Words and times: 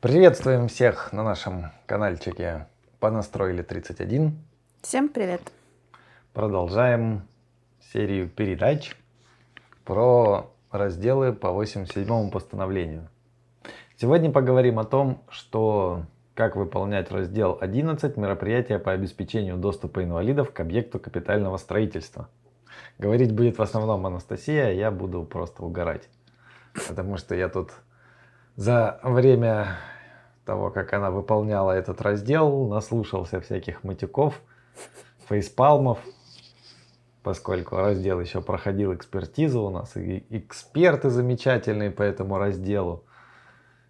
Приветствуем 0.00 0.68
всех 0.68 1.12
на 1.12 1.24
нашем 1.24 1.72
каналчике 1.86 2.68
«Понастроили 3.00 3.64
31». 3.64 4.30
Всем 4.80 5.08
привет! 5.08 5.40
Продолжаем 6.32 7.26
серию 7.92 8.28
передач 8.28 8.94
про 9.84 10.52
разделы 10.70 11.32
по 11.32 11.50
87 11.50 12.30
постановлению. 12.30 13.08
Сегодня 13.96 14.30
поговорим 14.30 14.78
о 14.78 14.84
том, 14.84 15.20
что 15.30 16.04
как 16.34 16.54
выполнять 16.54 17.10
раздел 17.10 17.58
11 17.60 18.16
мероприятия 18.16 18.78
по 18.78 18.92
обеспечению 18.92 19.56
доступа 19.56 20.04
инвалидов 20.04 20.52
к 20.52 20.60
объекту 20.60 21.00
капитального 21.00 21.56
строительства. 21.56 22.28
Говорить 22.98 23.34
будет 23.34 23.58
в 23.58 23.62
основном 23.62 24.06
Анастасия, 24.06 24.68
а 24.68 24.70
я 24.70 24.92
буду 24.92 25.24
просто 25.24 25.64
угорать. 25.64 26.08
Потому 26.86 27.16
что 27.16 27.34
я 27.34 27.48
тут 27.48 27.72
за 28.58 28.98
время 29.04 29.78
того, 30.44 30.70
как 30.70 30.92
она 30.92 31.12
выполняла 31.12 31.70
этот 31.70 32.00
раздел, 32.00 32.66
наслушался 32.66 33.40
всяких 33.40 33.84
матюков, 33.84 34.42
фейспалмов, 35.28 36.00
поскольку 37.22 37.76
раздел 37.76 38.20
еще 38.20 38.42
проходил 38.42 38.92
экспертизу 38.92 39.62
у 39.62 39.70
нас, 39.70 39.96
и 39.96 40.26
эксперты 40.30 41.08
замечательные 41.08 41.92
по 41.92 42.02
этому 42.02 42.36
разделу, 42.36 43.04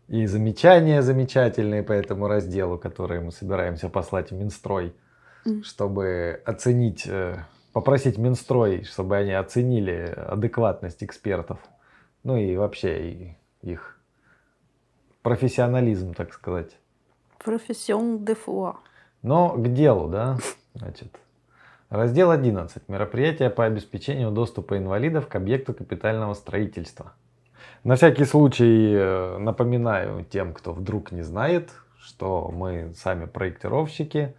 и 0.07 0.27
замечания 0.27 1.01
замечательные 1.01 1.83
по 1.83 1.93
этому 1.93 2.29
разделу, 2.29 2.77
которые 2.77 3.23
мы 3.23 3.33
собираемся 3.33 3.89
послать 3.89 4.33
в 4.33 4.35
Минстрой, 4.35 4.95
чтобы 5.63 6.43
оценить, 6.45 7.07
э, 7.07 7.39
попросить 7.73 8.19
Минстрой, 8.19 8.85
чтобы 8.85 9.17
они 9.17 9.33
оценили 9.33 10.15
адекватность 10.15 11.03
экспертов, 11.03 11.59
ну 12.23 12.37
и 12.37 12.55
вообще 12.55 13.35
их 13.63 13.98
профессионализм, 15.29 16.15
так 16.15 16.33
сказать. 16.33 16.71
Профессион 17.45 18.25
де 18.25 18.35
фуа. 18.35 18.77
Но 19.23 19.51
к 19.51 19.73
делу, 19.75 20.09
да, 20.09 20.39
значит. 20.75 21.21
Раздел 21.91 22.31
11. 22.31 22.89
Мероприятия 22.89 23.51
по 23.51 23.67
обеспечению 23.67 24.31
доступа 24.31 24.79
инвалидов 24.79 25.29
к 25.29 25.35
объекту 25.37 25.75
капитального 25.75 26.33
строительства. 26.33 27.13
На 27.85 27.97
всякий 27.97 28.25
случай 28.25 28.95
э, 28.95 29.37
напоминаю 29.39 30.25
тем, 30.25 30.55
кто 30.55 30.73
вдруг 30.73 31.13
не 31.13 31.21
знает, 31.21 31.73
что 32.01 32.51
мы 32.51 32.95
сами 32.97 33.27
проектировщики 33.27 34.35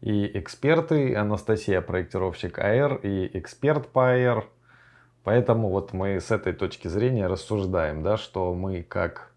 и 0.00 0.28
эксперты. 0.36 1.14
Анастасия 1.14 1.80
проектировщик 1.82 2.58
АР 2.58 2.96
и 2.96 3.30
эксперт 3.38 3.86
по 3.86 4.10
АР. 4.10 4.44
Поэтому 5.22 5.68
вот 5.68 5.92
мы 5.92 6.20
с 6.20 6.32
этой 6.32 6.52
точки 6.52 6.88
зрения 6.88 7.28
рассуждаем, 7.28 8.02
да, 8.02 8.16
что 8.16 8.52
мы 8.54 8.82
как 8.82 9.31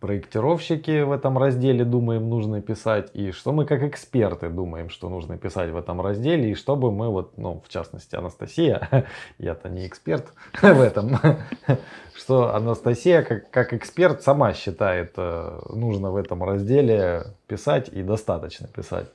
проектировщики 0.00 1.02
в 1.02 1.12
этом 1.12 1.38
разделе 1.38 1.84
думаем 1.84 2.28
нужно 2.28 2.60
писать, 2.60 3.10
и 3.14 3.32
что 3.32 3.52
мы 3.52 3.64
как 3.64 3.82
эксперты 3.82 4.48
думаем, 4.48 4.90
что 4.90 5.08
нужно 5.08 5.36
писать 5.36 5.70
в 5.70 5.76
этом 5.76 6.00
разделе, 6.00 6.50
и 6.50 6.54
чтобы 6.54 6.92
мы 6.92 7.08
вот, 7.08 7.36
ну, 7.36 7.60
в 7.64 7.68
частности, 7.68 8.14
Анастасия, 8.14 9.06
я-то 9.38 9.68
не 9.68 9.86
эксперт 9.86 10.32
в 10.62 10.80
этом, 10.80 11.18
что 12.14 12.54
Анастасия 12.54 13.22
как, 13.22 13.50
как 13.50 13.72
эксперт 13.72 14.22
сама 14.22 14.52
считает 14.54 15.14
э, 15.16 15.60
нужно 15.70 16.10
в 16.10 16.16
этом 16.16 16.44
разделе 16.44 17.34
писать 17.46 17.88
и 17.88 18.02
достаточно 18.02 18.68
писать. 18.68 19.08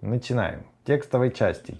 Начинаем. 0.00 0.66
Текстовой 0.84 1.30
части. 1.30 1.78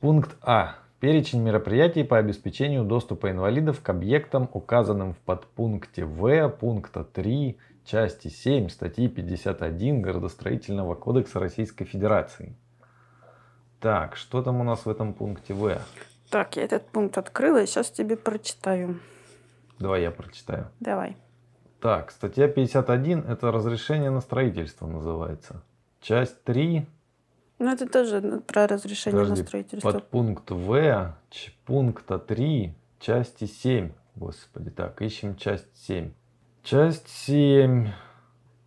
Пункт 0.00 0.36
А. 0.40 0.76
Перечень 1.02 1.42
мероприятий 1.42 2.04
по 2.04 2.16
обеспечению 2.16 2.84
доступа 2.84 3.32
инвалидов 3.32 3.82
к 3.82 3.88
объектам, 3.88 4.48
указанным 4.52 5.14
в 5.14 5.18
подпункте 5.18 6.04
В 6.04 6.48
пункта 6.48 7.02
3 7.02 7.58
части 7.84 8.28
7 8.28 8.68
статьи 8.68 9.08
51 9.08 10.00
Городостроительного 10.00 10.94
кодекса 10.94 11.40
Российской 11.40 11.86
Федерации. 11.86 12.54
Так, 13.80 14.14
что 14.14 14.42
там 14.42 14.60
у 14.60 14.62
нас 14.62 14.86
в 14.86 14.88
этом 14.88 15.12
пункте 15.12 15.54
В? 15.54 15.76
Так, 16.30 16.54
я 16.54 16.62
этот 16.62 16.86
пункт 16.86 17.18
открыла 17.18 17.60
и 17.60 17.66
сейчас 17.66 17.90
тебе 17.90 18.16
прочитаю. 18.16 19.00
Давай 19.80 20.02
я 20.02 20.12
прочитаю. 20.12 20.68
Давай. 20.78 21.16
Так, 21.80 22.12
статья 22.12 22.46
51 22.46 23.24
это 23.26 23.50
разрешение 23.50 24.10
на 24.10 24.20
строительство 24.20 24.86
называется. 24.86 25.64
Часть 26.00 26.44
3 26.44 26.86
ну, 27.62 27.72
это 27.72 27.88
тоже 27.88 28.42
про 28.46 28.66
разрешение 28.66 29.20
Подожди, 29.20 29.42
на 29.42 29.46
строительство. 29.46 29.92
Под 29.92 30.08
пункт 30.08 30.50
В, 30.50 31.16
пункта 31.64 32.18
3, 32.18 32.74
части 32.98 33.44
7. 33.44 33.92
Господи, 34.16 34.70
так, 34.70 35.00
ищем 35.00 35.36
часть 35.36 35.68
7. 35.86 36.10
Часть 36.64 37.08
7. 37.08 37.88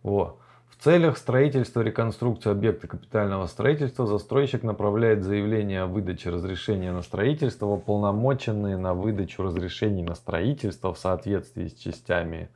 О. 0.02 0.38
В 0.70 0.82
целях 0.82 1.18
строительства 1.18 1.80
реконструкции 1.80 2.50
объекта 2.50 2.86
капитального 2.86 3.46
строительства 3.46 4.06
застройщик 4.06 4.62
направляет 4.62 5.24
заявление 5.24 5.82
о 5.82 5.86
выдаче 5.86 6.30
разрешения 6.30 6.92
на 6.92 7.02
строительство, 7.02 7.66
уполномоченные 7.66 8.76
на 8.76 8.94
выдачу 8.94 9.42
разрешений 9.42 10.02
на 10.02 10.14
строительство 10.14 10.92
в 10.92 10.98
соответствии 10.98 11.68
с 11.68 11.74
частями 11.74 12.48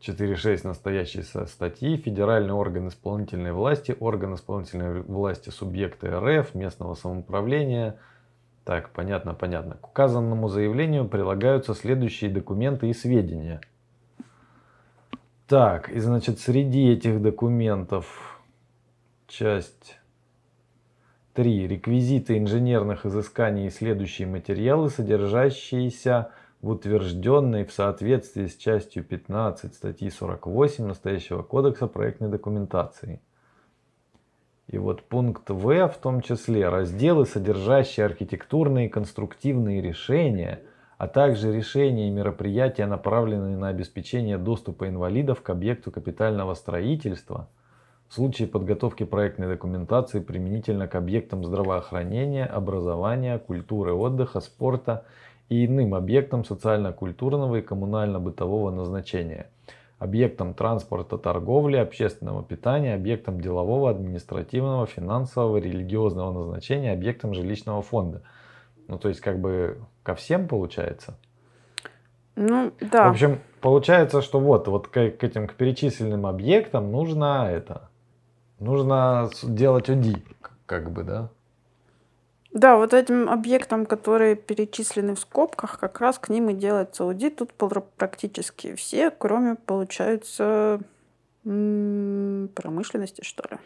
4.6 0.00 0.66
настоящей 0.66 1.22
статьи 1.22 1.96
федеральный 1.96 2.52
орган 2.52 2.88
исполнительной 2.88 3.52
власти, 3.52 3.96
орган 3.98 4.34
исполнительной 4.34 5.02
власти 5.02 5.50
субъекта 5.50 6.20
РФ, 6.20 6.54
местного 6.54 6.94
самоуправления. 6.94 7.98
Так, 8.64 8.90
понятно, 8.90 9.34
понятно. 9.34 9.76
К 9.76 9.88
указанному 9.88 10.48
заявлению 10.48 11.08
прилагаются 11.08 11.74
следующие 11.74 12.30
документы 12.30 12.88
и 12.88 12.92
сведения. 12.92 13.60
Так, 15.48 15.88
и 15.88 15.98
значит, 15.98 16.38
среди 16.38 16.92
этих 16.92 17.22
документов 17.22 18.40
часть 19.26 19.98
3. 21.32 21.66
Реквизиты 21.66 22.36
инженерных 22.36 23.06
изысканий 23.06 23.68
и 23.68 23.70
следующие 23.70 24.28
материалы, 24.28 24.90
содержащиеся 24.90 26.30
в 26.60 26.70
утвержденной 26.70 27.64
в 27.64 27.72
соответствии 27.72 28.46
с 28.46 28.56
частью 28.56 29.04
15 29.04 29.74
статьи 29.74 30.10
48 30.10 30.86
настоящего 30.86 31.42
кодекса 31.42 31.86
проектной 31.86 32.28
документации. 32.28 33.20
И 34.66 34.76
вот 34.76 35.02
пункт 35.02 35.48
В, 35.48 35.88
в 35.88 35.96
том 35.98 36.20
числе 36.20 36.68
разделы, 36.68 37.24
содержащие 37.26 38.04
архитектурные 38.04 38.86
и 38.86 38.90
конструктивные 38.90 39.80
решения, 39.80 40.62
а 40.98 41.08
также 41.08 41.54
решения 41.54 42.08
и 42.08 42.10
мероприятия, 42.10 42.86
направленные 42.86 43.56
на 43.56 43.68
обеспечение 43.68 44.36
доступа 44.36 44.88
инвалидов 44.88 45.42
к 45.42 45.50
объекту 45.50 45.90
капитального 45.90 46.54
строительства 46.54 47.48
в 48.08 48.14
случае 48.14 48.48
подготовки 48.48 49.04
проектной 49.04 49.48
документации 49.48 50.20
применительно 50.20 50.88
к 50.88 50.94
объектам 50.94 51.44
здравоохранения, 51.44 52.46
образования, 52.46 53.38
культуры, 53.38 53.92
отдыха, 53.92 54.40
спорта 54.40 55.04
и 55.48 55.66
иным 55.66 55.94
объектам 55.94 56.44
социально-культурного 56.44 57.56
и 57.56 57.62
коммунально-бытового 57.62 58.70
назначения, 58.70 59.50
объектам 59.98 60.54
транспорта, 60.54 61.18
торговли, 61.18 61.76
общественного 61.76 62.42
питания, 62.42 62.94
объектам 62.94 63.40
делового, 63.40 63.90
административного, 63.90 64.86
финансового, 64.86 65.56
религиозного 65.58 66.32
назначения, 66.32 66.92
объектам 66.92 67.34
жилищного 67.34 67.82
фонда. 67.82 68.22
Ну, 68.86 68.98
то 68.98 69.08
есть, 69.08 69.20
как 69.20 69.38
бы 69.40 69.78
ко 70.02 70.14
всем 70.14 70.48
получается. 70.48 71.18
Ну, 72.36 72.72
да. 72.80 73.08
В 73.08 73.10
общем, 73.10 73.40
получается, 73.60 74.22
что 74.22 74.38
вот, 74.38 74.68
вот 74.68 74.88
к, 74.88 74.92
к 74.92 75.24
этим 75.24 75.48
к 75.48 75.54
перечисленным 75.54 76.24
объектам 76.24 76.92
нужно 76.92 77.48
это, 77.50 77.88
нужно 78.60 79.28
делать 79.42 79.88
УДИ, 79.90 80.22
как 80.64 80.92
бы, 80.92 81.02
да? 81.02 81.30
Да, 82.52 82.76
вот 82.76 82.94
этим 82.94 83.28
объектам, 83.28 83.84
которые 83.84 84.34
перечислены 84.34 85.14
в 85.14 85.20
скобках, 85.20 85.78
как 85.78 86.00
раз 86.00 86.18
к 86.18 86.30
ним 86.30 86.48
и 86.48 86.54
делается 86.54 87.04
аудит. 87.04 87.36
Тут 87.36 87.52
практически 87.52 88.74
все, 88.74 89.10
кроме, 89.10 89.54
получается, 89.54 90.80
промышленности, 91.42 93.22
что 93.22 93.48
ли. 93.50 93.58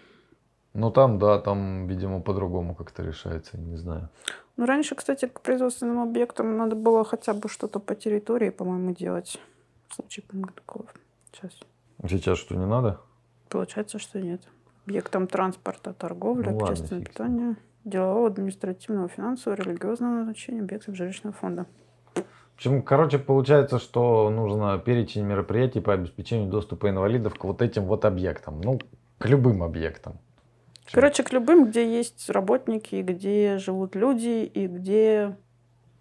Ну 0.75 0.91
там, 0.91 1.19
да, 1.19 1.39
там, 1.39 1.87
видимо, 1.87 2.21
по-другому 2.21 2.75
как-то 2.75 3.03
решается, 3.03 3.59
не 3.59 3.77
знаю. 3.77 4.09
Ну, 4.57 4.67
раньше, 4.67 4.95
кстати, 4.95 5.27
к 5.27 5.41
производственным 5.41 6.01
объектам 6.01 6.57
надо 6.57 6.77
было 6.77 7.05
хотя 7.05 7.35
бы 7.35 7.49
что-то 7.49 7.79
по 7.79 7.95
территории, 7.95 8.51
по-моему, 8.51 8.93
делать. 8.93 9.39
В 9.89 9.95
случае 9.95 10.25
такого. 10.57 10.87
Сейчас. 11.33 11.53
Сейчас 12.07 12.39
что, 12.39 12.57
не 12.57 12.67
надо? 12.67 13.01
Получается, 13.49 13.99
что 13.99 14.21
нет. 14.21 14.43
Объектам 14.87 15.27
транспорта, 15.27 15.93
торговли, 15.93 16.49
ну, 16.49 16.59
общественного 16.59 17.05
питания 17.05 17.57
делового, 17.85 18.29
административного, 18.29 19.09
финансового, 19.09 19.61
религиозного 19.61 20.15
назначения 20.17 20.61
объектов 20.61 20.97
жилищного 20.97 21.35
фонда. 21.35 21.67
Общем, 22.57 22.83
короче, 22.83 23.19
получается, 23.19 23.79
что 23.79 24.31
нужно 24.31 24.79
перечень 24.79 25.25
мероприятий 25.25 25.81
по 25.81 25.95
обеспечению 25.95 26.49
доступа 26.49 26.91
инвалидов 26.91 27.35
к 27.35 27.45
вот 27.45 27.61
этим 27.61 27.85
вот 27.85 28.05
объектам. 28.05 28.61
Ну, 28.61 28.79
к 29.19 29.27
любым 29.27 29.63
объектам. 29.63 30.19
Короче, 30.91 31.23
к 31.23 31.33
любым, 31.33 31.67
где 31.67 31.97
есть 31.97 32.29
работники, 32.29 33.03
где 33.03 33.59
живут 33.59 33.95
люди 33.95 34.45
и 34.45 34.67
где 34.67 35.37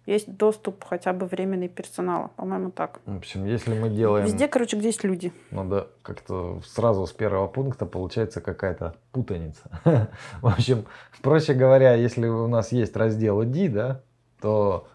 есть 0.06 0.36
доступ 0.36 0.84
хотя 0.84 1.12
бы 1.12 1.26
временный 1.26 1.68
персонала. 1.68 2.30
По-моему, 2.36 2.70
так. 2.70 3.00
В 3.06 3.16
общем, 3.16 3.44
если 3.44 3.78
мы 3.78 3.88
делаем... 3.88 4.26
Везде, 4.26 4.48
короче, 4.48 4.76
где 4.76 4.88
есть 4.88 5.04
люди. 5.04 5.32
Надо 5.50 5.88
как-то 6.02 6.60
сразу 6.64 7.06
с 7.06 7.12
первого 7.12 7.46
пункта 7.46 7.86
получается 7.86 8.40
какая-то 8.40 8.96
путаница. 9.12 9.62
В 10.40 10.46
общем, 10.46 10.86
проще 11.22 11.54
говоря, 11.54 11.94
если 11.94 12.26
у 12.26 12.48
нас 12.48 12.72
есть 12.72 12.96
раздел 12.96 13.42
D, 13.44 13.68
да, 13.68 14.00
то 14.40 14.88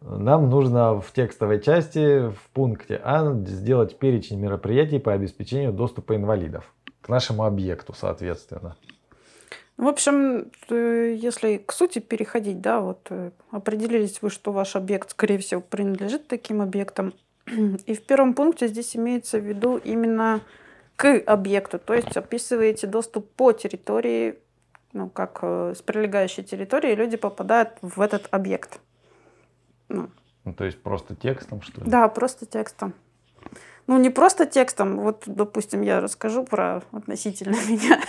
нам 0.00 0.50
нужно 0.50 1.00
в 1.00 1.12
текстовой 1.12 1.60
части 1.60 2.28
в 2.28 2.50
пункте 2.52 3.00
А 3.04 3.32
сделать 3.46 3.98
перечень 3.98 4.40
мероприятий 4.40 4.98
по 4.98 5.12
обеспечению 5.12 5.72
доступа 5.72 6.16
инвалидов 6.16 6.74
к 7.00 7.08
нашему 7.08 7.44
объекту, 7.44 7.94
соответственно. 7.94 8.76
В 9.76 9.88
общем, 9.88 10.50
э, 10.68 11.14
если 11.18 11.56
к 11.56 11.72
сути 11.72 11.98
переходить, 11.98 12.60
да, 12.60 12.80
вот 12.80 13.06
э, 13.10 13.30
определились 13.50 14.20
вы, 14.22 14.30
что 14.30 14.52
ваш 14.52 14.76
объект, 14.76 15.10
скорее 15.10 15.38
всего, 15.38 15.60
принадлежит 15.60 16.28
таким 16.28 16.60
объектам. 16.60 17.14
И 17.86 17.94
в 17.94 18.04
первом 18.04 18.34
пункте 18.34 18.68
здесь 18.68 18.94
имеется 18.96 19.38
в 19.38 19.44
виду 19.44 19.78
именно 19.78 20.40
к 20.96 21.18
объекту, 21.26 21.78
то 21.78 21.94
есть 21.94 22.16
описываете 22.16 22.86
доступ 22.86 23.28
по 23.32 23.52
территории, 23.52 24.38
ну, 24.92 25.08
как 25.08 25.38
э, 25.42 25.74
с 25.76 25.82
прилегающей 25.82 26.44
территории 26.44 26.94
люди 26.94 27.16
попадают 27.16 27.70
в 27.80 28.00
этот 28.00 28.28
объект. 28.30 28.78
Ну, 29.88 30.10
ну 30.44 30.54
то 30.54 30.64
есть 30.64 30.80
просто 30.82 31.16
текстом, 31.16 31.62
что 31.62 31.80
ли? 31.80 31.90
Да, 31.90 32.06
просто 32.08 32.46
текстом 32.46 32.94
ну, 33.86 33.98
не 33.98 34.10
просто 34.10 34.46
текстом. 34.46 34.98
Вот, 35.00 35.24
допустим, 35.26 35.82
я 35.82 36.00
расскажу 36.00 36.44
про 36.44 36.82
относительно 36.92 37.56
меня 37.68 38.00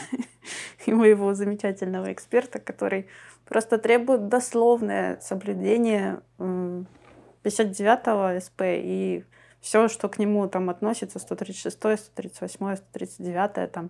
и 0.85 0.93
моего 0.93 1.33
замечательного 1.33 2.11
эксперта, 2.11 2.59
который 2.59 3.07
просто 3.45 3.77
требует 3.77 4.27
дословное 4.27 5.19
соблюдение 5.21 6.19
59-го 6.39 8.39
СП 8.39 8.61
и 8.61 9.23
все, 9.61 9.87
что 9.87 10.09
к 10.09 10.19
нему 10.19 10.47
там 10.47 10.69
относится, 10.69 11.19
136, 11.19 11.75
138, 11.75 12.75
139, 12.75 13.71
там, 13.71 13.89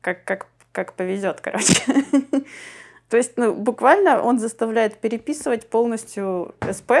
как, 0.00 0.24
как, 0.24 0.46
как 0.72 0.94
повезет, 0.94 1.40
короче. 1.40 1.82
То 3.10 3.18
есть, 3.18 3.36
ну, 3.36 3.54
буквально 3.54 4.22
он 4.22 4.38
заставляет 4.38 4.98
переписывать 4.98 5.68
полностью 5.68 6.54
СП, 6.70 6.92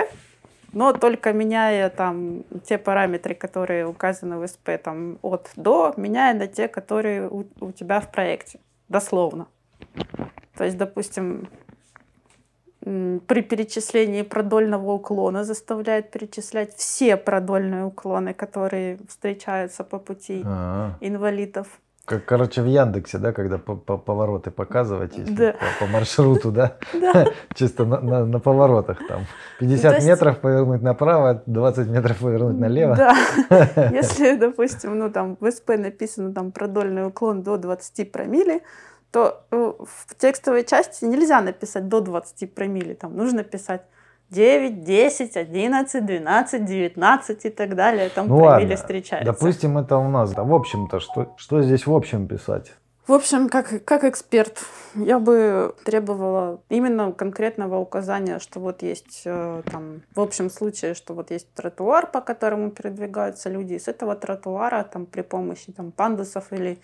но 0.72 0.92
только 0.92 1.32
меняя 1.32 1.88
там 1.88 2.44
те 2.64 2.76
параметры, 2.76 3.34
которые 3.34 3.86
указаны 3.86 4.38
в 4.38 4.46
СП 4.46 4.70
там, 4.82 5.18
от 5.22 5.50
до, 5.56 5.94
меняя 5.96 6.34
на 6.34 6.46
те, 6.46 6.68
которые 6.68 7.28
у, 7.28 7.46
у 7.60 7.72
тебя 7.72 8.00
в 8.00 8.12
проекте, 8.12 8.58
дословно. 8.92 9.48
То 10.56 10.64
есть, 10.64 10.76
допустим, 10.76 11.48
при 12.80 13.42
перечислении 13.42 14.22
продольного 14.22 14.92
уклона 14.92 15.44
заставляет 15.44 16.10
перечислять 16.10 16.74
все 16.76 17.16
продольные 17.16 17.84
уклоны, 17.84 18.34
которые 18.34 18.98
встречаются 19.08 19.84
по 19.84 19.98
пути 19.98 20.42
А-а-а. 20.44 20.96
инвалидов. 21.00 21.66
Как, 22.04 22.24
короче, 22.24 22.62
в 22.62 22.66
Яндексе, 22.66 23.18
да, 23.18 23.32
когда 23.32 23.58
по, 23.58 23.76
по 23.76 23.96
повороты 23.96 24.50
показывать, 24.50 25.16
если 25.16 25.34
да. 25.34 25.52
по, 25.52 25.84
по 25.84 25.92
маршруту, 25.92 26.50
да, 26.50 26.76
чисто 27.54 27.84
на, 27.84 28.00
на, 28.00 28.26
на 28.26 28.40
поворотах 28.40 28.98
там. 29.06 29.26
50 29.60 29.94
есть... 29.94 30.06
метров 30.06 30.40
повернуть 30.40 30.82
направо, 30.82 31.42
20 31.46 31.88
метров 31.88 32.18
повернуть 32.18 32.58
налево. 32.58 32.96
Да, 32.96 33.14
если, 33.92 34.34
допустим, 34.36 34.98
ну 34.98 35.12
там 35.12 35.36
в 35.38 35.48
СП 35.48 35.70
написано 35.78 36.34
там 36.34 36.50
продольный 36.50 37.06
уклон 37.06 37.42
до 37.42 37.56
20 37.56 38.10
промилле, 38.10 38.62
то 39.12 39.44
э, 39.52 39.56
в 39.56 40.16
текстовой 40.16 40.64
части 40.64 41.04
нельзя 41.04 41.40
написать 41.40 41.86
до 41.86 42.00
20 42.00 42.52
промилле, 42.52 42.94
там 42.94 43.16
нужно 43.16 43.44
писать 43.44 43.82
9, 44.32 44.82
10, 44.82 45.36
11, 45.36 46.06
12, 46.06 46.64
19 46.64 47.44
и 47.44 47.50
так 47.50 47.74
далее. 47.74 48.08
Там 48.08 48.28
ну 48.28 48.38
ладно, 48.38 48.76
встречается. 48.76 49.30
Допустим, 49.32 49.76
это 49.76 49.98
у 49.98 50.08
нас. 50.08 50.32
Да, 50.32 50.42
в 50.42 50.54
общем-то, 50.54 51.00
что, 51.00 51.34
что 51.36 51.62
здесь 51.62 51.86
в 51.86 51.94
общем 51.94 52.26
писать? 52.26 52.72
В 53.06 53.12
общем, 53.12 53.48
как, 53.48 53.84
как 53.84 54.04
эксперт, 54.04 54.62
я 54.94 55.18
бы 55.18 55.74
требовала 55.84 56.60
именно 56.68 57.12
конкретного 57.12 57.78
указания, 57.78 58.38
что 58.38 58.60
вот 58.60 58.82
есть 58.82 59.22
э, 59.24 59.62
там, 59.70 60.02
в 60.14 60.20
общем 60.20 60.48
случае, 60.48 60.94
что 60.94 61.12
вот 61.12 61.32
есть 61.32 61.52
тротуар, 61.52 62.06
по 62.06 62.20
которому 62.20 62.70
передвигаются 62.70 63.50
люди, 63.50 63.74
и 63.74 63.80
с 63.80 63.88
этого 63.88 64.14
тротуара 64.14 64.84
там 64.84 65.06
при 65.06 65.22
помощи 65.22 65.72
там 65.72 65.90
пандусов 65.90 66.52
или 66.52 66.78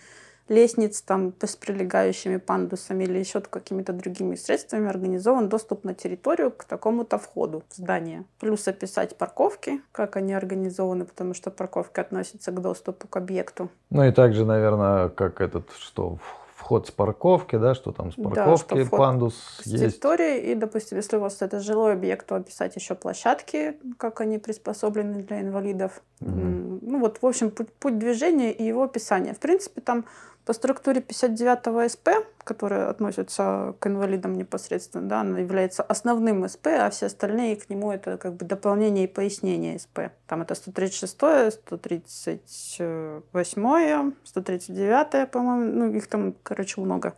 лестниц 0.49 1.03
там 1.03 1.33
с 1.41 1.57
прилегающими 1.57 2.37
пандусами 2.37 3.05
или 3.05 3.19
еще 3.19 3.41
какими-то 3.41 3.93
другими 3.93 4.35
средствами 4.35 4.89
организован 4.89 5.49
доступ 5.49 5.85
на 5.85 5.95
территорию 5.95 6.51
к 6.51 6.65
такому-то 6.65 7.19
входу 7.19 7.63
в 7.69 7.75
здание. 7.75 8.25
Плюс 8.41 8.69
описать 8.69 9.17
парковки, 9.17 9.81
как 9.93 10.17
они 10.17 10.35
организованы, 10.35 11.05
потому 11.05 11.35
что 11.35 11.51
парковки 11.51 12.01
относятся 12.01 12.53
к 12.53 12.61
доступу 12.61 13.09
к 13.09 13.17
объекту. 13.17 13.71
Ну 13.91 14.05
и 14.05 14.13
также, 14.13 14.45
наверное, 14.45 15.09
как 15.09 15.41
этот, 15.41 15.71
что 15.79 16.19
вход 16.69 16.87
с 16.87 16.91
парковки, 16.91 17.57
да, 17.57 17.75
что 17.75 17.93
там 17.93 18.13
с 18.13 18.17
парковки, 18.17 18.83
да, 18.83 18.91
пандус 18.91 19.35
с 19.63 19.67
есть. 19.67 19.83
территории. 19.83 20.51
И, 20.51 20.55
допустим, 20.55 20.99
если 20.99 21.17
у 21.17 21.21
вас 21.21 21.41
это 21.41 21.61
жилой 21.61 21.95
объект, 21.95 22.27
то 22.27 22.37
описать 22.37 22.77
еще 22.77 22.95
площадки, 22.95 23.79
как 23.97 24.21
они 24.21 24.39
приспособлены 24.39 25.23
для 25.23 25.41
инвалидов. 25.41 26.03
Угу. 26.21 26.31
Ну 26.83 26.99
вот, 27.01 27.23
в 27.23 27.27
общем, 27.27 27.51
путь, 27.51 27.73
путь 27.73 27.99
движения 27.99 28.53
и 28.53 28.65
его 28.65 28.83
описание. 28.83 29.33
В 29.33 29.39
принципе, 29.39 29.81
там 29.81 30.05
по 30.45 30.53
структуре 30.53 31.01
59 31.01 31.91
СП, 31.91 32.09
которая 32.49 32.89
относится 32.89 33.75
к 33.79 33.87
инвалидам 33.87 34.33
непосредственно, 34.33 35.07
да, 35.07 35.21
она 35.21 35.39
является 35.39 35.83
основным 35.83 36.49
СП, 36.49 36.69
а 36.69 36.89
все 36.89 37.05
остальные 37.07 37.57
к 37.57 37.69
нему 37.69 37.93
это 37.93 38.17
как 38.17 38.37
бы 38.37 38.47
дополнение 38.47 39.05
и 39.05 39.07
пояснение 39.07 39.79
СП. 39.79 39.99
Там 40.27 40.41
это 40.41 40.55
136, 40.55 41.13
138, 41.13 44.13
139, 44.25 45.31
по-моему, 45.31 45.73
ну 45.73 45.93
их 45.93 46.07
там, 46.07 46.35
короче, 46.43 46.81
много. 46.81 47.13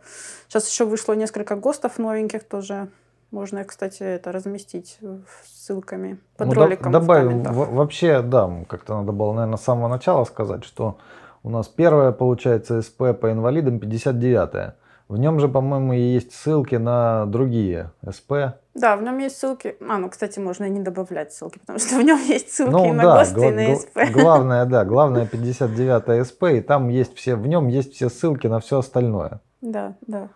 Сейчас 0.49 0.69
еще 0.69 0.83
вышло 0.83 1.13
несколько 1.13 1.55
ГОСТов 1.55 1.97
новеньких 1.97 2.43
тоже. 2.43 2.89
Можно, 3.31 3.63
кстати, 3.63 4.03
это 4.03 4.33
разместить 4.33 4.99
ссылками 5.45 6.19
под 6.35 6.47
ну, 6.47 6.53
роликом. 6.55 6.91
Добавим, 6.91 7.43
вообще, 7.43 8.21
да, 8.21 8.51
как-то 8.67 8.99
надо 8.99 9.13
было, 9.13 9.31
наверное, 9.31 9.57
с 9.57 9.63
самого 9.63 9.87
начала 9.87 10.25
сказать, 10.25 10.65
что 10.65 10.97
у 11.41 11.49
нас 11.49 11.69
первое, 11.69 12.11
получается, 12.11 12.81
СП 12.81 13.17
по 13.17 13.31
инвалидам 13.31 13.79
59 13.79 14.80
В 15.11 15.17
нем 15.17 15.41
же, 15.41 15.49
по-моему, 15.49 15.91
есть 15.91 16.31
ссылки 16.31 16.75
на 16.75 17.25
другие 17.25 17.91
СП. 18.09 18.31
Да, 18.73 18.95
в 18.95 19.03
нем 19.03 19.17
есть 19.17 19.37
ссылки. 19.37 19.75
А, 19.81 19.97
ну, 19.97 20.09
кстати, 20.09 20.39
можно 20.39 20.63
и 20.63 20.69
не 20.69 20.79
добавлять 20.79 21.33
ссылки, 21.33 21.59
потому 21.59 21.79
что 21.79 21.97
в 21.97 22.01
нем 22.01 22.17
есть 22.29 22.53
ссылки 22.53 22.71
ну, 22.71 22.93
на 22.93 23.03
да, 23.03 23.17
ГОСТ 23.17 23.37
и 23.39 23.51
на 23.51 23.75
СП. 23.75 23.99
Главное, 24.13 24.63
да, 24.63 24.85
главное 24.85 25.25
59 25.25 26.25
СП, 26.25 26.43
и 26.43 26.61
там 26.61 26.87
есть 26.87 27.13
все, 27.17 27.35
в 27.35 27.45
нем 27.45 27.67
есть 27.67 27.93
все 27.93 28.07
ссылки 28.07 28.47
на 28.47 28.61
все 28.61 28.79
остальное. 28.79 29.41
Да, 29.59 29.95
да. 30.07 30.29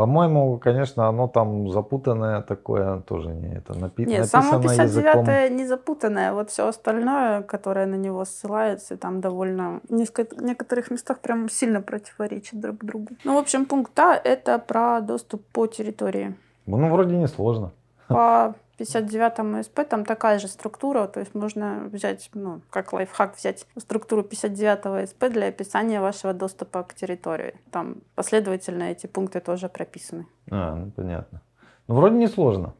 По-моему, 0.00 0.56
конечно, 0.56 1.08
оно 1.08 1.28
там 1.28 1.68
запутанное 1.68 2.40
такое, 2.40 3.00
тоже 3.00 3.34
не 3.34 3.54
это 3.54 3.74
напи- 3.74 4.06
Нет, 4.06 4.20
написано 4.20 4.42
само 4.42 4.62
59 4.62 4.78
языком... 4.80 5.56
не 5.56 5.66
запутанное, 5.66 6.32
вот 6.32 6.48
все 6.48 6.66
остальное, 6.66 7.42
которое 7.42 7.84
на 7.84 7.96
него 7.96 8.24
ссылается, 8.24 8.96
там 8.96 9.20
довольно 9.20 9.82
в 9.90 10.42
некоторых 10.42 10.90
местах 10.90 11.20
прям 11.20 11.50
сильно 11.50 11.82
противоречит 11.82 12.58
друг 12.58 12.82
другу. 12.82 13.08
Ну, 13.24 13.34
в 13.34 13.38
общем, 13.38 13.66
пункт 13.66 13.98
А— 13.98 14.14
это 14.24 14.58
про 14.58 15.02
доступ 15.02 15.44
по 15.52 15.66
территории. 15.66 16.34
Ну, 16.64 16.90
вроде 16.90 17.16
не 17.16 17.28
сложно. 17.28 17.70
По 18.08 18.54
59 18.80 19.66
СП 19.66 19.80
там 19.86 20.06
такая 20.06 20.38
же 20.38 20.48
структура, 20.48 21.06
то 21.06 21.20
есть 21.20 21.34
можно 21.34 21.82
взять, 21.92 22.30
ну, 22.32 22.62
как 22.70 22.94
лайфхак, 22.94 23.36
взять 23.36 23.66
структуру 23.76 24.22
59 24.22 25.10
СП 25.10 25.28
для 25.28 25.48
описания 25.48 26.00
вашего 26.00 26.32
доступа 26.32 26.82
к 26.84 26.94
территории. 26.94 27.54
Там 27.70 27.96
последовательно 28.14 28.84
эти 28.84 29.06
пункты 29.06 29.40
тоже 29.40 29.68
прописаны. 29.68 30.26
А, 30.50 30.76
ну 30.76 30.90
понятно. 30.92 31.42
Ну, 31.88 31.94
вроде 31.94 32.16
не 32.16 32.26
сложно. 32.26 32.72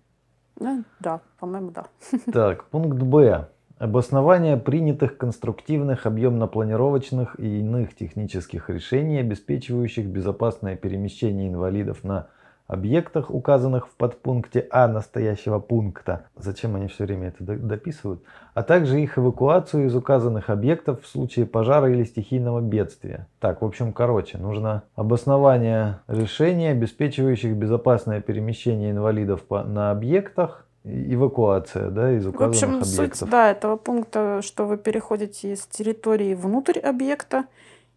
Да, 0.56 0.84
да, 1.00 1.20
по-моему, 1.38 1.70
да. 1.70 1.84
Так, 2.32 2.64
пункт 2.64 3.02
Б. 3.02 3.48
Обоснование 3.76 4.56
принятых 4.56 5.18
конструктивных, 5.18 6.06
объемно-планировочных 6.06 7.38
и 7.38 7.60
иных 7.60 7.94
технических 7.94 8.70
решений, 8.70 9.18
обеспечивающих 9.18 10.06
безопасное 10.06 10.76
перемещение 10.76 11.48
инвалидов 11.48 12.04
на 12.04 12.28
объектах, 12.70 13.30
указанных 13.30 13.88
в 13.88 13.90
подпункте 13.96 14.66
А 14.70 14.86
настоящего 14.86 15.58
пункта, 15.58 16.26
зачем 16.36 16.76
они 16.76 16.88
все 16.88 17.04
время 17.04 17.28
это 17.28 17.44
дописывают, 17.56 18.22
а 18.54 18.62
также 18.62 19.00
их 19.00 19.18
эвакуацию 19.18 19.86
из 19.86 19.94
указанных 19.94 20.50
объектов 20.50 21.02
в 21.02 21.08
случае 21.08 21.46
пожара 21.46 21.90
или 21.90 22.04
стихийного 22.04 22.60
бедствия. 22.60 23.26
Так, 23.40 23.62
в 23.62 23.64
общем, 23.64 23.92
короче, 23.92 24.38
нужно 24.38 24.84
обоснование 24.94 25.98
решений, 26.06 26.68
обеспечивающих 26.68 27.56
безопасное 27.56 28.20
перемещение 28.20 28.92
инвалидов 28.92 29.42
по, 29.42 29.62
на 29.62 29.90
объектах, 29.90 30.66
эвакуация 30.84 31.90
да, 31.90 32.12
из 32.12 32.26
указанных 32.26 32.54
в 32.54 32.62
общем, 32.62 32.68
объектов. 32.76 33.18
Суть 33.18 33.30
да, 33.30 33.50
этого 33.50 33.76
пункта, 33.76 34.40
что 34.42 34.66
вы 34.66 34.78
переходите 34.78 35.52
из 35.52 35.66
территории 35.66 36.34
внутрь 36.34 36.78
объекта 36.78 37.44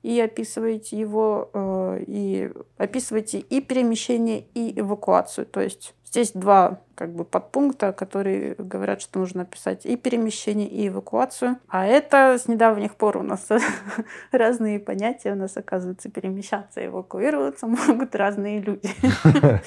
и 0.04 0.20
описываете 0.20 1.00
его, 1.00 1.50
э, 1.54 2.04
и 2.06 2.52
описываете 2.78 3.40
и 3.40 3.62
перемещение, 3.62 4.46
и 4.54 4.80
эвакуацию. 4.80 5.48
То 5.48 5.62
есть 5.62 5.96
здесь 6.06 6.32
два 6.34 6.82
как 6.96 7.16
бы 7.16 7.24
подпункта, 7.24 7.92
которые 7.92 8.54
говорят, 8.56 9.02
что 9.02 9.20
нужно 9.20 9.46
писать 9.46 9.86
и 9.86 9.98
перемещение, 9.98 10.68
и 10.68 10.90
эвакуацию. 10.90 11.58
А 11.70 11.86
это 11.86 12.38
с 12.38 12.48
недавних 12.48 12.96
пор 12.96 13.18
у 13.18 13.24
нас 13.24 13.48
разные 14.32 14.80
понятия. 14.80 15.32
У 15.32 15.36
нас, 15.36 15.58
оказывается, 15.58 16.12
перемещаться 16.12 16.82
и 16.82 16.88
эвакуироваться 16.88 17.66
могут 17.66 18.16
разные 18.16 18.60
люди. 18.60 18.90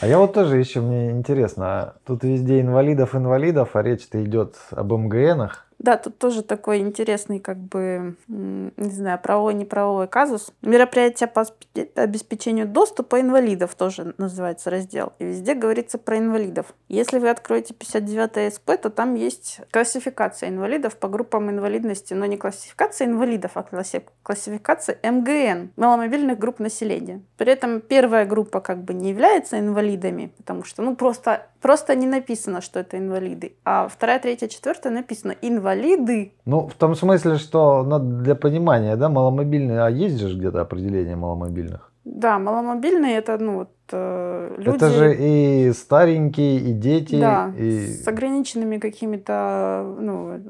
А 0.00 0.06
я 0.06 0.18
вот 0.18 0.32
тоже 0.32 0.58
еще, 0.58 0.80
мне 0.80 1.10
интересно, 1.10 1.66
а 1.66 1.94
тут 2.06 2.24
везде 2.24 2.60
инвалидов, 2.60 3.14
инвалидов, 3.14 3.70
а 3.74 3.82
речь-то 3.82 4.22
идет 4.24 4.56
об 4.70 4.92
МГНах. 4.92 5.67
Да, 5.78 5.96
тут 5.96 6.18
тоже 6.18 6.42
такой 6.42 6.78
интересный, 6.78 7.38
как 7.38 7.56
бы, 7.56 8.16
не 8.26 8.90
знаю, 8.90 9.18
правовой, 9.20 9.54
неправовой 9.54 10.08
казус. 10.08 10.52
Мероприятие 10.60 11.28
по 11.28 11.44
обеспечению 11.94 12.66
доступа 12.66 13.20
инвалидов 13.20 13.76
тоже 13.76 14.12
называется 14.18 14.70
раздел. 14.70 15.12
И 15.20 15.24
везде 15.24 15.54
говорится 15.54 15.98
про 15.98 16.18
инвалидов. 16.18 16.74
Если 16.88 17.20
вы 17.20 17.30
откроете 17.30 17.74
59 17.74 18.54
СП, 18.54 18.70
то 18.82 18.90
там 18.90 19.14
есть 19.14 19.60
классификация 19.70 20.48
инвалидов 20.48 20.96
по 20.96 21.08
группам 21.08 21.48
инвалидности, 21.48 22.12
но 22.12 22.26
не 22.26 22.36
классификация 22.36 23.06
инвалидов, 23.06 23.52
а 23.54 23.62
классификация 24.24 24.98
МГН, 25.04 25.70
маломобильных 25.76 26.38
групп 26.40 26.58
населения. 26.58 27.22
При 27.36 27.52
этом 27.52 27.80
первая 27.80 28.26
группа 28.26 28.60
как 28.60 28.82
бы 28.82 28.94
не 28.94 29.10
является 29.10 29.60
инвалидами, 29.60 30.32
потому 30.38 30.64
что, 30.64 30.82
ну, 30.82 30.96
просто, 30.96 31.46
просто 31.60 31.94
не 31.94 32.08
написано, 32.08 32.62
что 32.62 32.80
это 32.80 32.98
инвалиды. 32.98 33.54
А 33.64 33.86
вторая, 33.86 34.18
третья, 34.18 34.48
четвертая 34.48 34.92
написано 34.92 35.36
инвалиды 35.40 35.67
инвалиды. 35.68 36.32
Ну, 36.44 36.68
в 36.68 36.74
том 36.74 36.94
смысле, 36.94 37.36
что 37.36 37.84
для 38.00 38.34
понимания, 38.34 38.96
да, 38.96 39.08
маломобильные, 39.08 39.80
а 39.80 39.90
есть 39.90 40.18
же 40.18 40.36
где-то 40.36 40.60
определение 40.60 41.16
маломобильных? 41.16 41.92
Да, 42.04 42.38
маломобильные 42.38 43.18
это, 43.18 43.36
ну, 43.38 43.58
вот, 43.58 43.70
э, 43.92 44.54
люди... 44.56 44.76
Это 44.76 44.88
же 44.88 45.14
и 45.14 45.72
старенькие, 45.72 46.58
и 46.58 46.72
дети. 46.72 47.20
Да, 47.20 47.52
и... 47.56 47.86
с 47.86 48.08
ограниченными 48.08 48.78
какими-то, 48.78 49.94
ну, 50.00 50.40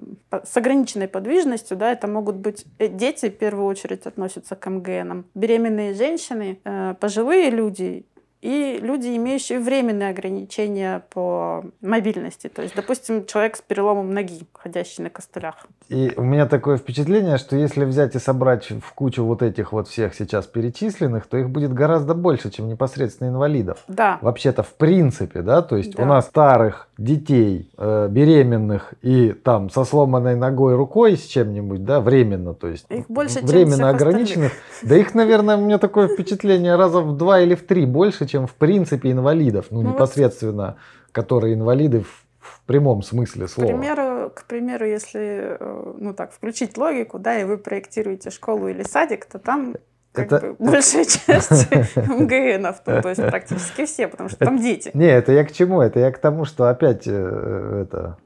с 0.45 0.57
ограниченной 0.57 1.09
подвижностью, 1.09 1.77
да, 1.77 1.91
это 1.91 2.07
могут 2.07 2.37
быть 2.37 2.65
э, 2.79 2.87
дети, 2.89 3.29
в 3.29 3.39
первую 3.39 3.67
очередь, 3.67 4.07
относятся 4.07 4.55
к 4.55 4.71
МГНам, 4.71 5.25
беременные 5.35 5.95
женщины, 5.95 6.61
э, 6.65 6.95
пожилые 7.01 7.51
люди 7.51 8.07
и 8.41 8.79
люди, 8.81 9.09
имеющие 9.17 9.59
временные 9.59 10.11
ограничения 10.11 11.03
по 11.11 11.65
мобильности. 11.81 12.49
То 12.49 12.63
есть, 12.63 12.75
допустим, 12.77 13.27
человек 13.27 13.57
с 13.57 13.61
переломом 13.61 14.15
ноги, 14.15 14.47
ходящий 14.53 15.03
на 15.03 15.11
костылях. 15.11 15.67
И 15.89 16.13
у 16.17 16.23
меня 16.23 16.47
такое 16.47 16.77
впечатление, 16.77 17.39
что 17.39 17.57
если 17.57 17.85
взять 17.85 18.15
и 18.15 18.19
собрать 18.19 18.71
в 18.71 18.93
кучу 18.95 19.25
вот 19.25 19.43
этих 19.43 19.73
вот 19.73 19.89
всех 19.89 20.15
сейчас 20.15 20.47
перечисленных, 20.47 21.27
то 21.27 21.39
их 21.39 21.51
будет 21.51 21.73
гораздо 21.73 22.15
больше, 22.15 22.51
чем 22.51 22.69
непосредственно 22.69 23.29
инвалидов. 23.29 23.85
Да. 23.89 24.19
Вообще-то 24.21 24.63
в 24.63 24.75
принципе, 24.75 25.43
да, 25.43 25.63
то 25.63 25.77
есть 25.77 25.97
да. 25.97 26.03
у 26.03 26.07
нас 26.07 26.27
старых, 26.27 26.89
детей, 26.99 27.71
э, 27.79 28.09
беременных 28.11 28.93
и 29.03 29.31
там 29.31 29.71
со 29.71 29.85
сломанной 29.85 30.37
ногой, 30.37 30.75
рукой 30.75 31.17
с 31.17 31.25
чем-нибудь, 31.25 31.85
да, 31.85 32.01
временно, 32.01 32.55
то 32.55 32.69
есть 32.69 32.87
их 32.91 33.07
больше, 33.09 33.41
временно 33.41 33.89
ограниченных. 33.89 34.53
Да 34.83 34.97
их, 34.97 35.15
наверное, 35.15 35.57
у 35.57 35.61
меня 35.61 35.79
такое 35.79 36.09
впечатление 36.09 36.77
раза 36.77 37.01
в 37.01 37.17
два 37.17 37.41
или 37.41 37.55
в 37.55 37.67
три 37.67 37.87
больше, 37.87 38.27
чем 38.29 38.47
в 38.47 38.55
принципе 38.55 39.11
инвалидов, 39.11 39.67
ну, 39.71 39.83
ну 39.83 39.91
непосредственно, 39.91 40.67
вот... 40.67 41.13
которые 41.13 41.55
инвалиды 41.55 42.03
в, 42.03 42.27
в 42.39 42.61
прямом 42.67 43.03
смысле 43.03 43.49
слова. 43.49 43.67
К 43.67 43.71
примеру, 43.73 44.31
к 44.35 44.45
примеру, 44.45 44.87
если 44.87 45.57
э, 45.59 45.93
ну 45.99 46.15
так 46.15 46.33
включить 46.33 46.77
логику, 46.79 47.19
да, 47.19 47.41
и 47.41 47.45
вы 47.45 47.59
проектируете 47.59 48.31
школу 48.31 48.69
или 48.69 48.85
садик, 48.85 49.27
то 49.27 49.39
там 49.39 49.75
как 50.13 50.33
это... 50.33 50.47
бы 50.53 50.71
большая 50.71 51.05
часть 51.07 51.71
МГНов, 51.97 52.83
ну, 52.87 53.03
то 53.03 53.09
есть 53.09 53.23
практически 53.23 53.85
все, 53.85 54.09
потому 54.09 54.29
что 54.29 54.39
там 54.39 54.59
дети. 54.59 54.91
Не, 54.95 55.07
это 55.07 55.33
я 55.33 55.45
к 55.45 55.53
чему? 55.53 55.81
Это 55.81 56.01
я 56.01 56.11
к 56.13 56.19
тому, 56.19 56.45
что 56.45 56.69
опять 56.69 57.07
э, 57.07 57.83
это 57.83 58.19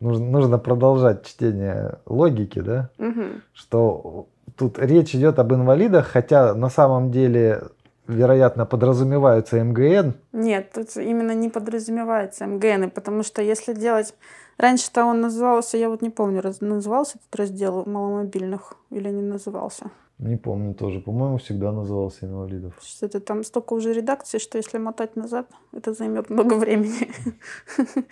нужно, 0.00 0.26
нужно 0.26 0.58
продолжать 0.58 1.26
чтение 1.26 1.98
логики, 2.06 2.60
да, 2.60 2.90
угу. 2.98 3.22
что 3.52 4.28
тут 4.56 4.78
речь 4.78 5.14
идет 5.14 5.38
об 5.38 5.52
инвалидах, 5.52 6.06
хотя 6.06 6.54
на 6.54 6.68
самом 6.68 7.10
деле 7.10 7.62
вероятно, 8.06 8.66
подразумеваются 8.66 9.62
МГН? 9.62 10.14
Нет, 10.32 10.72
тут 10.72 10.96
именно 10.96 11.32
не 11.32 11.48
подразумевается 11.48 12.46
МГН, 12.46 12.90
потому 12.90 13.22
что 13.22 13.42
если 13.42 13.72
делать... 13.74 14.14
Раньше-то 14.56 15.04
он 15.04 15.20
назывался, 15.20 15.76
я 15.76 15.88
вот 15.88 16.00
не 16.00 16.10
помню, 16.10 16.40
назывался 16.60 17.18
этот 17.18 17.34
раздел 17.34 17.84
маломобильных 17.86 18.74
или 18.90 19.08
не 19.08 19.22
назывался? 19.22 19.90
Не 20.18 20.36
помню 20.36 20.74
тоже. 20.74 21.00
По-моему, 21.00 21.38
всегда 21.38 21.72
назывался 21.72 22.26
инвалидов. 22.26 22.74
Что-то 22.80 23.18
там 23.18 23.42
столько 23.42 23.72
уже 23.72 23.92
редакций, 23.92 24.38
что 24.38 24.58
если 24.58 24.78
мотать 24.78 25.16
назад, 25.16 25.48
это 25.72 25.92
займет 25.92 26.30
много 26.30 26.54
времени. 26.54 27.10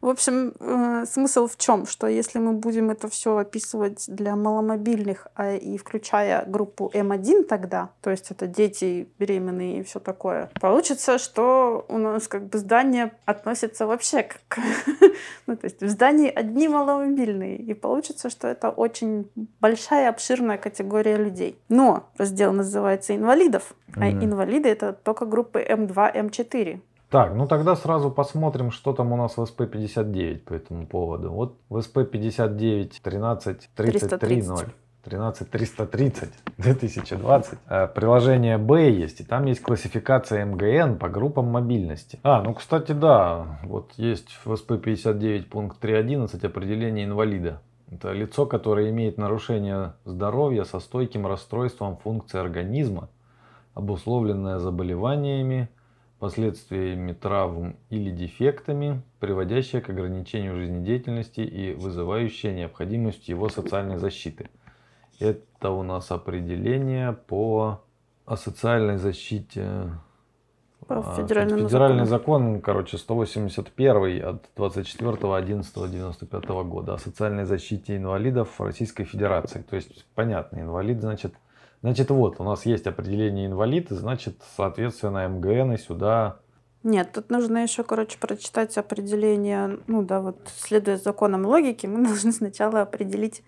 В 0.00 0.08
общем, 0.08 0.54
э, 0.60 1.04
смысл 1.06 1.46
в 1.46 1.58
чем? 1.58 1.86
Что 1.86 2.06
если 2.06 2.38
мы 2.38 2.52
будем 2.52 2.88
это 2.90 3.08
все 3.08 3.36
описывать 3.36 4.04
для 4.08 4.34
маломобильных, 4.34 5.26
а 5.34 5.52
и 5.52 5.76
включая 5.76 6.46
группу 6.46 6.90
М1 6.94 7.44
тогда, 7.44 7.90
то 8.00 8.10
есть 8.10 8.30
это 8.30 8.46
дети 8.46 9.08
беременные 9.18 9.80
и 9.80 9.82
все 9.82 10.00
такое, 10.00 10.50
получится, 10.58 11.18
что 11.18 11.84
у 11.88 11.98
нас 11.98 12.28
как 12.28 12.46
бы 12.46 12.56
здание 12.56 13.12
относится 13.26 13.86
вообще 13.86 14.22
к... 14.22 14.58
ну, 15.46 15.56
то 15.56 15.66
есть 15.66 15.82
в 15.82 15.88
здании 15.88 16.30
одни 16.30 16.66
маломобильные, 16.68 17.58
и 17.58 17.74
получится, 17.74 18.30
что 18.30 18.48
это 18.48 18.70
очень 18.70 19.30
большая, 19.60 20.08
обширная 20.08 20.56
категория 20.56 21.16
людей. 21.16 21.58
Но 21.68 22.08
раздел 22.16 22.52
называется 22.54 23.14
инвалидов, 23.14 23.74
а 23.96 24.08
инвалиды 24.08 24.70
это 24.70 24.94
только 24.94 25.26
группы 25.26 25.60
М2, 25.60 26.14
М4. 26.14 26.80
Так, 27.10 27.34
ну 27.34 27.48
тогда 27.48 27.74
сразу 27.74 28.10
посмотрим, 28.10 28.70
что 28.70 28.92
там 28.92 29.12
у 29.12 29.16
нас 29.16 29.36
в 29.36 29.42
СП-59 29.42 30.38
по 30.38 30.54
этому 30.54 30.86
поводу. 30.86 31.30
Вот 31.30 31.56
в 31.68 31.78
СП-59 31.78 32.92
13 33.02 33.70
33 33.74 34.42
0. 34.42 34.58
13 35.02 35.50
330 35.50 36.30
2020. 36.58 37.58
Приложение 37.94 38.58
Б 38.58 38.90
есть, 38.90 39.20
и 39.20 39.24
там 39.24 39.46
есть 39.46 39.60
классификация 39.60 40.44
МГН 40.44 40.98
по 40.98 41.08
группам 41.08 41.46
мобильности. 41.46 42.20
А, 42.22 42.42
ну 42.42 42.54
кстати, 42.54 42.92
да, 42.92 43.58
вот 43.64 43.90
есть 43.96 44.38
в 44.44 44.52
СП-59 44.52 45.46
пункт 45.46 45.82
3.11 45.82 46.46
определение 46.46 47.06
инвалида. 47.06 47.60
Это 47.90 48.12
лицо, 48.12 48.46
которое 48.46 48.90
имеет 48.90 49.18
нарушение 49.18 49.94
здоровья 50.04 50.62
со 50.62 50.78
стойким 50.78 51.26
расстройством 51.26 51.96
функции 51.96 52.38
организма, 52.38 53.08
обусловленное 53.74 54.58
заболеваниями, 54.58 55.70
последствиями 56.20 57.12
травм 57.14 57.74
или 57.88 58.10
дефектами, 58.10 59.00
приводящие 59.18 59.80
к 59.80 59.88
ограничению 59.88 60.54
жизнедеятельности 60.54 61.40
и 61.40 61.72
вызывающие 61.72 62.54
необходимость 62.54 63.28
его 63.28 63.48
социальной 63.48 63.96
защиты. 63.96 64.50
Это 65.18 65.70
у 65.70 65.82
нас 65.82 66.12
определение 66.12 67.14
по 67.14 67.82
социальной 68.36 68.98
защите. 68.98 69.92
По 70.86 70.98
а, 70.98 71.16
федеральному 71.16 71.66
Федеральный 71.66 72.04
закону. 72.04 72.50
закон, 72.50 72.60
короче, 72.60 72.98
181 72.98 74.22
от 74.22 74.44
24.11.95 74.56 76.64
года 76.64 76.92
о 76.94 76.98
социальной 76.98 77.44
защите 77.44 77.96
инвалидов 77.96 78.60
Российской 78.60 79.04
Федерации. 79.04 79.62
То 79.62 79.76
есть, 79.76 80.04
понятно, 80.14 80.60
инвалид, 80.60 81.00
значит, 81.00 81.34
Значит, 81.82 82.10
вот, 82.10 82.40
у 82.40 82.44
нас 82.44 82.66
есть 82.66 82.86
определение 82.86 83.46
инвалид, 83.46 83.88
значит, 83.90 84.36
соответственно, 84.56 85.26
МГН 85.28 85.72
и 85.72 85.78
сюда... 85.78 86.40
Нет, 86.82 87.12
тут 87.12 87.30
нужно 87.30 87.62
еще, 87.62 87.84
короче, 87.84 88.18
прочитать 88.18 88.76
определение, 88.76 89.78
ну 89.86 90.02
да, 90.02 90.20
вот, 90.20 90.50
следуя 90.56 90.96
законам 90.96 91.46
логики, 91.46 91.86
мы 91.86 92.04
должны 92.06 92.32
сначала 92.32 92.82
определить, 92.82 93.42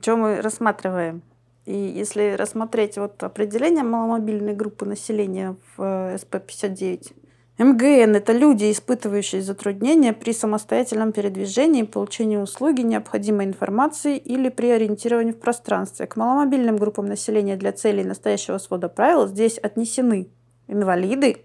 что 0.00 0.16
мы 0.16 0.40
рассматриваем. 0.40 1.22
И 1.66 1.74
если 1.74 2.32
рассмотреть 2.32 2.96
вот 2.96 3.22
определение 3.22 3.84
маломобильной 3.84 4.54
группы 4.54 4.86
населения 4.86 5.56
в 5.76 5.82
э, 5.82 6.16
СП-59, 6.16 7.12
МГН– 7.60 8.16
это 8.16 8.32
люди, 8.32 8.70
испытывающие 8.70 9.42
затруднения 9.42 10.14
при 10.14 10.32
самостоятельном 10.32 11.12
передвижении 11.12 11.82
получении 11.82 12.38
услуги, 12.38 12.80
необходимой 12.80 13.44
информации 13.44 14.16
или 14.16 14.48
при 14.48 14.70
ориентировании 14.70 15.32
в 15.32 15.38
пространстве. 15.38 16.06
К 16.06 16.16
маломобильным 16.16 16.78
группам 16.78 17.04
населения 17.04 17.56
для 17.56 17.72
целей 17.72 18.02
настоящего 18.02 18.56
свода 18.56 18.88
правил 18.88 19.28
здесь 19.28 19.58
отнесены 19.58 20.30
инвалиды, 20.68 21.42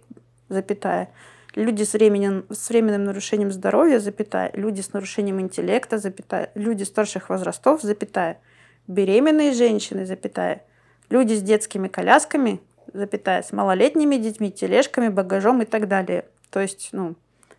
запятая, 0.48 1.10
люди 1.54 1.84
с 1.84 1.92
временем, 1.92 2.46
с 2.50 2.70
временным 2.70 3.04
нарушением 3.04 3.52
здоровья, 3.52 4.00
запятая, 4.00 4.52
люди 4.54 4.80
с 4.80 4.94
нарушением 4.94 5.42
интеллекта, 5.42 5.98
запятая, 5.98 6.50
люди 6.56 6.84
старших 6.84 7.30
возрастов, 7.30 7.82
запятая, 7.82 8.40
беременные 8.88 9.52
женщины, 9.52 10.06
запятая, 10.06 10.64
люди 11.10 11.34
с 11.34 11.42
детскими 11.42 11.90
колясками, 11.90 12.62
запятая, 12.96 13.44
с 13.44 13.52
малолетними 13.52 14.16
детьми, 14.16 14.52
тележками, 14.52 15.10
багажом 15.10 15.62
и 15.62 15.66
так 15.66 15.88
далее. 15.88 16.26
То 16.50 16.60
есть, 16.60 16.90
ну, 16.92 17.16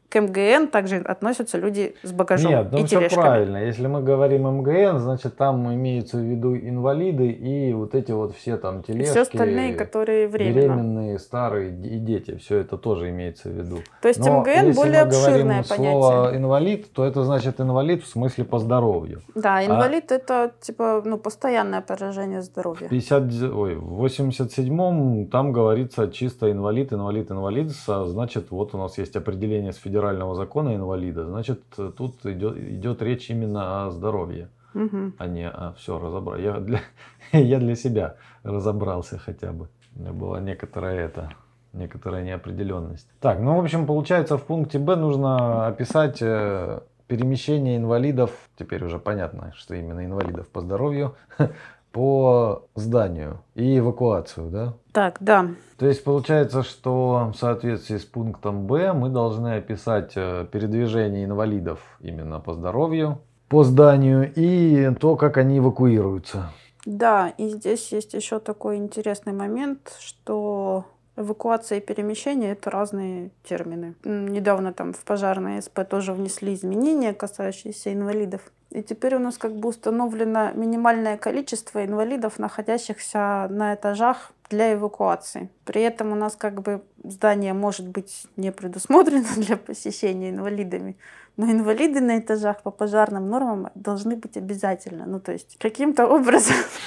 к 0.09 0.21
МГН 0.21 0.69
также 0.69 0.97
относятся 0.97 1.59
люди 1.59 1.95
с 2.03 2.13
багажом 2.13 2.51
Нет, 2.51 2.69
ну 2.73 2.79
и 2.79 2.85
все 2.85 2.99
тележками. 2.99 3.23
правильно. 3.23 3.57
Если 3.59 3.87
мы 3.87 4.03
говорим 4.03 4.43
МГН, 4.59 4.99
значит 4.99 5.37
там 5.37 5.73
имеются 5.75 6.17
в 6.19 6.21
виду 6.21 6.57
инвалиды 6.57 7.31
и 7.31 7.73
вот 7.73 7.95
эти 7.95 8.13
вот 8.13 8.35
все 8.37 8.57
там 8.57 8.81
И 8.81 8.85
тележки. 8.85 9.11
все 9.11 9.21
остальные, 9.23 9.75
которые 9.75 10.29
временно. 10.29 10.55
Беременные, 10.61 11.19
старые 11.19 11.71
и 11.71 11.99
дети, 11.99 12.37
все 12.37 12.59
это 12.59 12.77
тоже 12.79 13.11
имеется 13.11 13.49
в 13.49 13.53
виду. 13.53 13.79
То 14.03 14.09
есть 14.09 14.21
Но 14.21 14.41
МГН 14.41 14.51
если 14.69 14.73
более 14.73 15.05
мы 15.05 15.11
говорим 15.11 15.51
обширное 15.51 15.63
слово 15.65 16.11
понятие. 16.23 16.41
инвалид, 16.41 16.93
то 16.93 17.05
это 17.05 17.25
значит 17.25 17.61
инвалид 17.61 18.03
в 18.03 18.07
смысле 18.07 18.45
по 18.45 18.59
здоровью. 18.59 19.23
Да, 19.35 19.65
инвалид 19.65 20.13
это 20.13 20.53
типа 20.61 21.03
ну 21.05 21.19
постоянное 21.19 21.81
поражение 21.81 22.43
здоровья. 22.43 22.89
50, 22.89 23.23
ой, 23.53 23.75
в 23.77 24.05
87-м 24.05 25.27
там 25.29 25.53
говорится 25.53 26.09
чисто 26.09 26.51
инвалид, 26.51 26.93
инвалид, 26.93 27.31
инвалид. 27.31 27.71
Значит, 27.87 28.51
вот 28.51 28.75
у 28.75 28.79
нас 28.79 28.99
есть 28.99 29.17
определение 29.17 29.73
с 29.73 29.79
федерального 29.97 30.35
закона 30.35 30.75
инвалида. 30.75 31.25
Значит, 31.27 31.63
тут 31.97 32.27
идет, 32.27 32.57
идет 32.59 33.03
речь 33.03 33.31
именно 33.31 33.87
о 33.87 33.91
здоровье, 33.91 34.49
Мгм. 34.75 35.15
а 35.19 35.27
не 35.27 35.49
о 35.49 35.73
все 35.79 35.99
разобрать. 35.99 36.43
Я 36.43 36.61
для, 36.61 36.81
я 37.33 37.59
для 37.59 37.75
себя 37.75 38.17
разобрался 38.43 39.19
хотя 39.19 39.53
бы. 39.53 39.69
У 39.97 40.01
меня 40.01 40.13
была 40.13 40.41
некоторая 40.41 41.07
это, 41.07 41.31
некоторая 41.73 42.25
неопределенность. 42.25 43.09
Так, 43.21 43.41
ну, 43.41 43.57
в 43.57 43.61
общем, 43.61 43.87
получается, 43.87 44.37
в 44.37 44.45
пункте 44.45 44.79
Б 44.79 44.97
нужно 44.97 45.67
описать 45.67 46.19
э, 46.21 46.81
перемещение 47.07 47.79
инвалидов, 47.79 48.31
теперь 48.59 48.85
уже 48.85 48.99
понятно, 48.99 49.53
что 49.57 49.75
именно 49.75 50.05
инвалидов 50.05 50.47
по 50.49 50.61
здоровью, 50.61 51.15
по 51.97 52.69
зданию 52.75 53.41
и 53.55 53.79
эвакуацию, 53.79 54.51
да? 54.51 54.75
Так, 54.93 55.17
да. 55.21 55.47
То 55.79 55.87
есть 55.87 56.05
получается, 56.05 56.63
что 56.63 57.33
в 57.33 57.39
соответствии 57.39 57.97
с 57.97 58.05
пунктом 58.05 58.67
Б 58.67 58.93
мы 58.93 59.09
должны 59.09 59.55
описать 59.55 60.13
э, 60.15 60.47
передвижение 60.53 61.25
инвалидов 61.25 61.81
именно 62.01 62.39
по 62.39 62.53
здоровью, 62.53 63.23
по 63.49 63.65
зданию 63.65 64.31
и 64.37 64.95
то, 65.01 65.17
как 65.17 65.39
они 65.39 65.57
эвакуируются. 65.57 66.53
Да, 66.85 67.31
и 67.39 67.49
здесь 67.49 67.91
есть 67.93 68.13
еще 68.13 68.41
такой 68.41 68.77
интересный 68.77 69.33
момент, 69.33 69.97
что 69.99 70.85
эвакуация 71.17 71.79
и 71.79 71.81
перемещение 71.81 72.53
это 72.53 72.69
разные 72.69 73.31
термины. 73.43 73.95
Недавно 74.05 74.75
там 74.75 74.93
в 74.93 75.03
пожарное 75.03 75.63
СП 75.63 75.81
тоже 75.89 76.13
внесли 76.13 76.53
изменения, 76.53 77.15
касающиеся 77.15 77.95
инвалидов. 77.95 78.43
И 78.77 78.83
теперь 78.83 79.15
у 79.15 79.19
нас 79.19 79.39
как 79.39 79.57
бы 79.57 79.71
установлено 79.71 80.53
минимальное 80.53 81.17
количество 81.17 81.83
инвалидов, 81.83 82.39
находящихся 82.39 83.49
на 83.49 83.75
этажах 83.75 84.33
для 84.51 84.75
эвакуации. 84.75 85.49
При 85.65 85.81
этом 85.81 86.13
у 86.13 86.15
нас 86.15 86.37
как 86.37 86.61
бы 86.61 86.83
здание 87.03 87.55
может 87.55 87.89
быть 87.89 88.27
не 88.37 88.53
предусмотрено 88.53 89.25
для 89.37 89.57
посещения 89.57 90.29
инвалидами, 90.29 90.99
но 91.37 91.51
инвалиды 91.51 92.01
на 92.01 92.19
этажах 92.19 92.63
по 92.63 92.71
пожарным 92.71 93.29
нормам 93.29 93.71
должны 93.75 94.17
быть 94.17 94.37
обязательно. 94.39 95.05
Ну, 95.07 95.21
то 95.21 95.33
есть 95.33 95.59
каким-то 95.59 96.07
образом 96.07 96.57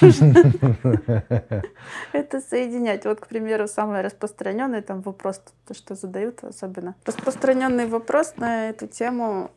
это 2.12 2.40
соединять. 2.40 3.04
Вот, 3.04 3.20
к 3.20 3.28
примеру, 3.28 3.68
самый 3.68 4.02
распространенный 4.02 4.82
там 4.82 5.02
вопрос, 5.02 5.40
то, 5.66 5.74
что 5.74 5.94
задают 5.94 6.42
особенно. 6.42 6.96
Распространенный 7.04 7.86
вопрос 7.86 8.34
на 8.36 8.70
эту 8.70 8.88
тему, 8.88 9.50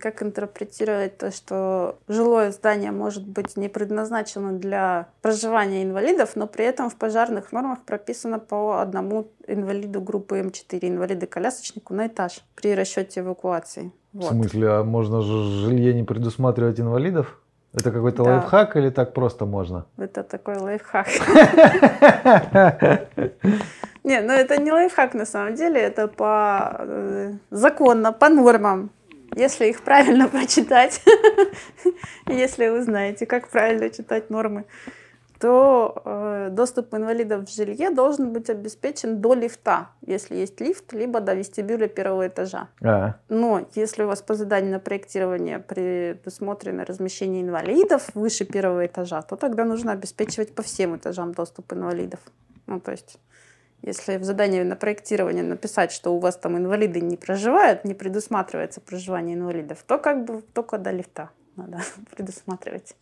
как 0.00 0.22
интерпретировать 0.22 1.18
то, 1.18 1.30
что 1.30 1.69
жилое 2.08 2.50
здание 2.52 2.90
может 2.92 3.26
быть 3.26 3.56
не 3.56 3.68
предназначено 3.68 4.52
для 4.52 5.06
проживания 5.22 5.82
инвалидов, 5.82 6.36
но 6.36 6.46
при 6.46 6.64
этом 6.64 6.88
в 6.90 6.96
пожарных 6.96 7.52
нормах 7.52 7.78
прописано 7.86 8.38
по 8.38 8.80
одному 8.80 9.28
инвалиду 9.46 10.00
группы 10.00 10.40
М4, 10.40 10.78
инвалиды-колясочнику 10.82 11.94
на 11.94 12.06
этаж 12.06 12.44
при 12.54 12.74
расчете 12.74 13.20
эвакуации. 13.20 13.92
В 14.12 14.20
Вот. 14.22 14.30
смысле, 14.32 14.68
а 14.68 14.84
можно 14.84 15.20
же 15.22 15.42
жилье 15.66 15.94
не 15.94 16.02
предусматривать 16.04 16.80
инвалидов? 16.80 17.38
Это 17.72 17.92
какой-то 17.92 18.24
Да. 18.24 18.30
лайфхак 18.30 18.76
или 18.76 18.90
так 18.90 19.12
просто 19.14 19.46
можно? 19.46 19.84
Это 19.96 20.22
такой 20.24 20.56
лайфхак. 20.56 21.06
Не, 24.02 24.20
ну 24.22 24.32
это 24.32 24.56
не 24.60 24.72
лайфхак 24.72 25.14
на 25.14 25.26
самом 25.26 25.54
деле, 25.54 25.80
это 25.80 26.08
по 26.08 26.76
э, 26.80 27.32
законно, 27.50 28.12
по 28.12 28.28
нормам. 28.28 28.90
Если 29.36 29.66
их 29.66 29.82
правильно 29.82 30.28
прочитать, 30.32 31.02
если 32.26 32.68
вы 32.68 32.82
знаете, 32.82 33.26
как 33.26 33.48
правильно 33.48 33.90
читать 33.90 34.30
нормы, 34.30 34.64
то 35.40 36.02
э, 36.04 36.48
доступ 36.50 36.92
инвалидов 36.92 37.48
в 37.48 37.54
жилье 37.54 37.90
должен 37.90 38.30
быть 38.30 38.50
обеспечен 38.50 39.22
до 39.22 39.32
лифта, 39.32 39.88
если 40.06 40.36
есть 40.36 40.60
лифт, 40.60 40.92
либо 40.92 41.20
до 41.20 41.32
вестибюля 41.32 41.88
первого 41.88 42.28
этажа. 42.28 42.68
А, 42.82 43.14
Но 43.30 43.66
если 43.74 44.02
у 44.02 44.06
вас 44.06 44.20
по 44.20 44.34
заданию 44.34 44.72
на 44.72 44.80
проектирование 44.80 45.58
предусмотрено 45.58 46.84
размещение 46.84 47.42
инвалидов 47.42 48.10
выше 48.14 48.44
первого 48.44 48.84
этажа, 48.84 49.22
то 49.22 49.36
тогда 49.36 49.64
нужно 49.64 49.92
обеспечивать 49.92 50.54
по 50.54 50.62
всем 50.62 50.96
этажам 50.96 51.32
доступ 51.32 51.72
инвалидов. 51.72 52.20
Ну, 52.66 52.78
то 52.78 52.90
есть, 52.90 53.18
если 53.82 54.16
в 54.16 54.24
задании 54.24 54.62
на 54.62 54.76
проектирование 54.76 55.42
написать, 55.42 55.92
что 55.92 56.14
у 56.14 56.18
вас 56.18 56.36
там 56.36 56.56
инвалиды 56.56 57.00
не 57.00 57.16
проживают, 57.16 57.84
не 57.84 57.94
предусматривается 57.94 58.80
проживание 58.80 59.36
инвалидов, 59.36 59.84
то 59.86 59.98
как 59.98 60.24
бы 60.24 60.42
только 60.42 60.78
до 60.78 60.90
лифта 60.90 61.30
надо 61.56 61.80
предусматривать. 62.16 62.96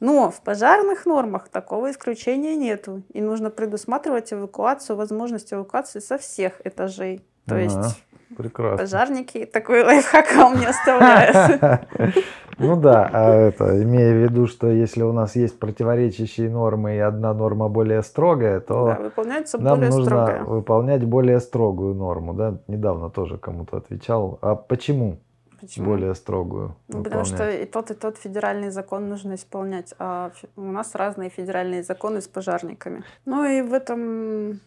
Но 0.00 0.30
в 0.30 0.40
пожарных 0.40 1.06
нормах 1.06 1.48
такого 1.48 1.90
исключения 1.90 2.56
нету. 2.56 3.02
И 3.12 3.20
нужно 3.20 3.50
предусматривать 3.50 4.32
эвакуацию, 4.32 4.96
возможность 4.96 5.52
эвакуации 5.52 6.00
со 6.00 6.18
всех 6.18 6.60
этажей. 6.64 7.24
То 7.46 7.54
Ага. 7.54 7.62
есть 7.62 8.02
прекрасно. 8.36 8.78
Пожарники 8.78 9.44
такой 9.44 9.82
лайфхак 9.84 10.34
вам 10.36 10.58
не 10.58 10.66
оставляют. 10.66 11.82
Ну 12.58 12.76
да, 12.76 13.08
а 13.12 13.34
это, 13.34 13.82
имея 13.82 14.12
в 14.12 14.18
виду, 14.22 14.46
что 14.46 14.68
если 14.68 15.02
у 15.02 15.12
нас 15.12 15.34
есть 15.36 15.58
противоречащие 15.58 16.50
нормы 16.50 16.94
и 16.96 16.98
одна 16.98 17.34
норма 17.34 17.68
более 17.68 18.02
строгая, 18.02 18.60
Да, 18.60 18.66
то 18.66 18.98
выполняется 19.02 19.58
нам 19.58 19.80
нужно 19.80 20.04
строгое. 20.04 20.44
выполнять 20.44 21.04
более 21.04 21.40
строгую 21.40 21.94
норму. 21.94 22.34
Да? 22.34 22.58
Недавно 22.68 23.10
тоже 23.10 23.38
кому-то 23.38 23.78
отвечал. 23.78 24.38
А 24.42 24.54
почему 24.54 25.18
Почему? 25.60 25.86
более 25.86 26.14
строгую? 26.14 26.76
Ну, 26.88 27.02
потому 27.02 27.24
что 27.24 27.50
и 27.50 27.64
тот, 27.64 27.90
и 27.90 27.94
тот 27.94 28.18
федеральный 28.18 28.70
закон 28.70 29.08
нужно 29.08 29.34
исполнять. 29.34 29.94
А 29.98 30.30
у 30.56 30.62
нас 30.62 30.94
разные 30.94 31.30
федеральные 31.30 31.82
законы 31.82 32.20
с 32.20 32.28
пожарниками. 32.28 33.02
Ну 33.24 33.44
и 33.44 33.62
в 33.62 33.72
этом 33.72 34.60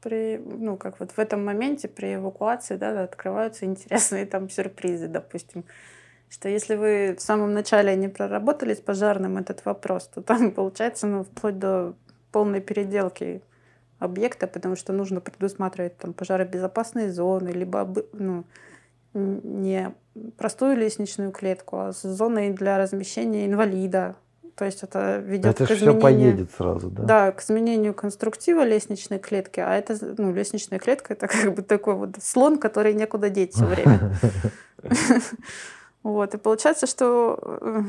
при, 0.00 0.38
ну, 0.38 0.76
как 0.76 1.00
вот 1.00 1.12
в 1.12 1.18
этом 1.18 1.44
моменте 1.44 1.88
при 1.88 2.14
эвакуации, 2.14 2.76
да, 2.76 3.02
открываются 3.02 3.64
интересные 3.66 4.26
там 4.26 4.48
сюрпризы, 4.48 5.08
допустим. 5.08 5.64
Что 6.28 6.48
если 6.48 6.74
вы 6.74 7.14
в 7.16 7.22
самом 7.22 7.54
начале 7.54 7.94
не 7.94 8.08
проработали 8.08 8.74
с 8.74 8.80
пожарным 8.80 9.38
этот 9.38 9.64
вопрос, 9.64 10.08
то 10.08 10.22
там 10.22 10.50
получается, 10.54 11.06
ну, 11.06 11.24
вплоть 11.24 11.58
до 11.58 11.94
полной 12.32 12.60
переделки 12.60 13.42
объекта, 13.98 14.46
потому 14.46 14.76
что 14.76 14.92
нужно 14.92 15.20
предусматривать 15.20 15.96
там 15.96 16.12
пожаробезопасные 16.12 17.10
зоны, 17.10 17.48
либо 17.48 17.90
ну, 18.12 18.44
не 19.14 19.94
простую 20.36 20.76
лестничную 20.76 21.32
клетку, 21.32 21.78
а 21.78 21.92
с 21.92 22.02
зоной 22.02 22.50
для 22.50 22.78
размещения 22.78 23.46
инвалида. 23.46 24.16
То 24.56 24.64
есть 24.64 24.82
это 24.82 25.18
ведет 25.18 25.54
Это 25.54 25.66
к 25.66 25.68
же 25.68 25.76
все 25.76 25.84
изменению... 25.84 26.02
поедет 26.02 26.50
сразу, 26.56 26.88
да? 26.88 27.02
Да, 27.02 27.32
к 27.32 27.42
изменению 27.42 27.92
конструктива 27.92 28.64
лестничной 28.64 29.18
клетки, 29.18 29.60
а 29.60 29.74
это, 29.74 29.96
ну, 30.16 30.32
лестничная 30.32 30.78
клетка 30.78 31.12
это 31.12 31.28
как 31.28 31.54
бы 31.54 31.62
такой 31.62 31.94
вот 31.94 32.16
слон, 32.22 32.58
который 32.58 32.94
некуда 32.94 33.28
деть 33.28 33.54
все 33.54 33.64
время. 33.64 34.12
Вот, 36.02 36.34
и 36.34 36.38
получается, 36.38 36.86
что 36.86 37.36
э, 37.42 37.82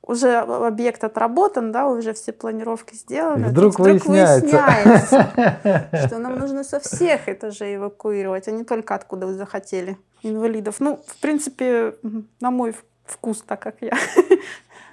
уже 0.00 0.38
объект 0.38 1.04
отработан, 1.04 1.70
да, 1.70 1.86
уже 1.86 2.14
все 2.14 2.32
планировки 2.32 2.94
сделаны. 2.94 3.44
И 3.44 3.48
вдруг 3.50 3.76
тут 3.76 3.86
выясняется. 3.86 4.46
выясняется, 4.46 5.88
что 6.06 6.18
нам 6.18 6.38
нужно 6.38 6.64
со 6.64 6.80
всех 6.80 7.28
этажей 7.28 7.76
эвакуировать, 7.76 8.48
а 8.48 8.52
не 8.52 8.64
только 8.64 8.94
откуда 8.94 9.26
вы 9.26 9.34
захотели 9.34 9.98
инвалидов. 10.22 10.76
Ну, 10.78 10.98
в 11.06 11.20
принципе, 11.20 11.94
на 12.40 12.50
мой 12.50 12.74
вкус, 13.04 13.42
так 13.46 13.60
как 13.60 13.76
я 13.82 13.92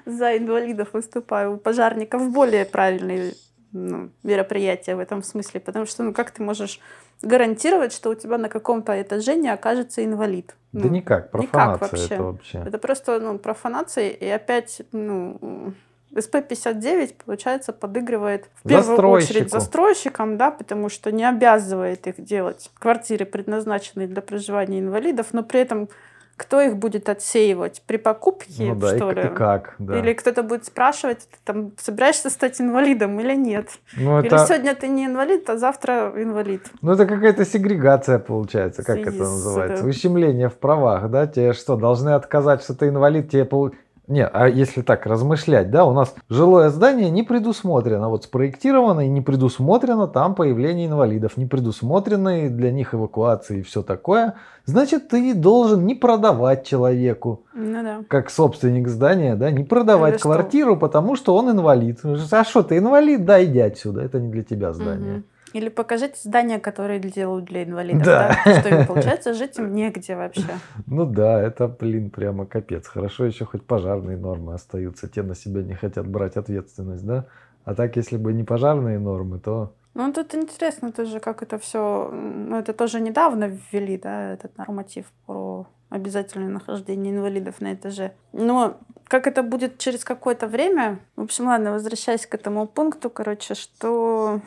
за 0.06 0.38
инвалидов 0.38 0.90
выступаю, 0.94 1.54
у 1.54 1.58
пожарников 1.58 2.32
более 2.32 2.66
правильные 2.66 3.34
ну, 3.72 4.10
мероприятия 4.24 4.96
в 4.96 5.00
этом 5.00 5.22
смысле, 5.22 5.60
потому 5.60 5.86
что 5.86 6.04
ну 6.04 6.14
как 6.14 6.32
ты 6.32 6.42
можешь 6.42 6.80
гарантировать, 7.22 7.94
что 7.94 8.10
у 8.10 8.16
тебя 8.16 8.38
на 8.38 8.50
каком-то 8.50 9.00
этаже 9.02 9.36
не 9.36 9.50
окажется 9.50 10.04
инвалид? 10.04 10.56
Да 10.72 10.88
Ну, 10.88 10.90
никак, 10.90 11.34
никак 11.34 11.80
профанация 11.80 11.90
вообще. 11.90 12.14
это 12.14 12.24
вообще. 12.24 12.64
Это 12.66 12.78
просто 12.78 13.20
ну, 13.20 13.38
профанация, 13.38 14.10
и 14.10 14.28
опять 14.28 14.82
ну, 14.92 15.74
СП-59, 16.14 17.16
получается, 17.26 17.74
подыгрывает 17.74 18.50
в 18.64 18.68
первую 18.68 19.10
очередь 19.10 19.52
застройщикам, 19.52 20.38
да, 20.38 20.52
потому 20.52 20.90
что 20.90 21.12
не 21.12 21.28
обязывает 21.28 22.08
их 22.08 22.24
делать 22.24 22.72
квартиры, 22.80 23.26
предназначенные 23.26 24.08
для 24.08 24.22
проживания 24.22 24.80
инвалидов, 24.80 25.28
но 25.34 25.44
при 25.44 25.60
этом 25.60 25.90
кто 26.38 26.62
их 26.62 26.76
будет 26.78 27.08
отсеивать? 27.10 27.82
При 27.88 27.98
покупке, 27.98 28.64
Ну 28.66 28.76
да, 28.76 28.96
что 28.96 29.12
и, 29.12 29.16
ли? 29.16 29.22
и 29.24 29.28
как, 29.30 29.76
да. 29.80 29.98
Или 30.00 30.14
кто-то 30.14 30.44
будет 30.44 30.66
спрашивать, 30.66 31.20
ты 31.32 31.38
там 31.44 31.72
собираешься 31.78 32.30
стать 32.30 32.60
инвалидом 32.60 33.20
или 33.20 33.36
нет? 33.36 33.70
ну, 33.96 34.20
Или 34.20 34.28
это, 34.28 34.46
сегодня 34.46 34.76
ты 34.76 34.88
не 34.88 35.06
инвалид, 35.06 35.50
а 35.50 35.58
завтра 35.58 36.12
инвалид. 36.16 36.62
ну, 36.82 36.92
это 36.92 37.06
какая-то 37.06 37.46
сегрегация 37.46 38.20
получается. 38.20 38.84
Как 38.84 38.98
это 38.98 39.18
называется? 39.20 39.86
э, 39.86 39.88
Ущемление 39.88 40.50
в 40.50 40.58
правах, 40.58 41.10
да? 41.10 41.26
Тебе 41.28 41.54
что, 41.54 41.76
должны 41.78 42.10
отказать, 42.10 42.62
что 42.64 42.74
ты 42.76 42.90
инвалид, 42.90 43.30
тебе 43.32 43.46
пол... 43.46 43.72
Не, 44.08 44.26
а 44.26 44.48
если 44.48 44.82
так 44.82 45.06
размышлять, 45.06 45.72
да, 45.72 45.86
у 45.86 45.94
нас 45.94 46.14
жилое 46.30 46.70
здание 46.70 47.10
не 47.10 47.24
предусмотрено, 47.24 48.10
вот 48.10 48.24
спроектировано 48.26 49.02
и 49.02 49.10
не 49.10 49.22
предусмотрено 49.22 50.08
там 50.08 50.36
появление 50.36 50.88
инвалидов, 50.88 51.38
не 51.38 51.46
предусмотрены 51.46 52.50
для 52.50 52.72
них 52.72 52.94
эвакуации 52.94 53.60
и 53.60 53.64
все 53.64 53.82
такое, 53.82 54.36
значит, 54.66 55.08
ты 55.10 55.34
должен 55.34 55.86
не 55.86 55.96
продавать 55.96 56.66
человеку, 56.68 57.46
Ну 57.54 57.82
да. 57.84 58.00
как 58.08 58.30
собственник 58.30 58.88
здания, 58.88 59.36
да, 59.36 59.50
не 59.50 59.64
продавать 59.64 60.20
что? 60.20 60.30
квартиру, 60.30 60.78
потому 60.78 61.16
что 61.16 61.36
он 61.36 61.50
инвалид. 61.50 62.00
А 62.32 62.44
что 62.44 62.62
ты 62.62 62.78
инвалид, 62.78 63.26
да, 63.26 63.44
иди 63.44 63.60
отсюда, 63.60 64.02
это 64.02 64.20
не 64.20 64.30
для 64.32 64.44
тебя 64.44 64.74
здание. 64.74 65.14
Мгм. 65.14 65.24
Или 65.56 65.70
покажите 65.70 66.20
здания, 66.22 66.60
которые 66.60 67.00
делают 67.00 67.46
для 67.46 67.64
инвалидов. 67.64 68.04
Да. 68.04 68.38
Да. 68.44 68.60
Что 68.60 68.68
им 68.76 68.86
получается, 68.86 69.34
жить 69.42 69.58
им 69.58 69.74
негде 69.74 70.14
вообще. 70.18 70.44
Ну 70.86 71.06
да, 71.06 71.42
это, 71.42 71.70
блин, 71.70 72.10
прямо 72.10 72.46
капец. 72.46 72.88
Хорошо 72.88 73.24
еще 73.24 73.46
хоть 73.46 73.66
пожарные 73.66 74.18
нормы 74.18 74.54
остаются, 74.54 75.08
те 75.08 75.24
на 75.24 75.34
себя 75.34 75.64
не 75.64 75.74
хотят 75.74 76.08
брать 76.08 76.36
ответственность, 76.36 77.06
да? 77.06 77.28
А 77.64 77.74
так, 77.74 77.96
если 77.96 78.18
бы 78.18 78.34
не 78.34 78.44
пожарные 78.44 79.00
нормы, 79.00 79.40
то... 79.40 79.74
Ну, 79.94 80.12
тут 80.12 80.36
интересно 80.36 80.92
тоже, 80.92 81.22
как 81.22 81.42
это 81.42 81.58
все... 81.58 82.10
Ну, 82.12 82.60
это 82.60 82.74
тоже 82.74 83.00
недавно 83.00 83.58
ввели, 83.72 83.98
да, 83.98 84.34
этот 84.34 84.58
норматив 84.58 85.06
про 85.26 85.68
обязательное 85.90 86.50
нахождение 86.50 87.14
инвалидов 87.14 87.62
на 87.62 87.76
этаже. 87.76 88.12
Но 88.34 88.76
как 89.08 89.26
это 89.26 89.42
будет 89.42 89.78
через 89.78 90.04
какое-то 90.04 90.48
время... 90.48 91.00
В 91.16 91.22
общем, 91.22 91.46
ладно, 91.48 91.72
возвращаясь 91.72 92.26
к 92.26 92.36
этому 92.36 92.68
пункту, 92.68 93.10
короче, 93.10 93.54
что 93.54 94.42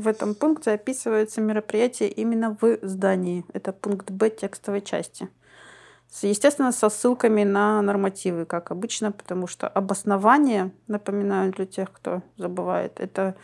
в 0.00 0.08
этом 0.08 0.34
пункте 0.34 0.72
описывается 0.72 1.40
мероприятие 1.40 2.08
именно 2.08 2.56
в 2.60 2.78
здании. 2.82 3.44
Это 3.52 3.72
пункт 3.72 4.10
Б 4.10 4.30
текстовой 4.30 4.80
части. 4.80 5.28
Естественно, 6.22 6.72
со 6.72 6.88
ссылками 6.90 7.44
на 7.44 7.80
нормативы, 7.82 8.44
как 8.44 8.72
обычно, 8.72 9.12
потому 9.12 9.46
что 9.46 9.68
обоснование, 9.68 10.72
напоминаю 10.88 11.52
для 11.52 11.66
тех, 11.66 11.92
кто 11.92 12.22
забывает, 12.36 12.98
это 12.98 13.36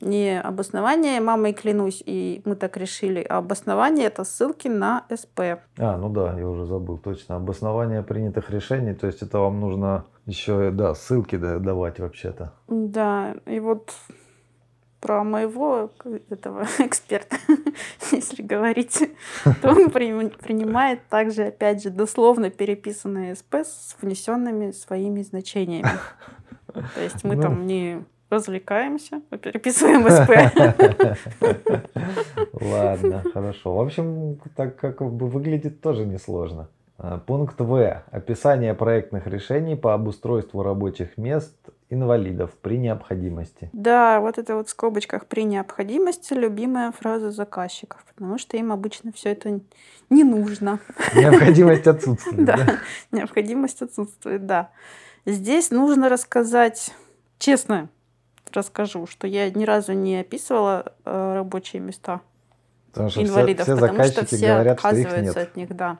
не 0.00 0.40
обоснование 0.40 1.20
«мамой 1.20 1.52
клянусь» 1.52 2.02
и 2.04 2.42
мы 2.44 2.54
так 2.54 2.76
решили, 2.76 3.24
а 3.28 3.38
обоснование— 3.38 4.06
это 4.06 4.24
ссылки 4.24 4.68
на 4.68 5.04
СП. 5.14 5.40
А, 5.78 5.96
ну 5.96 6.10
да, 6.10 6.38
я 6.38 6.46
уже 6.48 6.66
забыл, 6.66 6.98
точно. 6.98 7.36
Обоснование 7.36 8.02
принятых 8.02 8.50
решений, 8.50 8.94
то 8.94 9.06
есть 9.06 9.22
это 9.22 9.38
вам 9.38 9.58
нужно 9.58 10.04
еще, 10.26 10.70
да, 10.70 10.94
ссылки 10.94 11.36
да- 11.36 11.58
давать 11.58 11.98
вообще-то. 11.98 12.52
Да, 12.68 13.34
и 13.46 13.58
вот 13.58 13.92
про 15.06 15.22
моего 15.22 15.88
этого 16.30 16.66
эксперта, 16.80 17.36
если 18.10 18.42
говорить, 18.42 19.08
то 19.62 19.70
он 19.70 19.90
при- 19.90 20.28
принимает 20.30 21.06
также, 21.08 21.44
опять 21.44 21.80
же, 21.80 21.90
дословно 21.90 22.50
переписанные 22.50 23.36
СП 23.36 23.54
с 23.54 23.96
внесенными 24.02 24.72
своими 24.72 25.22
значениями. 25.22 25.88
То 26.74 27.00
есть 27.00 27.22
мы 27.22 27.36
Ну. 27.36 27.42
там 27.42 27.66
не 27.68 28.02
развлекаемся, 28.30 29.22
а 29.30 29.38
переписываем 29.38 30.02
СП. 30.10 30.32
Ладно, 32.60 33.22
хорошо. 33.32 33.76
В 33.76 33.80
общем, 33.80 34.40
так 34.56 34.74
как 34.74 35.00
бы 35.00 35.28
выглядит 35.28 35.80
тоже 35.80 36.04
несложно. 36.04 36.68
А, 36.98 37.18
Пункт 37.18 37.60
В. 37.60 38.02
Описание 38.10 38.74
проектных 38.74 39.28
решений 39.28 39.76
по 39.76 39.94
обустройству 39.94 40.64
рабочих 40.64 41.16
мест 41.16 41.54
инвалидов 41.88 42.50
при 42.60 42.78
необходимости. 42.78 43.70
Да, 43.72 44.20
вот 44.20 44.38
это 44.38 44.56
вот 44.56 44.68
в 44.68 44.70
скобочках 44.70 45.26
при 45.26 45.44
необходимости 45.44 46.32
любимая 46.32 46.92
фраза 46.92 47.30
заказчиков, 47.30 48.04
потому 48.04 48.38
что 48.38 48.56
им 48.56 48.72
обычно 48.72 49.12
все 49.12 49.30
это 49.30 49.60
не 50.10 50.24
нужно. 50.24 50.80
Необходимость 51.14 51.86
отсутствует. 51.86 52.44
Да, 52.44 52.80
необходимость 53.12 53.82
отсутствует, 53.82 54.46
да. 54.46 54.70
Здесь 55.24 55.70
нужно 55.70 56.08
рассказать, 56.08 56.92
честно 57.38 57.88
расскажу, 58.52 59.06
что 59.06 59.26
я 59.26 59.50
ни 59.50 59.64
разу 59.64 59.92
не 59.92 60.20
описывала 60.20 60.92
э, 61.04 61.34
рабочие 61.34 61.82
места 61.82 62.20
Потому 62.90 63.10
что 63.10 63.22
инвалидов, 63.22 63.64
все 63.64 63.74
потому 63.74 63.92
что 63.92 64.04
заказчики 64.06 64.34
все 64.36 64.46
говорят, 64.46 64.78
что 64.78 64.88
их 64.88 65.06
отказываются 65.06 65.40
нет. 65.40 65.48
от 65.48 65.56
них, 65.56 65.76
да. 65.76 65.98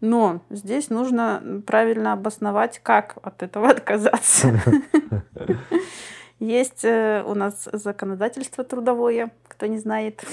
Но 0.00 0.40
здесь 0.48 0.88
нужно 0.88 1.62
правильно 1.66 2.12
обосновать, 2.12 2.80
как 2.82 3.18
от 3.22 3.42
этого 3.42 3.68
отказаться. 3.70 4.60
Есть 6.38 6.86
э, 6.86 7.22
у 7.26 7.34
нас 7.34 7.68
законодательство 7.70 8.64
трудовое, 8.64 9.30
кто 9.46 9.66
не 9.66 9.78
знает. 9.78 10.24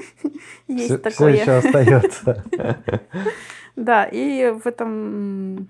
Есть 0.66 0.86
Все, 0.86 0.98
такое. 0.98 1.34
еще 1.34 1.52
остается. 1.58 2.42
Да, 3.74 4.04
и 4.04 4.50
в 4.50 4.66
этом 4.66 5.66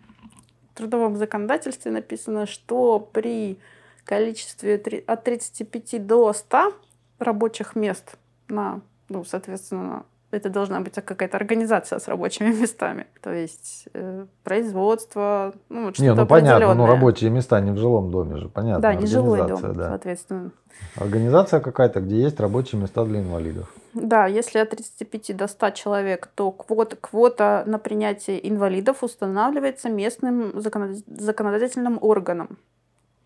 трудовом 0.75 1.17
законодательстве 1.17 1.93
написано, 1.93 2.47
что 2.47 2.99
при 2.99 3.61
количестве 4.05 4.75
от 5.07 5.23
35 5.23 6.05
до 6.05 6.33
100 6.33 6.75
рабочих 7.21 7.77
мест 7.77 8.17
на, 8.49 8.81
ну, 9.09 9.25
соответственно, 9.25 10.05
это 10.33 10.49
должна 10.51 10.81
быть 10.81 10.95
какая-то 10.95 11.37
организация 11.37 11.99
с 11.99 12.09
рабочими 12.09 12.49
местами. 12.61 13.07
То 13.21 13.33
есть 13.33 13.89
э, 13.95 14.27
производство, 14.43 15.53
ну, 15.69 15.85
вот 15.87 15.99
Не, 15.99 16.07
что-то 16.07 16.23
ну 16.23 16.27
понятно, 16.27 16.59
ну 16.61 16.71
определенное. 16.71 16.95
рабочие 16.97 17.31
места 17.31 17.61
не 17.61 17.71
в 17.71 17.77
жилом 17.79 18.11
доме 18.11 18.37
же, 18.39 18.49
понятно. 18.49 18.81
Да, 18.83 18.95
не 18.95 19.07
жилой 19.07 19.47
дом, 19.47 19.61
да. 19.75 19.89
соответственно. 19.91 20.51
Организация 20.97 21.61
какая-то, 21.61 22.01
где 22.01 22.23
есть 22.23 22.41
рабочие 22.41 22.81
места 22.81 23.05
для 23.05 23.21
инвалидов. 23.21 23.73
Да, 23.95 24.27
если 24.27 24.59
от 24.59 24.71
35 24.71 25.37
до 25.37 25.47
100 25.47 25.71
человек, 25.71 26.29
то 26.35 26.51
квота, 26.51 26.97
квота 26.97 27.63
на 27.67 27.79
принятие 27.79 28.49
инвалидов 28.49 29.03
устанавливается 29.05 29.91
местным 29.91 30.59
законод- 30.59 31.05
законодательным 31.07 31.99
органом 32.01 32.59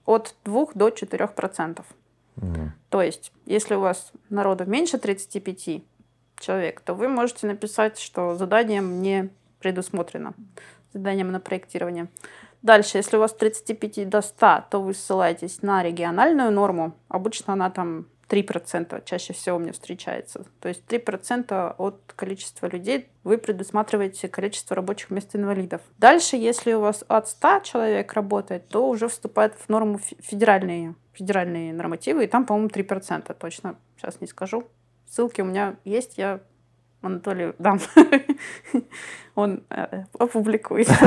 от 0.05 0.35
2 0.45 0.67
до 0.75 0.91
4 0.91 1.29
процентов. 1.29 1.87
Мгм. 2.37 2.73
То 2.91 3.01
есть, 3.01 3.33
если 3.47 3.77
у 3.77 3.81
вас 3.81 4.13
народу 4.29 4.65
меньше 4.67 4.99
35 4.99 5.85
человек, 6.39 6.81
то 6.81 6.95
вы 6.95 7.09
можете 7.09 7.47
написать, 7.47 7.99
что 7.99 8.35
заданием 8.35 9.03
не 9.03 9.31
предусмотрено, 9.61 10.35
заданием 10.93 11.33
на 11.33 11.41
проектирование. 11.41 12.09
Дальше, 12.63 12.99
если 12.99 13.17
у 13.17 13.21
вас 13.21 13.33
35 13.33 14.09
до 14.09 14.23
100, 14.23 14.65
то 14.71 14.83
вы 14.83 14.95
ссылаетесь 14.95 15.63
на 15.63 15.83
региональную 15.83 16.51
норму. 16.51 16.95
Обычно 17.09 17.53
она 17.53 17.71
там 17.71 18.07
3%, 18.29 19.03
чаще 19.05 19.33
всего 19.33 19.59
мне 19.59 19.73
встречается. 19.73 20.45
То 20.61 20.69
есть 20.69 20.83
3% 20.89 21.75
от 21.79 22.13
количества 22.17 22.67
людей 22.67 23.09
вы 23.25 23.39
предусматриваете 23.39 24.29
количество 24.29 24.75
рабочих 24.75 25.11
мест 25.11 25.37
инвалидов. 25.37 25.81
Дальше, 25.99 26.37
если 26.37 26.73
у 26.73 26.81
вас 26.81 27.05
от 27.09 27.29
100 27.29 27.61
человек 27.61 28.13
работает, 28.15 28.69
то 28.69 28.89
уже 28.89 29.09
вступают 29.09 29.55
в 29.55 29.69
норму 29.69 29.99
фе- 29.99 30.17
федеральные, 30.21 30.95
федеральные 31.13 31.73
нормативы, 31.73 32.25
и 32.25 32.27
там, 32.27 32.47
по-моему, 32.47 32.69
3%, 32.69 33.35
точно 33.39 33.77
сейчас 33.97 34.21
не 34.21 34.27
скажу. 34.27 34.67
Ссылки 35.09 35.41
у 35.41 35.45
меня 35.45 35.77
есть, 35.85 36.19
я 36.19 36.41
Анатолию 37.03 37.55
дам. 37.59 37.81
Он 39.35 39.63
э, 39.71 40.05
опубликует. 40.19 40.89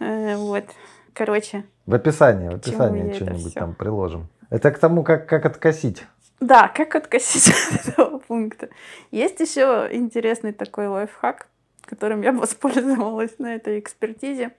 Э, 0.00 0.36
Вот. 0.36 0.64
Короче, 1.12 1.64
В 1.86 1.94
описании, 1.94 2.48
в 2.48 2.54
описании 2.54 3.12
что-нибудь 3.12 3.52
там 3.54 3.74
приложим. 3.74 4.28
Это 4.48 4.70
к 4.70 4.78
тому, 4.78 5.02
как, 5.02 5.28
как 5.28 5.44
откосить. 5.44 6.06
Да, 6.38 6.68
как 6.68 6.94
откосить 6.94 7.52
от 7.72 7.88
этого 7.88 8.18
пункта. 8.18 8.68
Есть 9.10 9.40
еще 9.40 9.88
интересный 9.90 10.52
такой 10.52 10.86
лайфхак, 10.86 11.48
которым 11.84 12.22
я 12.22 12.30
воспользовалась 12.32 13.36
на 13.40 13.56
этой 13.56 13.80
экспертизе 13.80 14.52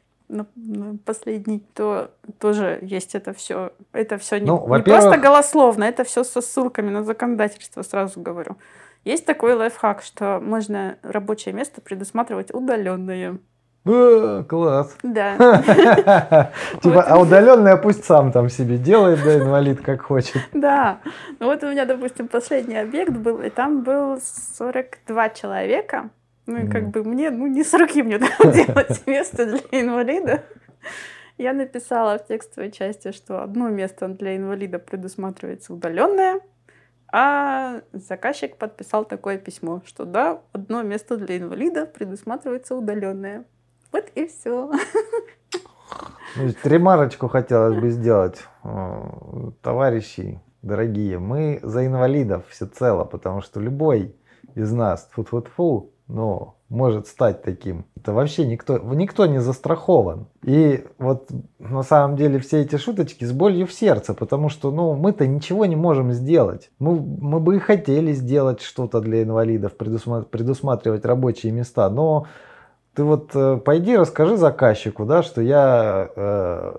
последней, 1.06 1.63
то 1.74 2.12
тоже 2.39 2.80
есть 2.82 3.15
это 3.15 3.34
все. 3.34 3.72
Это 3.92 4.18
все 4.18 4.39
не, 4.39 4.46
Ну, 4.46 4.76
не 4.76 4.84
просто 4.84 5.18
голословно, 5.18 5.84
это 5.84 6.04
все 6.04 6.24
со 6.24 6.42
ссылками 6.42 6.89
на 6.89 7.04
законодательство, 7.04 7.82
сразу 7.82 8.22
говорю. 8.22 8.58
Есть 9.06 9.26
такой 9.26 9.54
лайфхак, 9.54 10.04
что 10.04 10.39
можно 10.39 10.98
рабочее 11.04 11.54
место 11.54 11.82
предусматривать 11.82 12.54
удаленное. 12.54 13.39
Э, 13.86 14.44
Класс. 14.48 14.96
Да. 15.04 15.36
Типа, 16.84 17.02
а 17.04 17.18
удаленная 17.18 17.78
пусть 17.78 18.04
сам 18.04 18.32
там 18.32 18.50
себе 18.50 18.78
делает, 18.78 19.24
да, 19.24 19.38
инвалид 19.38 19.82
как 19.82 20.02
хочет. 20.02 20.42
Да. 20.54 21.00
Ну 21.39 21.48
вот 21.48 21.63
у 21.63 21.68
меня, 21.68 21.86
допустим, 21.86 22.28
последний 22.28 22.78
объект 22.78 23.12
был, 23.12 23.42
и 23.42 23.50
там 23.50 23.84
был 23.84 24.20
42 24.22 25.30
человека. 25.30 26.10
Ну 26.50 26.58
и 26.58 26.68
как 26.68 26.90
бы 26.90 27.04
мне, 27.04 27.30
ну 27.30 27.46
не 27.46 27.64
с 27.64 27.72
руки 27.76 28.02
мне 28.02 28.18
там 28.20 28.52
делать 28.52 29.06
место 29.06 29.46
для 29.46 29.82
инвалида. 29.82 30.42
Я 31.38 31.54
написала 31.54 32.18
в 32.18 32.26
текстовой 32.26 32.72
части, 32.72 33.12
что 33.12 33.44
одно 33.44 33.70
место 33.70 34.08
для 34.08 34.36
инвалида 34.36 34.80
предусматривается 34.80 35.76
удаленное, 35.76 36.42
А 37.14 37.82
заказчик 37.94 38.58
подписал 38.58 39.06
такое 39.06 39.38
письмо, 39.38 39.84
что 39.86 40.06
да, 40.06 40.42
одно 40.52 40.82
место 40.82 41.18
для 41.18 41.38
инвалида 41.38 41.86
предусматривается 41.86 42.76
удаленное. 42.76 43.46
Вот 43.92 44.06
и 44.16 44.26
все. 44.26 44.72
Ну, 46.36 46.54
ремарочку 46.64 47.28
хотелось 47.28 47.78
бы 47.80 47.92
сделать. 47.92 48.44
Товарищи, 49.62 50.42
дорогие, 50.64 51.20
мы 51.20 51.60
за 51.62 51.86
инвалидов 51.86 52.48
всецело, 52.50 53.06
потому 53.06 53.42
что 53.42 53.60
любой 53.60 54.16
из 54.56 54.72
нас, 54.72 55.08
фу-фу-фу, 55.12 55.92
но 56.10 56.56
может 56.69 57.08
стать 57.08 57.43
таким. 57.43 57.86
Это 57.95 58.13
вообще 58.13 58.45
никто, 58.45 58.78
никто 58.80 59.26
не 59.28 59.39
застрахован. 59.39 60.28
И 60.43 60.84
вот 60.98 61.30
на 61.60 61.84
самом 61.84 62.17
деле 62.17 62.39
все 62.39 62.62
эти 62.62 62.76
шуточки 62.76 63.26
с 63.26 63.32
болью 63.32 63.67
в 63.67 63.74
сердце, 63.74 64.13
потому 64.13 64.50
что 64.50 64.72
ну, 64.72 64.95
мы-то 64.95 65.28
ничего 65.28 65.65
не 65.65 65.76
можем 65.76 66.12
сделать. 66.12 66.72
Мы, 66.80 67.00
мы 67.00 67.39
бы 67.39 67.56
и 67.56 67.60
хотели 67.60 68.12
сделать 68.12 68.62
что-то 68.62 69.02
для 69.02 69.24
инвалидов, 69.24 69.78
предусматривать 69.78 71.06
рабочие 71.06 71.52
места, 71.52 71.89
но 71.89 72.26
ты 72.95 73.04
вот 73.04 73.32
э, 73.34 73.58
пойди 73.63 73.95
расскажи 73.95 74.36
заказчику, 74.36 75.06
да, 75.06 75.24
что 75.24 75.41
я 75.41 76.10
э, 76.15 76.76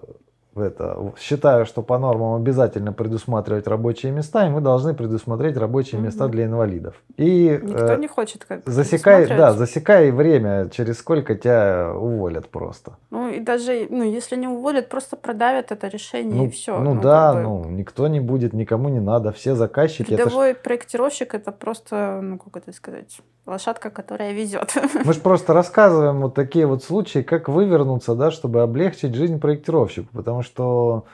это, 0.57 1.13
считаю, 1.19 1.67
что 1.67 1.83
по 1.83 1.99
нормам 1.99 2.35
обязательно 2.35 2.93
предусматривать 2.93 3.67
рабочие 3.67 4.13
места, 4.13 4.47
и 4.47 4.51
мы 4.51 4.61
должны 4.61 4.95
предусмотреть 4.95 5.57
рабочие 5.57 5.99
угу. 5.99 6.07
места 6.07 6.29
для 6.29 6.45
инвалидов. 6.45 6.95
И, 7.17 7.61
Никто 7.63 7.93
э, 7.93 7.97
не 7.97 8.09
хочет 8.09 8.45
как 8.45 8.63
засекай, 8.67 9.27
да, 9.29 9.53
засекай 9.53 10.11
время, 10.11 10.69
через 10.71 10.99
сколько 10.99 11.35
тебя 11.35 11.93
уволят 11.95 12.49
просто. 12.49 12.97
Ну 13.11 13.29
и 13.29 13.41
даже, 13.41 13.87
ну 13.91 14.03
если 14.03 14.37
не 14.37 14.49
уволят, 14.49 14.89
просто 14.89 15.17
продавят 15.17 15.73
это 15.73 15.89
решение 15.89 16.43
ну, 16.43 16.47
и 16.47 16.51
все. 16.51 16.79
Ну, 16.79 16.95
ну 16.95 17.01
да, 17.01 17.33
бы... 17.33 17.41
ну 17.41 17.65
никто 17.67 18.09
не 18.09 18.21
будет, 18.21 18.53
никому 18.53 18.89
не 18.89 19.01
надо, 19.01 19.33
все 19.33 19.55
заказчики. 19.55 20.13
Рядовой 20.13 20.51
это 20.51 20.61
проектировщик 20.61 21.35
это 21.35 21.53
просто, 21.53 22.21
ну 22.23 22.39
как 22.39 22.57
это 22.57 22.73
сказать, 22.73 23.21
лошадка, 23.47 23.91
которая 23.91 24.33
везет. 24.33 24.75
Мы 25.05 25.13
же 25.13 25.21
просто 25.21 25.53
рассказываем 25.53 26.21
вот 26.21 26.35
такие 26.35 26.67
вот 26.67 26.83
случаи, 26.83 27.21
как 27.21 27.49
вывернуться, 27.49 28.15
да, 28.15 28.31
чтобы 28.31 28.63
облегчить 28.63 29.15
жизнь 29.15 29.41
проектировщику, 29.41 30.09
потому 30.13 30.40
что 30.43 31.05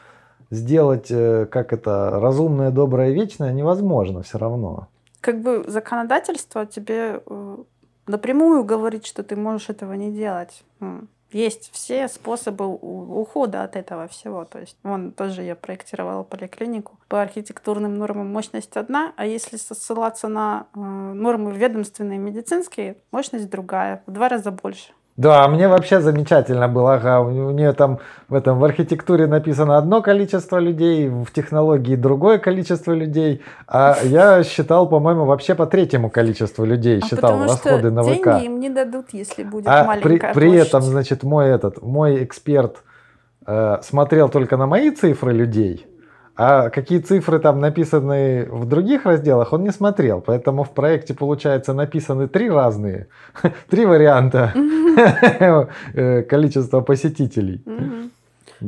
сделать, 0.50 1.10
э, 1.10 1.46
как 1.46 1.72
это, 1.72 2.10
разумное, 2.20 2.70
доброе, 2.70 3.12
вечное 3.12 3.52
невозможно 3.52 4.22
все 4.22 4.38
равно. 4.38 4.88
Как 5.20 5.40
бы 5.40 5.64
законодательство 5.66 6.66
тебе 6.66 7.20
э, 7.26 7.56
напрямую 8.06 8.64
говорит, 8.64 9.06
что 9.06 9.22
ты 9.22 9.36
можешь 9.36 9.70
этого 9.70 9.92
не 9.94 10.12
делать. 10.12 10.62
Есть 11.32 11.70
все 11.72 12.06
способы 12.08 12.66
ухода 12.66 13.64
от 13.64 13.74
этого 13.74 14.06
всего. 14.06 14.44
То 14.44 14.60
есть, 14.60 14.76
вон 14.84 15.10
тоже 15.10 15.42
я 15.42 15.56
проектировала 15.56 16.22
поликлинику. 16.22 16.98
По 17.08 17.20
архитектурным 17.20 17.98
нормам 17.98 18.32
мощность 18.32 18.76
одна, 18.76 19.12
а 19.16 19.26
если 19.26 19.56
ссылаться 19.56 20.28
на 20.28 20.66
э, 20.74 20.78
нормы 20.78 21.52
ведомственные 21.52 22.18
медицинские, 22.18 22.96
мощность 23.10 23.50
другая, 23.50 24.02
в 24.06 24.12
два 24.12 24.28
раза 24.28 24.52
больше. 24.52 24.92
Да, 25.16 25.48
мне 25.48 25.66
вообще 25.66 26.00
замечательно 26.00 26.68
было. 26.68 26.94
Ага, 26.94 27.20
у 27.20 27.50
нее 27.50 27.72
там 27.72 28.00
в 28.28 28.34
этом 28.34 28.58
в 28.58 28.64
архитектуре 28.64 29.26
написано 29.26 29.78
одно 29.78 30.02
количество 30.02 30.58
людей, 30.58 31.08
в 31.08 31.30
технологии 31.32 31.96
другое 31.96 32.38
количество 32.38 32.92
людей, 32.92 33.40
а 33.66 33.96
я 34.02 34.44
считал, 34.44 34.88
по-моему, 34.88 35.24
вообще 35.24 35.54
по 35.54 35.66
третьему 35.66 36.10
количеству 36.10 36.66
людей 36.66 37.00
а 37.02 37.06
считал 37.06 37.42
расходы 37.42 37.90
на 37.90 38.02
ВК. 38.02 38.08
деньги 38.10 38.44
им 38.44 38.60
не 38.60 38.68
дадут, 38.68 39.06
если 39.12 39.42
будет 39.42 39.68
а 39.68 39.84
маленькая 39.84 40.34
при, 40.34 40.40
при 40.40 40.52
этом, 40.52 40.82
значит, 40.82 41.22
мой 41.22 41.48
этот, 41.48 41.80
мой 41.80 42.22
эксперт 42.22 42.82
э, 43.46 43.78
смотрел 43.82 44.28
только 44.28 44.58
на 44.58 44.66
мои 44.66 44.90
цифры 44.90 45.32
людей 45.32 45.86
а 46.36 46.68
какие 46.68 46.98
цифры 46.98 47.38
там 47.38 47.60
написаны 47.60 48.46
в 48.50 48.66
других 48.66 49.06
разделах, 49.06 49.52
он 49.52 49.64
не 49.64 49.72
смотрел. 49.72 50.20
Поэтому 50.20 50.64
в 50.64 50.70
проекте, 50.70 51.14
получается, 51.14 51.72
написаны 51.72 52.28
три 52.28 52.50
разные, 52.50 53.08
три 53.70 53.86
варианта 53.86 54.52
э, 55.94 56.22
количества 56.22 56.82
посетителей. 56.82 57.62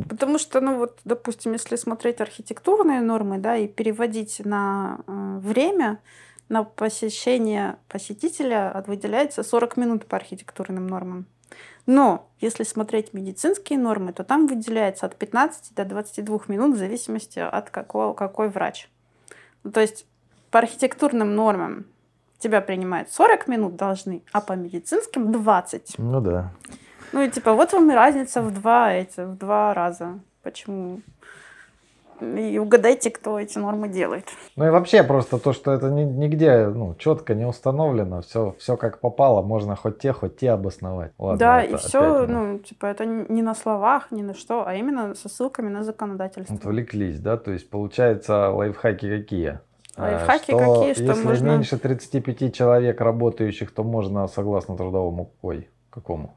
Потому 0.09 0.38
что, 0.38 0.61
ну 0.61 0.78
вот, 0.78 0.98
допустим, 1.04 1.52
если 1.52 1.76
смотреть 1.76 2.20
архитектурные 2.20 3.00
нормы, 3.00 3.38
да, 3.38 3.57
и 3.57 3.66
переводить 3.66 4.40
на 4.44 4.98
э, 5.07 5.38
время, 5.42 5.98
на 6.48 6.64
посещение 6.64 7.76
посетителя 7.88 8.85
выделяется 8.87 9.42
40 9.42 9.76
минут 9.76 10.07
по 10.07 10.16
архитектурным 10.16 10.87
нормам. 10.87 11.26
Но 11.88 12.29
если 12.38 12.64
смотреть 12.64 13.14
медицинские 13.14 13.79
нормы, 13.79 14.12
то 14.12 14.22
там 14.22 14.46
выделяется 14.46 15.07
от 15.07 15.16
15 15.16 15.74
до 15.74 15.87
22 15.87 16.40
минут 16.48 16.77
в 16.77 16.79
зависимости 16.79 17.38
от 17.38 17.70
какого, 17.70 18.12
какой 18.12 18.51
врач. 18.51 18.90
Ну, 19.64 19.70
то 19.70 19.81
есть 19.81 20.05
по 20.51 20.59
архитектурным 20.59 21.35
нормам 21.35 21.87
тебя 22.38 22.61
принимают 22.61 23.11
40 23.11 23.48
минут 23.48 23.77
должны, 23.77 24.22
а 24.33 24.42
по 24.42 24.53
медицинским 24.53 25.33
20. 25.33 25.94
Ну 25.96 26.20
да. 26.20 26.53
Ну 27.12 27.22
и 27.22 27.31
типа 27.31 27.55
вот 27.55 27.72
вам 27.72 27.90
и 27.90 27.94
разница 27.94 28.42
в 28.42 28.53
два, 28.53 28.92
эти, 28.92 29.20
в 29.20 29.38
два 29.38 29.72
раза. 29.72 30.20
Почему 30.42 31.01
и 32.20 32.59
угадайте, 32.59 33.11
кто 33.11 33.38
эти 33.38 33.59
нормы 33.59 33.88
делает. 33.88 34.24
Ну 34.57 34.66
и 34.66 34.70
вообще 34.70 35.02
просто 35.02 35.38
то, 35.38 35.52
что 35.52 35.72
это 35.72 35.90
нигде 35.90 36.66
ну, 36.68 36.94
четко 36.98 37.35
не 37.35 37.46
установлено, 37.46 38.22
все, 38.22 38.54
все 38.59 38.76
как 38.76 39.00
попало, 39.00 39.42
можно 39.42 39.76
хоть 39.76 39.98
те, 39.98 40.12
хоть 40.12 40.37
те 40.37 40.50
обосновать. 40.50 41.12
Ладно, 41.18 41.38
да, 41.38 41.62
и 41.62 41.76
все, 41.76 42.22
опять, 42.22 42.28
ну, 42.28 42.59
типа, 42.59 42.87
это 42.87 43.07
не 43.07 43.42
на 43.42 43.54
словах, 43.54 44.11
не 44.11 44.22
на 44.22 44.35
что, 44.35 44.66
а 44.66 44.74
именно 44.74 45.14
со 45.14 45.28
ссылками 45.28 45.68
на 45.68 45.85
законодательство. 45.85 46.57
Отвлеклись, 46.57 47.20
да, 47.20 47.37
то 47.37 47.52
есть 47.52 47.70
получается 47.70 48.50
лайфхаки 48.50 49.09
какие? 49.09 49.61
Лайфхаки 49.96 50.50
что, 50.52 50.59
какие, 50.59 50.94
что 50.94 51.02
если 51.04 51.24
можно... 51.24 51.50
меньше 51.50 51.78
35 51.78 52.54
человек 52.54 53.00
работающих, 53.00 53.72
то 53.72 53.83
можно 53.83 54.26
согласно 54.28 54.76
трудовому, 54.76 55.33
ой, 55.42 55.68
какому? 55.90 56.37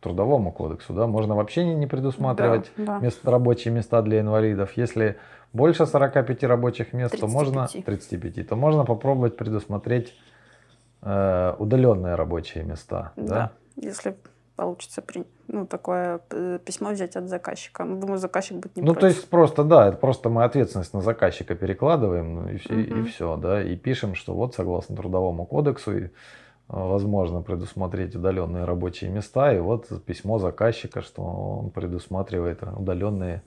Трудовому 0.00 0.52
кодексу, 0.52 0.92
да, 0.92 1.06
можно 1.06 1.34
вообще 1.34 1.64
не, 1.64 1.86
предусматривать 1.86 2.70
да, 2.76 2.84
да. 2.84 2.98
Мест, 3.00 3.26
рабочие 3.26 3.74
места 3.74 4.00
для 4.02 4.20
инвалидов. 4.20 4.72
Если 4.76 5.18
больше 5.52 5.86
45 5.86 6.44
рабочих 6.44 6.92
мест, 6.92 7.12
35. 7.12 7.20
то 7.20 7.26
можно 7.26 7.66
35, 7.66 8.48
то 8.48 8.56
можно 8.56 8.84
попробовать 8.84 9.36
предусмотреть 9.36 10.14
э, 11.02 11.54
удаленные 11.58 12.14
рабочие 12.14 12.64
места. 12.64 13.12
Да, 13.16 13.26
да? 13.26 13.52
если 13.76 14.16
получится 14.58 15.02
при, 15.02 15.24
ну, 15.46 15.66
такое 15.66 16.20
э, 16.30 16.58
письмо 16.64 16.90
взять 16.90 17.14
от 17.14 17.28
заказчика. 17.28 17.84
Ну, 17.84 18.00
думаю, 18.00 18.18
заказчик 18.18 18.56
будет 18.56 18.76
не 18.76 18.82
Ну, 18.82 18.92
против. 18.92 19.00
то 19.00 19.06
есть 19.06 19.30
просто, 19.30 19.62
да, 19.62 19.88
это 19.88 19.98
просто 19.98 20.30
мы 20.30 20.42
ответственность 20.42 20.92
на 20.92 21.00
заказчика 21.00 21.54
перекладываем, 21.54 22.34
ну, 22.34 22.48
и, 22.48 22.56
все, 22.56 22.74
угу. 22.74 22.80
и 22.80 23.02
все, 23.04 23.36
да, 23.36 23.62
и 23.62 23.76
пишем, 23.76 24.16
что 24.16 24.34
вот 24.34 24.56
согласно 24.56 24.96
трудовому 24.96 25.46
кодексу 25.46 25.96
и 25.96 26.08
возможно 26.68 27.42
предусмотреть 27.42 28.14
удаленные 28.14 28.64
рабочие 28.64 29.10
места. 29.10 29.52
И 29.54 29.58
вот 29.58 29.88
письмо 30.04 30.38
заказчика, 30.38 31.02
что 31.02 31.22
он 31.22 31.70
предусматривает 31.70 32.62
удаленные 32.62 33.42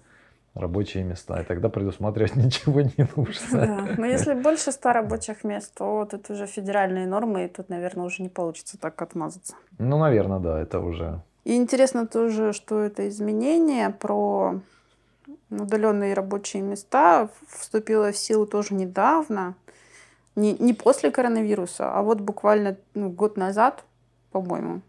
рабочие 0.53 1.03
места. 1.03 1.41
И 1.41 1.45
тогда 1.45 1.69
предусматривать 1.69 2.36
ничего 2.36 2.81
не 2.81 3.07
нужно. 3.15 3.45
Да. 3.51 3.88
Но 3.97 4.05
если 4.05 4.34
больше 4.34 4.71
100 4.71 4.93
рабочих 4.93 5.43
мест, 5.43 5.73
то 5.73 5.97
вот 5.97 6.13
это 6.13 6.34
уже 6.34 6.45
федеральные 6.45 7.07
нормы, 7.07 7.45
и 7.45 7.47
тут, 7.47 7.69
наверное, 7.69 8.05
уже 8.05 8.23
не 8.23 8.29
получится 8.29 8.77
так 8.77 9.01
отмазаться. 9.01 9.55
Ну, 9.77 9.97
наверное, 9.97 10.39
да, 10.39 10.60
это 10.60 10.79
уже. 10.79 11.21
И 11.43 11.55
интересно 11.55 12.05
тоже, 12.07 12.53
что 12.53 12.81
это 12.81 13.07
изменение 13.07 13.89
про 13.89 14.60
удаленные 15.49 16.13
рабочие 16.13 16.62
места 16.62 17.29
вступило 17.47 18.12
в 18.12 18.17
силу 18.17 18.45
тоже 18.45 18.73
недавно. 18.73 19.55
Не, 20.41 20.54
не 20.54 20.73
после 20.73 21.12
коронавируса, 21.12 21.93
а 21.93 22.01
вот 22.01 22.19
буквально 22.19 22.75
ну, 22.95 23.10
год 23.10 23.38
назад, 23.38 23.84
по-моему, 24.32 24.82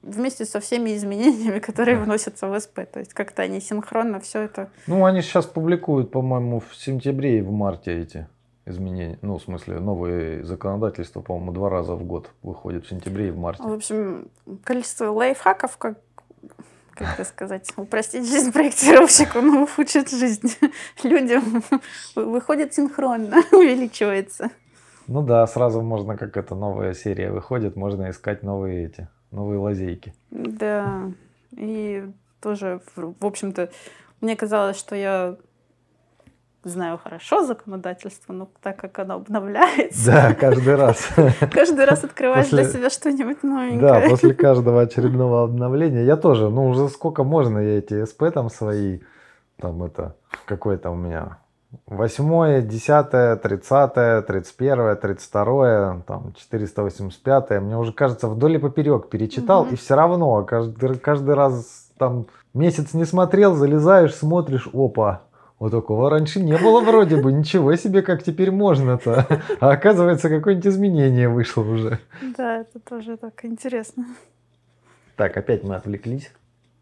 вместе 0.00 0.46
со 0.46 0.60
всеми 0.60 0.96
изменениями, 0.96 1.58
которые 1.58 1.98
вносятся 1.98 2.48
в 2.48 2.58
СП. 2.58 2.80
То 2.90 3.00
есть 3.00 3.12
как-то 3.12 3.42
они 3.42 3.60
синхронно 3.60 4.18
все 4.20 4.40
это... 4.40 4.70
Ну, 4.86 5.04
они 5.04 5.20
сейчас 5.20 5.44
публикуют, 5.44 6.10
по-моему, 6.10 6.60
в 6.60 6.74
сентябре 6.74 7.38
и 7.38 7.42
в 7.42 7.50
марте 7.50 8.00
эти 8.00 8.26
изменения. 8.64 9.18
Ну, 9.20 9.36
в 9.36 9.42
смысле, 9.42 9.78
новые 9.78 10.42
законодательства, 10.42 11.20
по-моему, 11.20 11.52
два 11.52 11.68
раза 11.68 11.94
в 11.94 12.04
год 12.04 12.30
выходят 12.42 12.86
в 12.86 12.88
сентябре 12.88 13.28
и 13.28 13.30
в 13.30 13.36
марте. 13.36 13.62
В 13.62 13.72
общем, 13.72 14.28
количество 14.64 15.10
лайфхаков, 15.10 15.76
как 15.76 15.98
как 16.94 17.14
это 17.14 17.24
сказать, 17.24 17.72
упростить 17.76 18.24
жизнь 18.24 18.52
проектировщику, 18.52 19.40
но 19.40 19.64
ухудшить 19.64 20.10
жизнь 20.10 20.56
людям, 21.02 21.62
выходит 22.14 22.72
синхронно, 22.72 23.42
увеличивается. 23.52 24.50
Ну 25.06 25.22
да, 25.22 25.46
сразу 25.46 25.82
можно, 25.82 26.16
как 26.16 26.36
это 26.36 26.54
новая 26.54 26.94
серия 26.94 27.30
выходит, 27.30 27.76
можно 27.76 28.10
искать 28.10 28.42
новые 28.42 28.86
эти, 28.86 29.08
новые 29.30 29.58
лазейки. 29.58 30.14
Да, 30.30 31.10
и 31.52 32.06
тоже, 32.40 32.80
в 32.96 33.26
общем-то, 33.26 33.70
мне 34.20 34.36
казалось, 34.36 34.78
что 34.78 34.96
я 34.96 35.36
знаю 36.64 36.98
хорошо 36.98 37.44
законодательство, 37.44 38.32
но 38.32 38.48
так 38.62 38.78
как 38.78 38.98
оно 38.98 39.16
обновляется. 39.16 40.06
Да, 40.06 40.34
каждый 40.34 40.76
раз. 40.76 41.08
Каждый 41.52 41.84
раз 41.84 42.04
открываешь 42.04 42.46
после, 42.46 42.64
для 42.64 42.72
себя 42.72 42.90
что-нибудь 42.90 43.42
новенькое. 43.42 43.80
Да, 43.80 44.08
после 44.08 44.32
каждого 44.34 44.80
очередного 44.80 45.44
обновления. 45.44 46.04
Я 46.04 46.16
тоже, 46.16 46.48
ну 46.48 46.68
уже 46.68 46.88
сколько 46.88 47.22
можно, 47.24 47.58
я 47.58 47.78
эти 47.78 48.04
СП 48.04 48.24
там 48.32 48.48
свои, 48.48 49.00
там 49.58 49.82
это, 49.82 50.16
какой 50.46 50.78
там 50.78 50.94
у 50.94 50.96
меня 50.96 51.38
Восьмое, 51.86 52.62
десятое, 52.62 53.36
тридцатое, 53.36 54.22
тридцать 54.22 54.56
первое, 54.56 54.96
тридцать 54.96 55.28
второе, 55.28 56.02
там, 56.06 56.32
485 56.34 57.62
Мне 57.62 57.76
уже 57.76 57.92
кажется, 57.92 58.28
вдоль 58.28 58.56
и 58.56 58.58
поперек 58.58 59.08
перечитал, 59.08 59.66
и 59.66 59.76
все 59.76 59.94
равно 59.94 60.44
каждый, 60.44 60.98
каждый 60.98 61.34
раз 61.34 61.90
там 61.98 62.26
месяц 62.52 62.94
не 62.94 63.04
смотрел, 63.04 63.54
залезаешь, 63.54 64.14
смотришь, 64.14 64.68
опа, 64.72 65.22
вот 65.58 65.70
такого 65.70 66.10
раньше 66.10 66.40
не 66.40 66.58
было 66.58 66.80
вроде 66.80 67.16
бы, 67.16 67.32
ничего 67.32 67.74
себе, 67.76 68.02
как 68.02 68.22
теперь 68.22 68.50
можно-то. 68.50 69.26
А 69.60 69.70
оказывается, 69.70 70.28
какое-нибудь 70.28 70.66
изменение 70.66 71.28
вышло 71.28 71.62
уже. 71.62 72.00
Да, 72.36 72.60
это 72.60 72.80
тоже 72.80 73.16
так 73.16 73.44
интересно. 73.44 74.04
Так, 75.16 75.36
опять 75.36 75.62
мы 75.62 75.76
отвлеклись, 75.76 76.30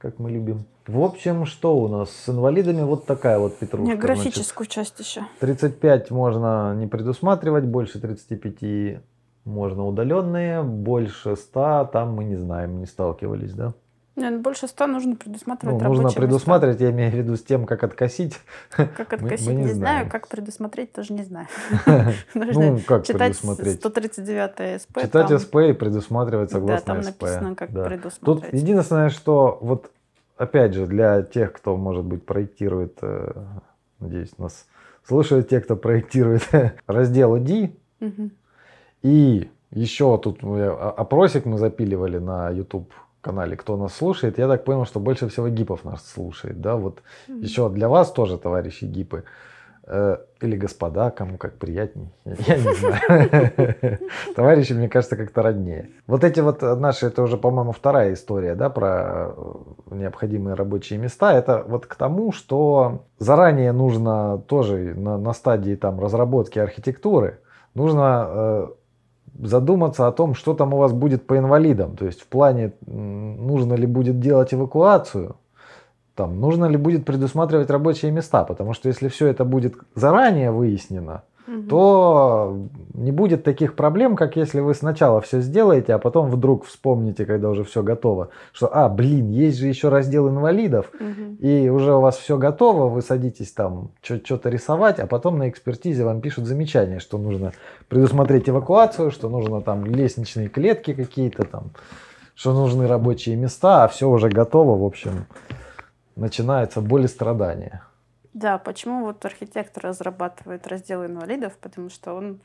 как 0.02 0.18
мы 0.18 0.32
любим. 0.32 0.64
В 0.88 1.00
общем, 1.00 1.46
что 1.46 1.78
у 1.78 1.86
нас 1.86 2.10
с 2.10 2.28
инвалидами? 2.28 2.82
Вот 2.82 3.06
такая 3.06 3.38
вот 3.38 3.56
петрушка. 3.56 3.86
Не, 3.86 3.96
графическую 3.96 4.66
значит, 4.66 4.96
часть 4.96 4.98
еще. 4.98 5.22
35 5.38 6.10
можно 6.10 6.74
не 6.74 6.88
предусматривать, 6.88 7.64
больше 7.64 8.00
35 8.00 9.00
можно 9.44 9.86
удаленные, 9.86 10.64
больше 10.64 11.36
100 11.36 11.90
там 11.92 12.14
мы 12.14 12.24
не 12.24 12.34
знаем, 12.34 12.80
не 12.80 12.86
сталкивались, 12.86 13.52
да? 13.54 13.74
Нет, 14.14 14.32
ну, 14.34 14.40
больше 14.40 14.68
100 14.68 14.86
нужно 14.88 15.16
предусматривать 15.16 15.82
ну, 15.82 15.88
Нужно 15.88 16.10
предусматривать, 16.10 16.80
места. 16.80 16.84
я 16.84 16.90
имею 16.90 17.10
в 17.10 17.14
виду 17.14 17.36
с 17.36 17.42
тем, 17.42 17.64
как 17.64 17.82
откосить. 17.82 18.38
Как 18.70 19.12
откосить, 19.12 19.46
мы, 19.46 19.54
мы 19.54 19.60
не, 19.60 19.66
не 19.68 19.72
знаю, 19.72 20.10
как 20.10 20.28
предусмотреть, 20.28 20.92
тоже 20.92 21.14
не 21.14 21.22
знаю. 21.22 21.46
Ну, 22.34 22.78
как 22.86 23.06
предусмотреть? 23.06 23.76
139 23.76 24.82
СП. 24.82 25.00
Читать 25.00 25.40
СП 25.40 25.56
и 25.56 25.72
предусматривать 25.72 26.50
согласно 26.50 26.78
СП. 26.78 26.86
Да, 26.86 26.94
там 26.94 27.04
написано, 27.04 27.54
как 27.54 27.70
предусмотреть. 27.70 28.50
Тут 28.50 28.52
единственное, 28.52 29.08
что 29.08 29.58
вот 29.62 29.90
опять 30.36 30.74
же, 30.74 30.86
для 30.86 31.22
тех, 31.22 31.52
кто, 31.52 31.76
может 31.76 32.04
быть, 32.04 32.26
проектирует, 32.26 32.98
э, 33.00 33.32
надеюсь, 34.00 34.36
нас 34.38 34.66
слушают 35.06 35.48
те, 35.48 35.60
кто 35.60 35.76
проектирует 35.76 36.48
раздел 36.86 37.38
D. 37.38 37.72
И 39.02 39.50
еще 39.70 40.18
тут 40.18 40.40
опросик 40.42 41.44
мы 41.44 41.58
запиливали 41.58 42.18
на 42.18 42.50
YouTube 42.50 42.92
канале, 43.22 43.56
кто 43.56 43.76
нас 43.76 43.94
слушает. 43.94 44.38
Я 44.38 44.48
так 44.48 44.64
понял, 44.64 44.84
что 44.84 45.00
больше 45.00 45.28
всего 45.28 45.48
гипов 45.48 45.84
нас 45.84 46.06
слушает. 46.06 46.60
Да, 46.60 46.76
вот 46.76 47.02
еще 47.28 47.70
для 47.70 47.88
вас 47.88 48.12
тоже, 48.12 48.36
товарищи 48.36 48.84
гипы. 48.84 49.24
Э, 49.84 50.18
или 50.40 50.56
господа, 50.56 51.10
кому 51.10 51.38
как 51.38 51.58
приятней. 51.58 52.12
Я 52.24 52.56
не 52.56 52.72
знаю. 52.74 53.98
Товарищи, 54.36 54.74
мне 54.74 54.88
кажется, 54.88 55.16
как-то 55.16 55.42
роднее. 55.42 55.90
Вот 56.06 56.22
эти 56.22 56.38
вот 56.38 56.62
наши, 56.62 57.06
это 57.06 57.22
уже, 57.22 57.36
по-моему, 57.36 57.72
вторая 57.72 58.12
история, 58.12 58.54
да, 58.54 58.70
про 58.70 59.34
э, 59.36 59.54
необходимые 59.90 60.54
рабочие 60.54 61.00
места. 61.00 61.32
Это 61.32 61.64
вот 61.66 61.86
к 61.86 61.96
тому, 61.96 62.30
что 62.30 63.06
заранее 63.18 63.72
нужно 63.72 64.38
тоже 64.46 64.94
на, 64.94 65.18
на 65.18 65.32
стадии 65.32 65.74
там 65.74 65.98
разработки 65.98 66.60
архитектуры, 66.60 67.40
нужно 67.74 68.26
э, 68.28 68.66
задуматься 69.42 70.06
о 70.06 70.12
том, 70.12 70.34
что 70.34 70.54
там 70.54 70.72
у 70.72 70.78
вас 70.78 70.92
будет 70.92 71.26
по 71.26 71.36
инвалидам. 71.36 71.96
То 71.96 72.06
есть 72.06 72.22
в 72.22 72.26
плане, 72.26 72.72
нужно 72.86 73.74
ли 73.74 73.86
будет 73.86 74.20
делать 74.20 74.54
эвакуацию, 74.54 75.36
там, 76.14 76.40
нужно 76.40 76.66
ли 76.66 76.76
будет 76.76 77.04
предусматривать 77.04 77.70
рабочие 77.70 78.12
места, 78.12 78.44
потому 78.44 78.74
что 78.74 78.88
если 78.88 79.08
все 79.08 79.26
это 79.26 79.44
будет 79.44 79.74
заранее 79.94 80.50
выяснено, 80.50 81.22
угу. 81.46 81.62
то 81.68 82.58
не 82.94 83.12
будет 83.12 83.44
таких 83.44 83.74
проблем, 83.74 84.16
как 84.16 84.36
если 84.36 84.60
вы 84.60 84.74
сначала 84.74 85.20
все 85.20 85.40
сделаете, 85.40 85.94
а 85.94 85.98
потом 85.98 86.30
вдруг 86.30 86.64
вспомните, 86.64 87.24
когда 87.26 87.50
уже 87.50 87.64
все 87.64 87.82
готово, 87.82 88.30
что, 88.52 88.68
а, 88.72 88.88
блин, 88.88 89.30
есть 89.30 89.58
же 89.58 89.68
еще 89.68 89.88
раздел 89.88 90.28
инвалидов, 90.28 90.90
угу. 90.94 91.36
и 91.40 91.68
уже 91.68 91.94
у 91.94 92.00
вас 92.00 92.16
все 92.16 92.38
готово, 92.38 92.88
вы 92.88 93.02
садитесь 93.02 93.52
там 93.52 93.90
что-то 94.02 94.48
рисовать, 94.48 94.98
а 94.98 95.06
потом 95.06 95.38
на 95.38 95.48
экспертизе 95.48 96.04
вам 96.04 96.20
пишут 96.20 96.46
замечание, 96.46 97.00
что 97.00 97.18
нужно 97.18 97.52
предусмотреть 97.88 98.48
эвакуацию, 98.48 99.10
что 99.10 99.28
нужно 99.28 99.60
там 99.60 99.84
лестничные 99.84 100.48
клетки 100.48 100.94
какие-то 100.94 101.44
там, 101.44 101.70
что 102.34 102.52
нужны 102.52 102.86
рабочие 102.86 103.36
места, 103.36 103.84
а 103.84 103.88
все 103.88 104.08
уже 104.08 104.28
готово, 104.28 104.78
в 104.78 104.84
общем 104.84 105.26
начинается 106.16 106.80
боль 106.80 107.04
и 107.04 107.08
страдания. 107.08 107.82
Да, 108.34 108.58
почему 108.58 109.04
вот 109.04 109.24
архитектор 109.24 109.84
разрабатывает 109.84 110.66
раздел 110.66 111.04
инвалидов? 111.04 111.52
Потому 111.60 111.90
что 111.90 112.14
он, 112.14 112.40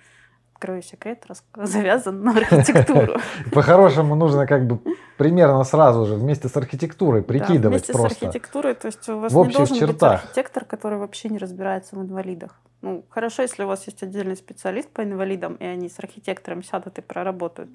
открою 0.54 0.82
секрет, 0.82 1.26
завязан 1.56 2.23
на 2.23 2.32
архитектуру. 2.32 3.19
По-хорошему 3.54 4.15
нужно 4.15 4.45
как 4.45 4.67
бы 4.67 4.80
примерно 5.17 5.63
сразу 5.63 6.06
же 6.06 6.15
вместе 6.15 6.50
с 6.50 6.58
архитектурой 6.58 7.23
прикидывать 7.23 7.62
да, 7.62 7.69
вместе 7.69 7.93
просто. 7.93 8.19
с 8.19 8.23
архитектурой, 8.23 8.76
то 8.76 8.88
есть 8.88 9.08
у 9.10 9.19
вас 9.19 9.32
не 9.34 9.54
должен 9.54 9.78
чертах. 9.78 10.21
быть 10.21 10.23
архитектор, 10.23 10.65
который 10.65 10.97
вообще 11.00 11.30
не 11.30 11.38
разбирается 11.38 11.95
в 11.95 12.02
инвалидах. 12.02 12.60
Ну, 12.82 13.06
хорошо, 13.10 13.41
если 13.41 13.63
у 13.63 13.67
вас 13.67 13.86
есть 13.88 14.04
отдельный 14.04 14.36
специалист 14.36 14.89
по 14.89 15.04
инвалидам, 15.04 15.56
и 15.56 15.65
они 15.65 15.89
с 15.89 15.97
архитектором 16.00 16.63
сядут 16.63 17.00
и 17.00 17.02
проработают. 17.02 17.69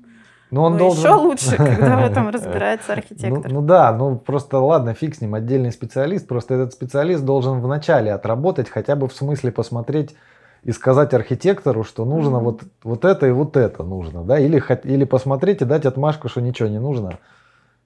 Но 0.53 0.65
он 0.65 0.73
Но 0.73 0.79
должен... 0.81 1.03
еще 1.03 1.15
лучше, 1.15 1.57
когда 1.57 1.97
в 1.97 2.05
этом 2.05 2.29
разбирается 2.29 2.93
архитектор. 2.93 3.51
Ну, 3.51 3.61
ну 3.61 3.67
да, 3.67 3.91
ну 3.91 4.17
просто 4.17 4.59
ладно, 4.59 4.93
фиг 4.93 5.15
с 5.15 5.23
ним, 5.23 5.35
отдельный 5.35 5.73
специалист. 5.73 6.29
Просто 6.29 6.55
этот 6.55 6.75
специалист 6.75 7.25
должен 7.25 7.61
вначале 7.61 8.13
отработать, 8.13 8.69
хотя 8.69 8.95
бы 8.95 9.09
в 9.09 9.15
смысле 9.15 9.51
посмотреть 9.51 10.15
и 10.63 10.73
сказать 10.73 11.15
архитектору, 11.15 11.85
что 11.85 12.05
нужно 12.05 12.37
mm-hmm. 12.37 12.41
вот, 12.41 12.63
вот 12.83 13.05
это 13.07 13.27
и 13.27 13.31
вот 13.31 13.57
это 13.57 13.83
нужно, 13.83 14.25
да, 14.25 14.39
или, 14.39 14.63
или 14.85 15.05
посмотреть 15.05 15.63
и 15.63 15.65
дать 15.65 15.87
отмашку, 15.87 16.29
что 16.29 16.43
ничего 16.43 16.69
не 16.69 16.79
нужно, 16.79 17.19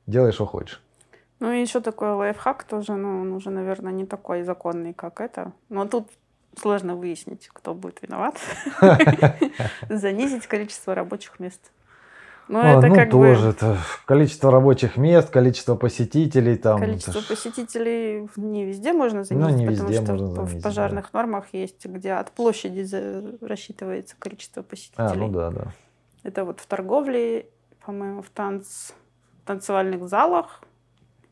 делай, 0.08 0.32
что 0.32 0.44
хочешь. 0.44 0.82
Ну 1.38 1.52
и 1.52 1.60
еще 1.60 1.80
такой 1.80 2.14
лайфхак 2.14 2.64
тоже, 2.64 2.96
ну, 2.96 3.20
он 3.20 3.32
уже, 3.32 3.50
наверное, 3.50 3.92
не 3.92 4.06
такой 4.06 4.42
законный, 4.42 4.92
как 4.92 5.20
это. 5.20 5.52
Но 5.68 5.86
тут 5.86 6.08
сложно 6.60 6.96
выяснить, 6.96 7.48
кто 7.52 7.74
будет 7.74 8.02
виноват. 8.02 8.34
Занизить 9.88 10.48
количество 10.48 10.96
рабочих 10.96 11.38
мест. 11.38 11.70
Ну, 12.48 12.60
а, 12.60 12.78
это 12.78 12.86
ну 12.86 12.94
как 12.94 13.10
тоже, 13.10 13.46
бы... 13.46 13.50
это 13.50 13.76
количество 14.04 14.52
рабочих 14.52 14.96
мест, 14.96 15.30
количество 15.30 15.74
посетителей 15.74 16.56
там. 16.56 16.78
Количество 16.78 17.18
это... 17.18 17.28
посетителей 17.28 18.28
не 18.36 18.64
везде 18.64 18.92
можно 18.92 19.24
занизить, 19.24 19.50
ну, 19.50 19.56
не 19.56 19.66
потому 19.66 19.88
везде 19.88 20.02
что 20.02 20.12
можно 20.12 20.34
занизить, 20.34 20.60
в 20.60 20.62
пожарных 20.62 21.10
да. 21.12 21.18
нормах 21.18 21.46
есть, 21.52 21.84
где 21.86 22.12
от 22.12 22.30
площади 22.30 22.86
рассчитывается 23.44 24.14
количество 24.18 24.62
посетителей. 24.62 25.06
А, 25.06 25.14
ну 25.14 25.28
да, 25.28 25.50
да. 25.50 25.72
Это 26.22 26.44
вот 26.44 26.60
в 26.60 26.66
торговле, 26.66 27.46
по-моему, 27.84 28.22
в 28.22 28.30
танц... 28.30 28.92
танцевальных 29.44 30.08
залах, 30.08 30.62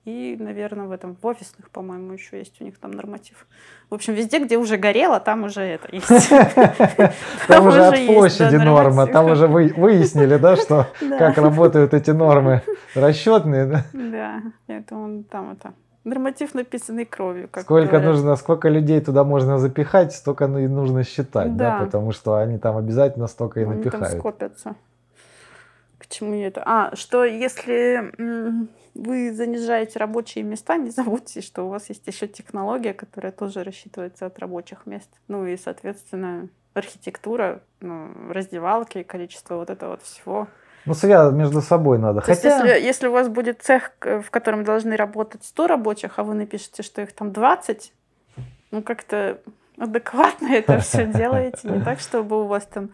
и, 0.05 0.37
наверное, 0.39 0.87
в 0.87 0.93
этом 0.93 1.17
в 1.21 1.27
офисных, 1.27 1.71
по-моему, 1.71 2.13
еще 2.13 2.39
есть 2.39 2.61
у 2.61 2.65
них 2.65 2.79
там 2.79 2.91
норматив. 2.91 3.47
В 3.89 3.95
общем, 3.95 4.13
везде, 4.15 4.39
где 4.39 4.59
уже 4.59 4.77
горело, 4.77 5.19
там 5.19 5.45
уже 5.45 5.63
это 5.63 5.89
есть. 5.95 6.09
Там 7.49 7.67
уже 7.67 7.85
от 7.85 8.07
площади 8.07 8.57
норма, 8.57 9.07
там 9.07 9.27
уже 9.27 9.47
выяснили, 9.47 10.37
да, 10.37 10.57
что 10.57 10.89
как 11.19 11.39
работают 11.39 11.95
эти 11.95 12.11
нормы 12.11 12.63
расчетные, 12.95 13.67
да? 13.67 13.85
Да, 13.93 14.43
это 14.67 14.95
он 14.95 15.25
там 15.25 15.53
это 15.53 15.75
Норматив 16.05 16.55
написанный 16.55 17.07
кровью. 17.07 17.49
Как 17.51 17.65
сколько 17.65 17.93
говорят. 17.93 18.11
нужно, 18.11 18.37
сколько 18.37 18.69
людей 18.69 19.01
туда 19.01 19.25
можно 19.25 19.59
запихать, 19.59 20.13
столько 20.13 20.47
нужно 20.47 21.03
считать, 21.03 21.57
да. 21.57 21.79
да, 21.79 21.85
потому 21.85 22.13
что 22.13 22.35
они 22.35 22.59
там 22.59 22.77
обязательно 22.77 23.27
столько 23.27 23.61
и 23.61 23.65
напихают. 23.65 23.95
Они 23.95 24.11
там 24.11 24.19
скопятся. 24.19 24.77
К 26.05 26.09
чему 26.11 26.35
это? 26.35 26.63
А, 26.67 26.95
что 26.95 27.25
если 27.25 28.13
вы 28.95 29.33
занижаете 29.33 29.99
рабочие 29.99 30.45
места, 30.45 30.77
не 30.77 30.91
забудьте, 30.91 31.41
что 31.41 31.65
у 31.65 31.69
вас 31.69 31.89
есть 31.89 32.07
еще 32.07 32.29
технология, 32.29 32.93
которая 32.93 33.33
тоже 33.33 33.65
рассчитывается 33.65 34.27
от 34.27 34.39
рабочих 34.39 34.85
мест. 34.85 35.09
Ну 35.29 35.47
и, 35.47 35.57
соответственно, 35.57 36.49
архитектура, 36.75 37.63
ну, 37.81 38.11
раздевалки, 38.29 39.03
количество 39.03 39.57
вот 39.57 39.71
этого 39.71 39.93
вот 39.93 40.03
всего. 40.03 40.47
Ну, 40.85 40.93
связано 40.93 41.35
между 41.35 41.63
собой 41.63 41.99
надо. 41.99 42.21
То 42.21 42.27
Хотя... 42.27 42.49
есть, 42.51 42.65
если, 42.65 42.87
если 42.87 43.07
у 43.09 43.13
вас 43.13 43.29
будет 43.29 43.63
цех, 43.63 43.93
в 44.01 44.31
котором 44.31 44.65
должны 44.65 44.97
работать 44.97 45.43
100 45.43 45.67
рабочих, 45.67 46.19
а 46.19 46.23
вы 46.23 46.35
напишете, 46.35 46.83
что 46.83 47.01
их 47.01 47.15
там 47.15 47.33
20, 47.33 47.93
ну, 48.73 48.83
как-то 48.83 49.41
адекватно 49.79 50.49
это 50.49 50.79
все 50.81 51.07
делаете. 51.13 51.69
Не 51.69 51.81
так, 51.83 52.01
чтобы 52.01 52.43
у 52.43 52.47
вас 52.47 52.67
там 52.67 52.91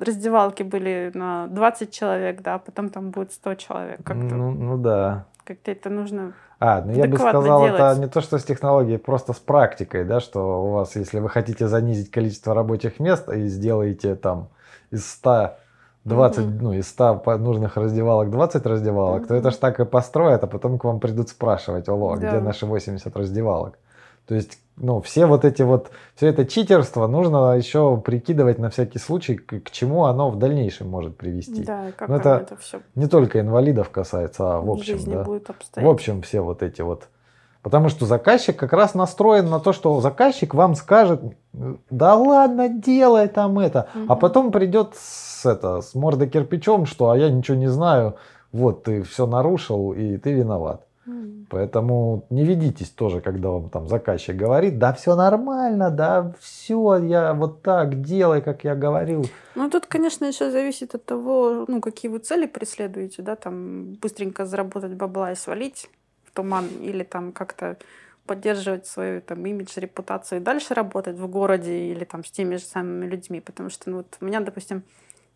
раздевалки 0.00 0.62
были 0.62 1.10
на 1.14 1.46
20 1.48 1.90
человек, 1.90 2.42
да, 2.42 2.54
а 2.54 2.58
потом 2.58 2.90
там 2.90 3.10
будет 3.10 3.32
100 3.32 3.54
человек. 3.56 3.98
Как-то, 4.04 4.34
ну, 4.34 4.50
ну 4.50 4.78
да. 4.78 5.26
Как-то 5.44 5.70
это 5.72 5.90
нужно 5.90 6.34
А, 6.60 6.82
ну 6.82 6.92
я 6.92 7.08
бы 7.08 7.16
сказал, 7.16 7.64
делать. 7.64 7.74
это 7.74 8.00
не 8.00 8.08
то, 8.08 8.20
что 8.20 8.38
с 8.38 8.44
технологией, 8.44 8.98
просто 8.98 9.32
с 9.32 9.38
практикой, 9.38 10.04
да, 10.04 10.20
что 10.20 10.64
у 10.64 10.70
вас, 10.72 10.96
если 10.96 11.18
вы 11.18 11.28
хотите 11.28 11.68
занизить 11.68 12.10
количество 12.10 12.54
рабочих 12.54 13.00
мест 13.00 13.28
и 13.28 13.48
сделаете 13.48 14.14
там 14.14 14.48
из 14.90 15.10
100 15.10 15.56
20, 16.04 16.44
mm-hmm. 16.44 16.58
ну, 16.60 16.72
из 16.72 16.88
100 16.88 17.22
нужных 17.38 17.76
раздевалок 17.76 18.30
20 18.30 18.66
раздевалок, 18.66 19.22
mm-hmm. 19.22 19.26
то 19.26 19.34
это 19.36 19.50
ж 19.50 19.56
так 19.56 19.80
и 19.80 19.84
построят, 19.84 20.42
а 20.42 20.46
потом 20.46 20.78
к 20.78 20.84
вам 20.84 20.98
придут 20.98 21.28
спрашивать, 21.28 21.88
алло, 21.88 22.16
да. 22.16 22.28
где 22.28 22.40
наши 22.40 22.66
80 22.66 23.16
раздевалок? 23.16 23.78
То 24.26 24.34
есть, 24.34 24.58
ну, 24.76 25.00
все 25.00 25.26
вот 25.26 25.44
эти 25.44 25.62
вот, 25.62 25.90
все 26.14 26.28
это 26.28 26.44
читерство 26.46 27.06
нужно 27.06 27.56
еще 27.56 27.96
прикидывать 27.98 28.58
на 28.58 28.70
всякий 28.70 28.98
случай, 28.98 29.36
к, 29.36 29.60
к 29.60 29.70
чему 29.70 30.04
оно 30.04 30.30
в 30.30 30.38
дальнейшем 30.38 30.88
может 30.88 31.16
привести. 31.16 31.64
Да, 31.64 31.92
как 31.96 32.08
Но 32.08 32.16
это, 32.16 32.30
это 32.42 32.56
все 32.56 32.80
не 32.94 33.06
только 33.06 33.40
инвалидов 33.40 33.90
касается, 33.90 34.56
а 34.56 34.60
в, 34.60 34.70
общем, 34.70 34.98
да. 35.04 35.24
Будет 35.24 35.48
в 35.76 35.88
общем, 35.88 36.22
все 36.22 36.40
вот 36.40 36.62
эти 36.62 36.82
вот. 36.82 37.08
Потому 37.62 37.88
что 37.90 38.06
заказчик 38.06 38.56
как 38.56 38.72
раз 38.72 38.94
настроен 38.94 39.48
на 39.48 39.60
то, 39.60 39.72
что 39.72 40.00
заказчик 40.00 40.52
вам 40.52 40.74
скажет, 40.74 41.20
Да 41.90 42.14
ладно, 42.16 42.68
делай 42.68 43.28
там 43.28 43.58
это. 43.58 43.88
А 43.94 43.98
Мгм. 43.98 44.18
потом 44.18 44.52
придет 44.52 44.94
с, 44.96 45.46
это, 45.46 45.80
с 45.80 45.94
мордой 45.94 46.28
кирпичом, 46.28 46.86
что 46.86 47.10
а 47.10 47.16
я 47.16 47.30
ничего 47.30 47.56
не 47.56 47.68
знаю, 47.68 48.16
вот 48.50 48.84
ты 48.84 49.02
все 49.02 49.26
нарушил 49.26 49.92
и 49.92 50.16
ты 50.16 50.32
виноват. 50.32 50.86
Поэтому 51.50 52.26
не 52.30 52.44
ведитесь 52.44 52.90
тоже, 52.90 53.20
когда 53.20 53.48
вам 53.48 53.70
там 53.70 53.88
заказчик 53.88 54.36
говорит, 54.36 54.78
да 54.78 54.92
все 54.92 55.16
нормально, 55.16 55.90
да 55.90 56.32
все, 56.38 56.96
я 56.96 57.34
вот 57.34 57.62
так 57.62 58.02
делай, 58.02 58.40
как 58.40 58.64
я 58.64 58.74
говорил. 58.74 59.26
Ну, 59.54 59.68
тут, 59.68 59.86
конечно, 59.86 60.24
еще 60.24 60.50
зависит 60.50 60.94
от 60.94 61.04
того, 61.04 61.64
ну, 61.66 61.80
какие 61.80 62.10
вы 62.10 62.18
цели 62.18 62.46
преследуете, 62.46 63.22
да, 63.22 63.36
там, 63.36 63.94
быстренько 63.94 64.46
заработать 64.46 64.92
бабла 64.92 65.32
и 65.32 65.34
свалить 65.34 65.90
в 66.24 66.32
туман, 66.32 66.66
или 66.80 67.02
там 67.02 67.32
как-то 67.32 67.76
поддерживать 68.26 68.86
свою 68.86 69.20
там 69.20 69.44
имидж, 69.44 69.72
репутацию 69.76 70.40
и 70.40 70.44
дальше 70.44 70.74
работать 70.74 71.18
в 71.18 71.26
городе 71.28 71.90
или 71.90 72.04
там 72.04 72.24
с 72.24 72.30
теми 72.30 72.56
же 72.56 72.62
самыми 72.62 73.06
людьми, 73.06 73.40
потому 73.40 73.68
что, 73.68 73.90
ну, 73.90 73.96
вот 73.98 74.16
у 74.20 74.24
меня, 74.24 74.40
допустим, 74.40 74.84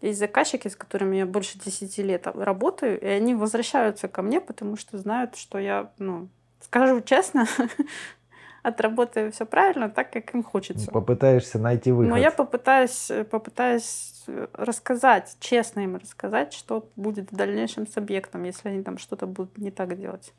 есть 0.01 0.19
заказчики, 0.19 0.69
с 0.69 0.77
которыми 0.77 1.17
я 1.17 1.27
больше 1.27 1.59
10 1.59 1.99
лет 1.99 2.27
работаю, 2.27 3.01
и 3.01 3.07
они 3.07 3.35
возвращаются 3.35 4.09
ко 4.09 4.23
мне, 4.23 4.41
потому 4.41 4.77
что 4.77 4.99
знают, 4.99 5.37
что 5.37 5.59
я, 5.59 5.91
ну, 5.99 6.29
скажу 6.61 7.01
честно, 7.01 7.47
отработаю 8.63 9.33
все 9.33 9.47
правильно, 9.47 9.89
так, 9.89 10.13
как 10.13 10.35
им 10.35 10.43
хочется. 10.43 10.91
Попытаешься 10.91 11.59
найти 11.59 11.93
выход. 11.93 12.11
Но 12.11 12.17
я 12.17 12.31
попытаюсь, 12.31 13.11
э, 13.11 13.25
попытаюсь 13.25 14.25
э, 14.27 14.49
рассказать, 14.53 15.37
честно 15.41 15.81
им 15.81 15.97
рассказать, 15.97 16.53
что 16.53 16.89
будет 16.97 17.33
в 17.33 17.37
дальнейшем 17.37 17.87
с 17.87 17.97
объектом, 17.97 18.45
если 18.45 18.69
они 18.69 18.83
там 18.83 18.99
что-то 18.99 19.27
будут 19.27 19.57
не 19.57 19.71
так 19.71 19.99
делать. 19.99 20.33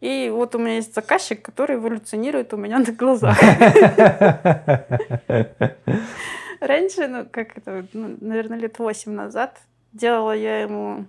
И 0.00 0.28
вот 0.30 0.54
у 0.54 0.58
меня 0.58 0.76
есть 0.76 0.94
заказчик, 0.94 1.40
который 1.40 1.76
эволюционирует 1.76 2.52
у 2.52 2.58
меня 2.58 2.78
на 2.86 2.92
глазах. 2.92 3.38
Раньше, 6.66 7.08
ну, 7.08 7.26
как 7.30 7.58
это, 7.58 7.86
ну, 7.92 8.16
наверное, 8.20 8.58
лет 8.58 8.78
восемь 8.78 9.12
назад, 9.12 9.60
делала 9.92 10.34
я 10.34 10.60
ему 10.62 11.06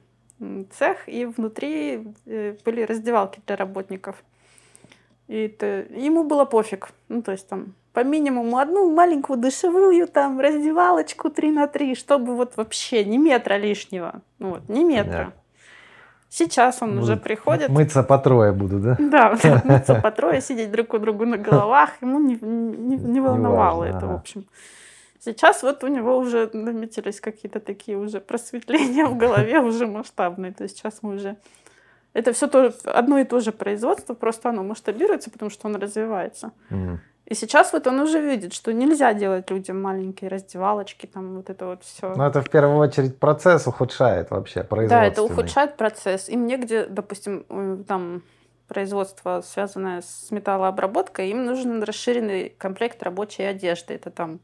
цех, 0.78 1.08
и 1.08 1.26
внутри 1.26 2.08
э, 2.26 2.56
были 2.66 2.82
раздевалки 2.84 3.42
для 3.46 3.56
работников. 3.56 4.24
И 5.28 5.46
это, 5.46 5.86
ему 5.90 6.24
было 6.24 6.46
пофиг. 6.46 6.90
Ну, 7.08 7.22
то 7.22 7.32
есть 7.32 7.48
там 7.48 7.74
по 7.94 8.04
минимуму 8.04 8.58
одну 8.58 8.94
маленькую 8.94 9.40
душевую, 9.40 10.08
там, 10.08 10.40
раздевалочку 10.40 11.30
3 11.30 11.52
на 11.52 11.68
3, 11.68 11.96
чтобы 11.96 12.36
вот 12.36 12.58
вообще 12.58 13.06
ни 13.06 13.18
метра 13.18 13.56
лишнего. 13.56 14.22
Ну, 14.40 14.50
вот, 14.50 14.70
ни 14.70 14.84
метра. 14.84 15.12
Понятно. 15.12 15.34
Сейчас 16.28 16.82
он 16.82 16.98
уже 16.98 17.14
Будут 17.14 17.24
приходит. 17.24 17.70
Мыться 17.70 18.04
по 18.04 18.18
трое 18.18 18.52
будут, 18.52 18.82
да? 18.82 18.98
Да, 19.00 19.62
мыться 19.64 19.96
по 20.04 20.12
трое, 20.12 20.42
сидеть 20.42 20.70
друг 20.70 20.94
у 20.94 20.98
друга 20.98 21.26
на 21.26 21.38
головах, 21.38 21.92
ему 22.02 22.20
не, 22.20 22.38
не, 22.42 22.98
не 22.98 23.22
волновало 23.22 23.86
важно, 23.86 23.98
это, 23.98 24.06
в 24.06 24.10
ага. 24.10 24.24
Сейчас 25.26 25.64
вот 25.64 25.84
у 25.84 25.88
него 25.88 26.18
уже 26.18 26.52
наметились 26.54 27.20
какие-то 27.20 27.60
такие 27.60 27.98
уже 27.98 28.20
просветления 28.20 29.08
в 29.08 29.18
голове, 29.18 29.60
уже 29.62 29.88
масштабные. 29.88 30.54
То 30.54 30.64
есть 30.64 30.78
сейчас 30.78 31.00
мы 31.02 31.16
уже... 31.16 31.36
Это 32.14 32.32
все 32.32 32.48
то, 32.48 32.72
одно 32.86 33.18
и 33.18 33.26
то 33.26 33.40
же 33.40 33.52
производство, 33.52 34.14
просто 34.14 34.50
оно 34.50 34.64
масштабируется, 34.64 35.32
потому 35.32 35.50
что 35.50 35.68
он 35.68 35.76
развивается. 35.78 36.52
Мгм. 36.70 37.02
И 37.26 37.34
сейчас 37.34 37.74
вот 37.74 37.88
он 37.88 38.00
уже 38.00 38.22
видит, 38.22 38.54
что 38.54 38.72
нельзя 38.72 39.14
делать 39.14 39.50
людям 39.50 39.82
маленькие 39.82 40.30
раздевалочки, 40.30 41.08
там 41.08 41.38
вот 41.38 41.50
это 41.50 41.66
вот 41.66 41.84
все. 41.84 42.14
Ну, 42.16 42.24
это 42.24 42.44
в 42.44 42.50
первую 42.52 42.78
очередь 42.78 43.18
процесс 43.18 43.66
ухудшает 43.66 44.30
вообще 44.30 44.62
Да, 44.62 44.68
производственный. 44.68 45.08
это 45.08 45.24
ухудшает 45.24 45.76
процесс. 45.76 46.30
Им 46.30 46.46
негде, 46.46 46.86
допустим, 46.86 47.46
э, 47.50 47.78
там 47.88 48.22
производство, 48.68 49.42
связанное 49.44 50.02
с 50.02 50.30
металлообработкой, 50.30 51.32
им 51.32 51.46
нужен 51.46 51.82
расширенный 51.82 52.50
комплект 52.50 53.02
рабочей 53.02 53.44
одежды. 53.44 53.96
Это 53.96 54.12
там 54.12 54.40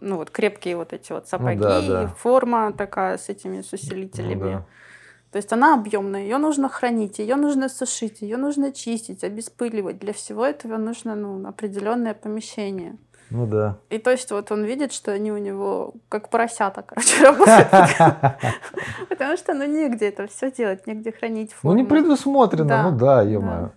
ну 0.00 0.16
вот 0.16 0.30
крепкие 0.30 0.76
вот 0.76 0.92
эти 0.92 1.12
вот 1.12 1.28
сапоги, 1.28 1.58
да, 1.60 1.80
да. 1.82 2.06
форма 2.08 2.72
такая 2.72 3.18
с 3.18 3.28
этими 3.28 3.60
с 3.62 3.72
Ну 3.72 3.76
усилителями. 3.78 4.52
да. 4.52 4.66
То 5.30 5.36
есть 5.36 5.52
она 5.52 5.74
объемная, 5.74 6.22
ее 6.22 6.38
нужно 6.38 6.68
хранить, 6.70 7.18
ее 7.18 7.36
нужно 7.36 7.68
сушить, 7.68 8.22
ее 8.22 8.38
нужно 8.38 8.72
чистить, 8.72 9.22
обеспыливать. 9.24 9.98
Для 9.98 10.12
всего 10.14 10.44
этого 10.46 10.78
нужно 10.78 11.14
ну, 11.14 11.46
определенное 11.46 12.14
помещение. 12.14 12.96
Ну 13.30 13.46
да. 13.46 13.76
И 13.90 13.98
то 13.98 14.10
есть 14.10 14.30
вот 14.32 14.50
он 14.52 14.64
видит, 14.64 14.90
что 14.94 15.12
они 15.12 15.30
у 15.30 15.36
него 15.36 15.92
как 16.08 16.30
поросята, 16.30 16.80
короче, 16.82 17.22
работают. 17.24 17.68
Потому 19.10 19.36
что 19.36 19.52
ну 19.52 19.66
негде 19.66 20.08
это 20.08 20.26
все 20.28 20.50
делать, 20.50 20.86
негде 20.86 21.12
хранить 21.12 21.54
Ну 21.62 21.72
не 21.74 21.84
форму. 21.84 21.88
предусмотрено, 22.02 22.90
ну 22.90 22.96
да, 22.96 23.20
ё-моё. 23.22 23.70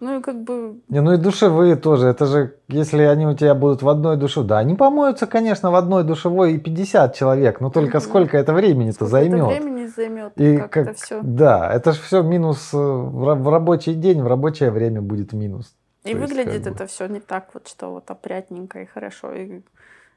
Ну 0.00 0.18
и 0.18 0.22
как 0.22 0.42
бы 0.42 0.80
Не, 0.88 1.00
ну 1.02 1.12
и 1.12 1.16
душевые 1.16 1.74
тоже. 1.74 2.06
Это 2.08 2.26
же, 2.26 2.56
если 2.68 3.02
они 3.02 3.26
у 3.26 3.34
тебя 3.34 3.54
будут 3.54 3.82
в 3.82 3.88
одной 3.88 4.16
душе, 4.16 4.42
да, 4.42 4.58
они 4.58 4.74
помоются, 4.76 5.26
конечно, 5.26 5.70
в 5.70 5.74
одной 5.74 6.04
душевой 6.04 6.54
и 6.54 6.58
50 6.58 7.14
человек, 7.16 7.60
но 7.60 7.70
только 7.70 7.98
сколько 8.00 8.38
это 8.38 8.52
времени-то 8.52 9.06
сколько 9.06 9.16
это 9.16 9.30
займет? 9.30 9.46
времени 9.62 9.86
займет, 9.86 10.32
И 10.40 10.56
как, 10.56 10.70
как, 10.70 10.86
это 10.88 10.94
все. 10.96 11.20
да, 11.22 11.72
это 11.74 11.92
же 11.92 12.00
все 12.00 12.22
минус 12.22 12.72
э, 12.72 12.76
в, 12.76 13.28
ра- 13.28 13.34
в 13.34 13.48
рабочий 13.48 13.94
день, 13.94 14.22
в 14.22 14.26
рабочее 14.28 14.70
время 14.70 15.02
будет 15.02 15.32
минус. 15.32 15.74
И 16.04 16.12
то 16.12 16.18
есть 16.18 16.20
выглядит 16.30 16.62
как 16.62 16.72
бы- 16.72 16.76
это 16.76 16.86
все 16.86 17.06
не 17.06 17.20
так 17.20 17.48
вот, 17.54 17.66
что 17.66 17.90
вот 17.90 18.08
опрятненько 18.10 18.80
и 18.82 18.86
хорошо. 18.86 19.32
И, 19.34 19.62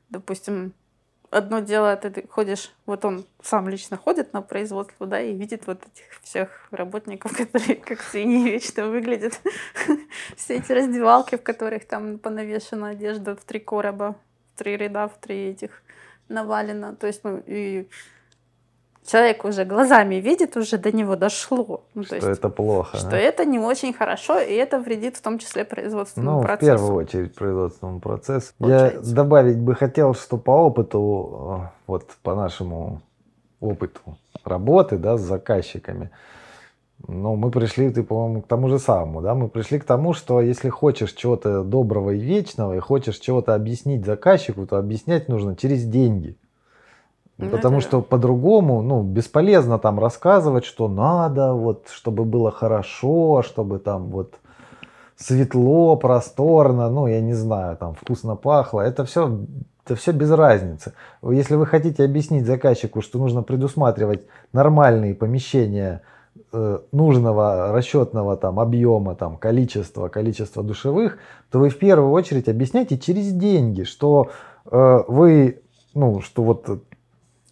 допустим, 0.09 0.73
одно 1.31 1.59
дело, 1.59 1.95
ты, 1.95 2.27
ходишь, 2.27 2.71
вот 2.85 3.05
он 3.05 3.25
сам 3.41 3.67
лично 3.69 3.97
ходит 3.97 4.33
на 4.33 4.41
производство, 4.41 5.07
да, 5.07 5.19
и 5.19 5.33
видит 5.33 5.65
вот 5.65 5.81
этих 5.81 6.21
всех 6.21 6.67
работников, 6.71 7.35
которые 7.37 7.75
как 7.77 8.01
свиньи 8.01 8.51
вечно 8.51 8.87
выглядят. 8.87 9.39
Все 10.35 10.57
эти 10.57 10.71
раздевалки, 10.71 11.37
в 11.37 11.43
которых 11.43 11.87
там 11.87 12.19
понавешена 12.19 12.89
одежда 12.89 13.35
в 13.35 13.43
три 13.43 13.59
короба, 13.59 14.15
в 14.53 14.59
три 14.59 14.77
ряда, 14.77 15.07
в 15.07 15.17
три 15.19 15.49
этих 15.49 15.81
навалено. 16.27 16.95
То 16.95 17.07
есть, 17.07 17.23
ну, 17.23 17.41
и 17.47 17.87
человек 19.05 19.45
уже 19.45 19.65
глазами 19.65 20.15
видит, 20.15 20.55
уже 20.57 20.77
до 20.77 20.91
него 20.91 21.15
дошло. 21.15 21.83
Ну, 21.93 22.01
то 22.03 22.07
что 22.07 22.15
есть, 22.15 22.27
это 22.27 22.49
плохо. 22.49 22.97
что 22.97 23.15
а? 23.15 23.19
это 23.19 23.45
не 23.45 23.59
очень 23.59 23.93
хорошо, 23.93 24.39
и 24.39 24.53
это 24.53 24.79
вредит 24.79 25.17
в 25.17 25.21
том 25.21 25.39
числе 25.39 25.65
производственному 25.65 26.37
Ну, 26.37 26.43
в 26.43 26.45
процессу. 26.45 26.71
первую 26.71 26.95
очередь 26.95 27.35
производственному 27.35 27.99
процессу. 27.99 28.53
Я 28.59 28.65
Получается. 28.67 29.15
добавить 29.15 29.57
бы 29.57 29.75
хотел, 29.75 30.13
что 30.13 30.37
по 30.37 30.51
опыту, 30.51 31.61
э, 31.63 31.67
вот 31.87 32.05
по 32.23 32.35
нашему 32.35 33.01
опыту 33.59 34.01
работы, 34.43 34.97
да, 34.97 35.17
с 35.17 35.21
заказчиками, 35.21 36.09
ну, 37.07 37.35
мы 37.35 37.49
пришли, 37.49 37.89
ты, 37.89 38.03
по-моему, 38.03 38.41
к 38.41 38.47
тому 38.47 38.69
же 38.69 38.77
самому, 38.77 39.21
да, 39.21 39.33
мы 39.33 39.47
пришли 39.49 39.79
к 39.79 39.83
тому, 39.83 40.13
что 40.13 40.39
если 40.41 40.69
хочешь 40.69 41.13
чего-то 41.13 41.63
доброго 41.63 42.11
и 42.11 42.19
вечного, 42.19 42.75
и 42.75 42.79
хочешь 42.79 43.17
чего-то 43.17 43.55
объяснить 43.55 44.05
заказчику, 44.05 44.67
то 44.67 44.77
объяснять 44.77 45.27
нужно 45.27 45.55
через 45.55 45.83
деньги. 45.83 46.37
Ну, 47.41 47.49
Потому 47.49 47.77
это- 47.79 47.87
что 47.87 48.01
по-другому, 48.01 48.81
ну, 48.81 49.01
бесполезно 49.03 49.79
там 49.79 49.99
рассказывать, 49.99 50.63
что 50.65 50.87
надо, 50.87 51.53
вот, 51.53 51.87
чтобы 51.89 52.23
было 52.23 52.51
хорошо, 52.51 53.41
чтобы 53.41 53.79
там 53.79 54.09
вот 54.09 54.35
светло, 55.15 55.95
просторно, 55.95 56.89
ну, 56.89 57.07
я 57.07 57.21
не 57.21 57.33
знаю, 57.33 57.77
там 57.77 57.93
вкусно 57.95 58.35
пахло. 58.35 58.81
Это 58.81 59.05
все, 59.05 59.39
это 59.85 59.95
все 59.95 60.11
без 60.11 60.31
разницы. 60.31 60.93
Если 61.23 61.55
вы 61.55 61.65
хотите 61.65 62.03
объяснить 62.03 62.45
заказчику, 62.45 63.01
что 63.01 63.19
нужно 63.19 63.43
предусматривать 63.43 64.25
нормальные 64.53 65.15
помещения 65.15 66.01
э, 66.53 66.79
нужного 66.91 67.71
расчетного 67.71 68.35
там 68.37 68.59
объема, 68.59 69.15
там 69.15 69.37
количества, 69.37 70.07
количества 70.09 70.63
душевых, 70.63 71.17
то 71.51 71.59
вы 71.59 71.69
в 71.69 71.77
первую 71.77 72.11
очередь 72.11 72.49
объясняйте 72.49 72.97
через 72.97 73.31
деньги, 73.31 73.83
что 73.83 74.29
э, 74.71 75.03
вы, 75.07 75.61
ну, 75.93 76.21
что 76.21 76.43
вот 76.43 76.67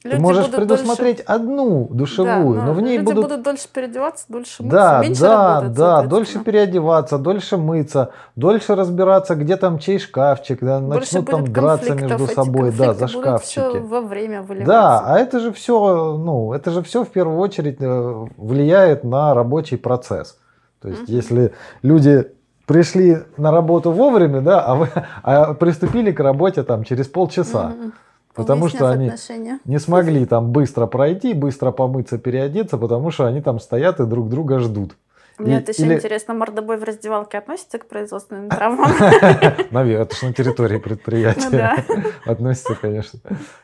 ты 0.02 0.10
Люди 0.10 0.22
можешь 0.22 0.45
будут 0.45 0.56
предусмотреть 0.56 1.20
одну 1.22 1.88
дольше- 1.88 1.93
душевую, 1.93 2.60
Да, 2.60 2.66
но 2.68 2.74
в 2.74 2.82
ней 2.82 2.97
люди 3.00 3.14
будут... 3.14 3.41
дольше 3.43 3.68
переодеваться, 3.74 4.26
дольше 4.30 4.64
мыться, 4.64 4.78
Да, 4.78 5.00
меньше 5.02 5.22
да, 5.22 5.47
работать, 5.56 5.74
да, 5.74 5.86
соответственно. 5.86 6.10
дольше 6.10 6.39
переодеваться, 6.39 7.18
дольше 7.18 7.58
мыться, 7.58 8.10
дольше 8.38 8.76
разбираться, 8.76 9.36
где 9.36 9.58
там 9.58 9.78
чей 9.78 10.00
шкафчик, 10.00 10.60
да, 10.62 10.80
Больше 10.80 11.16
начнут 11.16 11.26
там 11.30 11.47
драться 11.52 11.95
между 11.95 12.28
собой, 12.28 12.72
да, 12.72 12.93
за 12.93 13.00
конфликты 13.08 13.18
будут 13.18 13.41
шкафчики. 13.43 13.78
во 13.78 14.02
время 14.02 14.41
выливаться. 14.41 14.72
Да, 14.72 15.00
а 15.06 15.20
это 15.20 15.39
же 15.41 15.52
все, 15.52 16.16
ну, 16.18 16.54
это 16.54 16.72
же 16.72 16.82
все 16.82 17.04
в 17.04 17.10
первую 17.10 17.38
очередь 17.39 17.78
э, 17.82 18.26
влияет 18.38 19.04
на 19.04 19.34
рабочий 19.34 19.78
процесс. 19.78 20.38
То 20.82 20.88
есть, 20.88 21.04
Мгм. 21.04 21.12
если 21.14 21.54
люди 21.82 22.32
пришли 22.66 23.18
на 23.36 23.52
работу 23.52 23.91
вовремя, 23.91 24.39
да, 24.39 24.62
а, 24.62 24.76
вы, 24.76 24.88
а 25.24 25.54
приступили 25.56 26.12
к 26.14 26.22
работе 26.22 26.64
там 26.64 26.86
через 26.86 27.08
полчаса, 27.08 27.70
Мгм. 27.78 27.93
Потому 28.36 28.68
что 28.70 28.90
они 28.90 29.08
отношения. 29.08 29.60
не 29.66 29.80
смогли 29.80 30.26
там 30.26 30.52
быстро 30.52 30.86
пройти, 30.88 31.34
быстро 31.34 31.72
помыться, 31.72 32.18
переодеться, 32.18 32.78
потому 32.78 33.12
что 33.12 33.26
они 33.26 33.42
там 33.42 33.60
стоят 33.60 34.00
и 34.00 34.06
друг 34.06 34.30
друга 34.30 34.60
ждут. 34.60 34.96
Мне 35.38 35.54
И- 35.56 35.58
это 35.60 35.72
еще 35.72 35.84
или- 35.86 35.94
интересно, 35.94 36.34
мордобой 36.34 36.76
в 36.78 36.84
раздевалке 36.84 37.38
относится 37.38 37.78
к 37.78 37.86
производственным 37.88 38.50
травмам? 38.50 38.92
Наверное, 39.72 40.04
это 40.04 40.14
же 40.14 40.26
на 40.26 40.34
территории 40.34 40.74
Ну 40.80 40.82
предприятия 40.82 41.50
да. 41.50 41.78
относится, 42.26 42.76
конечно. 42.76 43.20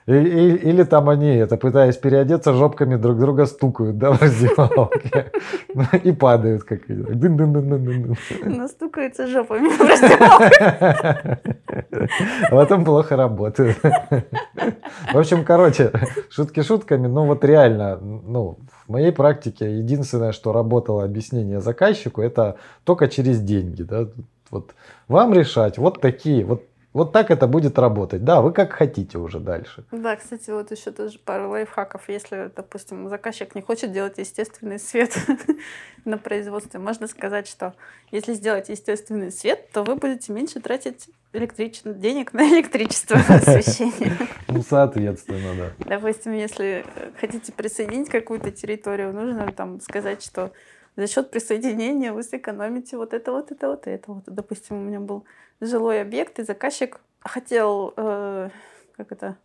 Или 0.07 0.84
там 0.84 1.09
они, 1.09 1.36
это 1.36 1.57
пытаясь 1.57 1.97
переодеться, 1.97 2.53
жопками 2.53 2.95
друг 2.95 3.20
друга 3.20 3.45
стукают, 3.45 3.97
да, 3.97 4.11
в 4.13 4.22
раздевалке. 4.22 5.32
Ну, 5.74 5.84
И 6.01 6.13
падают 6.13 6.63
как 6.63 6.88
дын-дын-дын-дын-дын. 6.88 8.16
Настукаются 8.57 9.28
жопами 9.28 9.68
в 9.68 9.82
раздевалке. 9.82 11.39
А 11.76 12.51
потом 12.51 12.86
плохо 12.86 13.15
работают. 13.15 13.78
В 13.82 15.17
общем, 15.17 15.43
короче, 15.43 15.91
шутки 16.30 16.61
шутками, 16.61 17.07
но 17.07 17.26
вот 17.26 17.43
реально, 17.43 17.97
ну, 17.97 18.57
в 18.88 18.91
моей 18.91 19.11
практике 19.11 19.78
единственное, 19.78 20.32
что 20.32 20.53
работало 20.53 21.03
объяснение 21.03 21.61
заказчику, 21.61 22.21
это 22.21 22.57
только 22.84 23.07
через 23.07 23.41
деньги, 23.41 23.84
да, 23.84 24.07
вот 24.51 24.73
вам 25.07 25.34
решать, 25.34 25.78
вот 25.78 26.01
такие, 26.01 26.45
вот 26.45 26.63
вот 26.95 27.11
так 27.11 27.30
это 27.30 27.45
будет 27.45 27.78
работать. 27.78 28.23
Да, 28.23 28.39
вы 28.39 28.53
как 28.53 28.71
хотите 28.71 29.17
уже 29.17 29.41
дальше. 29.41 29.84
Да, 29.91 30.15
кстати, 30.15 30.49
вот 30.49 30.71
еще 30.71 30.91
тоже 30.91 31.19
пару 31.19 31.49
лайфхаков. 31.49 32.07
Если, 32.07 32.49
допустим, 32.55 33.09
заказчик 33.09 33.53
не 33.53 33.61
хочет 33.61 33.91
делать 33.91 34.17
естественный 34.17 34.80
свет 34.80 35.13
на 36.05 36.17
производстве, 36.17 36.80
можно 36.80 37.07
сказать, 37.07 37.49
что 37.49 37.73
если 38.11 38.34
сделать 38.34 38.69
естественный 38.69 39.34
свет, 39.34 39.69
то 39.73 39.84
вы 39.84 39.97
будете 39.97 40.32
меньше 40.32 40.61
тратить 40.61 41.09
электрич... 41.36 41.81
денег 41.83 42.33
на 42.33 42.47
электричество 42.47 43.17
освещение. 43.17 44.17
Ну, 44.47 44.61
соответственно, 44.61 45.53
да. 45.55 45.86
Допустим, 45.97 46.31
если 46.31 46.86
хотите 47.19 47.51
присоединить 47.51 48.09
какую-то 48.09 48.51
территорию, 48.51 49.11
нужно 49.11 49.51
там 49.51 49.81
сказать, 49.81 50.23
что 50.23 50.53
за 50.95 51.07
счет 51.07 51.29
присоединения 51.29 52.13
вы 52.13 52.23
сэкономите 52.23 52.95
вот 52.97 53.13
это, 53.13 53.31
вот 53.31 53.51
это, 53.51 53.67
вот 53.67 53.88
это. 53.88 54.11
Вот, 54.11 54.23
допустим, 54.27 54.77
у 54.77 54.81
меня 54.81 54.99
был 54.99 55.25
жилой 55.59 56.01
объект, 56.01 56.39
и 56.39 56.43
заказчик 56.43 57.01
хотел, 57.19 57.93
э, 57.97 58.49
как 58.95 59.11
это, 59.11 59.38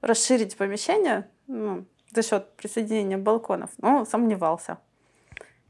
расширить 0.00 0.56
помещение 0.56 1.28
ну, 1.46 1.84
за 2.12 2.22
счет 2.22 2.48
присоединения 2.56 3.18
балконов, 3.18 3.70
но 3.78 4.04
сомневался. 4.04 4.78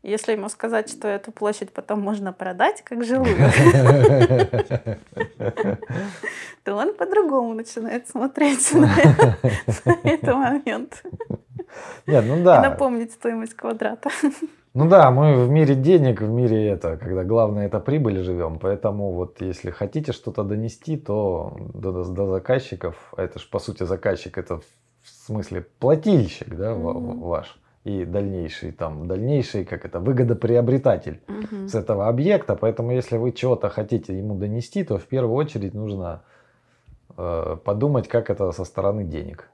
Если 0.05 0.32
ему 0.32 0.50
сказать, 0.50 0.90
что 0.90 1.09
эту 1.09 1.32
площадь 1.32 1.72
потом 1.72 2.02
можно 2.02 2.34
продать 2.34 2.82
как 2.82 3.05
жилую, 3.05 3.34
то 6.62 6.74
он 6.74 6.92
по-другому 6.92 7.55
начинает 7.55 8.07
смотреть 8.07 8.74
на 8.74 8.90
этот 10.02 10.34
момент. 10.34 11.02
Нет, 12.07 12.24
ну 12.28 12.44
да. 12.44 12.61
Напомнить 12.61 13.12
стоимость 13.12 13.55
квадрата. 13.55 14.11
Ну 14.74 14.88
да, 14.90 15.11
мы 15.11 15.42
в 15.46 15.48
мире 15.48 15.74
денег, 15.74 16.20
в 16.20 16.28
мире 16.28 16.68
это, 16.68 16.98
когда 16.98 17.24
главное 17.24 17.64
это 17.66 17.80
прибыль 17.80 18.22
живем, 18.22 18.59
поэтому 18.59 19.12
вот 19.12 19.40
если 19.40 19.70
хотите 19.70 20.12
что-то 20.12 20.42
донести, 20.44 20.98
то 20.98 21.57
до, 21.72 22.05
до 22.05 22.26
заказчиков, 22.26 22.94
а 23.16 23.22
это 23.22 23.38
же 23.38 23.48
по 23.48 23.59
сути 23.59 23.84
заказчик, 23.84 24.36
это 24.36 24.59
в 24.59 24.64
смысле 25.26 25.64
плательщик, 25.78 26.55
да, 26.55 26.72
mm-hmm. 26.72 27.20
ваш 27.20 27.57
и 27.85 28.05
дальнейший 28.07 28.72
там 28.72 29.07
дальнейший 29.07 29.64
как 29.64 29.85
это 29.85 30.01
выгодоприобретатель 30.01 31.20
mm-hmm. 31.26 31.68
с 31.68 31.74
этого 31.74 32.09
объекта, 32.09 32.57
поэтому 32.57 32.93
если 32.93 33.18
вы 33.18 33.32
чего-то 33.32 33.68
хотите 33.68 34.16
ему 34.16 34.35
донести, 34.35 34.85
то 34.85 34.99
в 34.99 35.07
первую 35.07 35.35
очередь 35.37 35.74
нужно 35.74 36.22
э, 37.16 37.57
подумать, 37.62 38.09
как 38.09 38.30
это 38.30 38.51
со 38.53 38.64
стороны 38.64 39.05
денег 39.05 39.51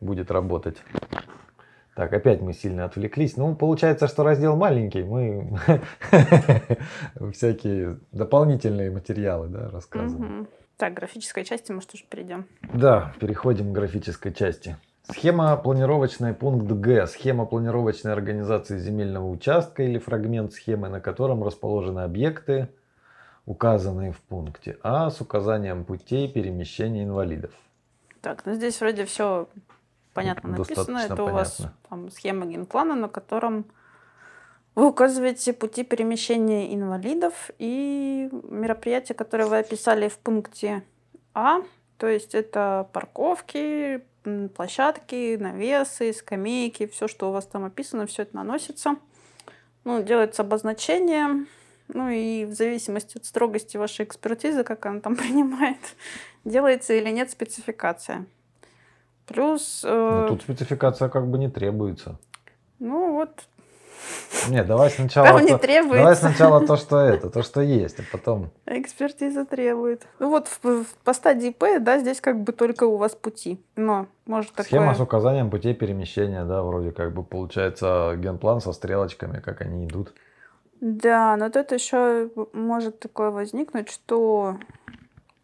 будет 0.00 0.30
работать. 0.30 0.76
Так, 1.94 2.12
опять 2.14 2.40
мы 2.40 2.54
сильно 2.54 2.86
отвлеклись. 2.86 3.36
Ну, 3.36 3.54
получается, 3.54 4.08
что 4.08 4.22
раздел 4.22 4.56
маленький, 4.56 5.02
мы 5.02 5.58
всякие 7.32 7.98
дополнительные 8.12 8.90
материалы 8.90 9.48
да, 9.48 9.68
рассказываем. 9.68 10.48
Так, 10.78 10.94
графической 10.94 11.44
части, 11.44 11.70
может, 11.70 11.92
уже 11.92 12.04
перейдем. 12.04 12.46
Да, 12.72 13.12
переходим 13.20 13.72
к 13.72 13.74
графической 13.74 14.32
части. 14.32 14.76
Схема 15.10 15.56
планировочная 15.56 16.32
пункт 16.32 16.66
Г. 16.66 17.06
Схема 17.06 17.44
планировочной 17.44 18.12
организации 18.12 18.78
земельного 18.78 19.28
участка 19.28 19.82
или 19.82 19.98
фрагмент 19.98 20.52
схемы, 20.52 20.88
на 20.88 21.00
котором 21.00 21.42
расположены 21.42 22.00
объекты, 22.00 22.68
указанные 23.44 24.12
в 24.12 24.20
пункте 24.20 24.78
А 24.82 25.10
с 25.10 25.20
указанием 25.20 25.84
путей 25.84 26.28
перемещения 26.32 27.02
инвалидов. 27.02 27.52
Так, 28.20 28.46
ну 28.46 28.54
здесь 28.54 28.80
вроде 28.80 29.04
все 29.04 29.48
понятно 30.14 30.50
написано. 30.50 30.98
Это 30.98 31.16
понятно. 31.16 31.24
у 31.24 31.30
вас 31.30 31.60
там 31.88 32.10
схема 32.10 32.46
генплана, 32.46 32.94
на 32.94 33.08
котором 33.08 33.66
вы 34.74 34.88
указываете 34.88 35.52
пути 35.52 35.82
перемещения 35.82 36.72
инвалидов 36.74 37.50
и 37.58 38.30
мероприятия, 38.48 39.14
которые 39.14 39.48
вы 39.48 39.58
описали 39.58 40.08
в 40.08 40.18
пункте 40.18 40.84
А. 41.34 41.62
То 41.98 42.06
есть 42.06 42.34
это 42.34 42.88
парковки, 42.92 44.04
площадки, 44.54 45.36
навесы, 45.36 46.12
скамейки, 46.12 46.86
все, 46.86 47.08
что 47.08 47.28
у 47.28 47.32
вас 47.32 47.46
там 47.46 47.64
описано, 47.64 48.06
все 48.06 48.22
это 48.22 48.36
наносится. 48.36 48.96
Ну, 49.84 50.02
делается 50.02 50.42
обозначение, 50.42 51.46
ну 51.88 52.08
и 52.08 52.44
в 52.44 52.52
зависимости 52.52 53.18
от 53.18 53.24
строгости 53.24 53.76
вашей 53.76 54.04
экспертизы, 54.04 54.64
как 54.64 54.86
она 54.86 55.00
там 55.00 55.16
принимает, 55.16 55.78
делается 56.44 56.94
или 56.94 57.10
нет 57.10 57.30
спецификация. 57.30 58.26
Плюс... 59.26 59.82
Э... 59.84 60.26
тут 60.28 60.42
спецификация 60.42 61.08
как 61.08 61.28
бы 61.28 61.38
не 61.38 61.48
требуется. 61.48 62.18
Ну 62.78 63.12
вот. 63.12 63.48
Нет, 64.48 64.66
давай 64.66 64.90
сначала. 64.90 65.28
Там 65.28 65.46
не 65.46 65.56
требуется. 65.58 65.98
Давай 65.98 66.16
сначала 66.16 66.66
то, 66.66 66.76
что 66.76 66.98
это, 66.98 67.30
то, 67.30 67.42
что 67.42 67.60
есть, 67.60 68.00
а 68.00 68.02
потом. 68.10 68.50
Экспертиза 68.66 69.44
требует. 69.44 70.06
Ну 70.18 70.30
вот 70.30 70.48
в, 70.48 70.64
в, 70.64 70.86
по 71.04 71.12
стадии 71.12 71.50
П, 71.50 71.78
да, 71.78 71.98
здесь 71.98 72.20
как 72.20 72.40
бы 72.42 72.52
только 72.52 72.84
у 72.84 72.96
вас 72.96 73.14
пути. 73.14 73.64
Но 73.76 74.06
может 74.26 74.50
такое... 74.50 74.66
Схема 74.66 74.94
с 74.94 75.00
указанием 75.00 75.50
путей 75.50 75.74
перемещения, 75.74 76.44
да, 76.44 76.62
вроде 76.62 76.92
как 76.92 77.12
бы 77.14 77.22
получается 77.22 78.14
генплан 78.16 78.60
со 78.60 78.72
стрелочками, 78.72 79.40
как 79.40 79.60
они 79.60 79.86
идут. 79.86 80.12
Да, 80.80 81.36
но 81.36 81.48
тут 81.48 81.70
еще 81.70 82.30
может 82.52 82.98
такое 82.98 83.30
возникнуть, 83.30 83.88
что 83.88 84.56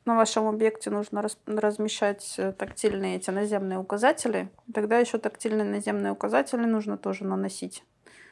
на 0.09 0.17
вашем 0.17 0.49
объекте 0.49 0.91
нужно 0.91 1.23
раз, 1.23 1.39
размещать 1.47 2.35
э, 2.39 2.53
тактильные 2.53 3.17
эти 3.17 3.31
наземные 3.31 3.79
указатели, 3.79 4.49
тогда 4.75 4.99
еще 4.99 5.19
тактильные 5.19 5.69
наземные 5.69 6.13
указатели 6.13 6.65
нужно 6.65 6.97
тоже 6.97 7.25
наносить. 7.25 7.85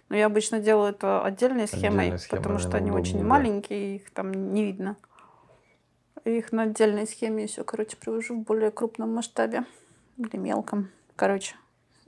Но 0.09 0.17
я 0.17 0.27
обычно 0.27 0.61
делаю 0.61 0.91
это 0.91 1.25
отдельной 1.25 1.67
схемой, 1.67 2.07
Отдельная 2.07 2.19
схема, 2.19 2.43
потому 2.43 2.59
что 2.59 2.77
они 2.77 2.91
очень 2.91 3.19
да. 3.19 3.25
маленькие, 3.25 3.97
их 3.97 4.11
там 4.11 4.53
не 4.53 4.65
видно. 4.65 4.97
Их 6.25 6.53
на 6.53 6.63
отдельной 6.65 7.07
схеме 7.07 7.45
еще, 7.45 7.65
короче, 7.65 7.97
привожу 7.97 8.37
в 8.37 8.45
более 8.45 8.71
крупном 8.71 9.15
масштабе 9.15 9.65
или 10.17 10.37
мелком. 10.37 10.91
Короче. 11.17 11.57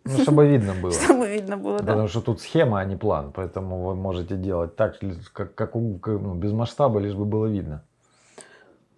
Ну, 0.05 0.19
чтобы 0.19 0.47
видно 0.47 0.75
было. 0.75 0.93
Чтобы 1.05 1.29
видно 1.29 1.57
было, 1.57 1.79
да. 1.79 1.87
Потому 1.87 2.09
что 2.09 2.21
тут 2.21 2.41
схема, 2.41 2.81
а 2.81 2.85
не 2.85 2.97
план. 2.97 3.33
Поэтому 3.33 3.85
вы 3.85 3.95
можете 3.95 4.37
делать 4.37 4.77
так, 4.77 4.97
как, 5.33 5.55
как 5.55 5.75
ну, 5.75 6.35
без 6.35 6.53
масштаба, 6.53 6.99
лишь 7.01 7.15
бы 7.15 7.25
было 7.25 7.47
видно. 7.47 7.85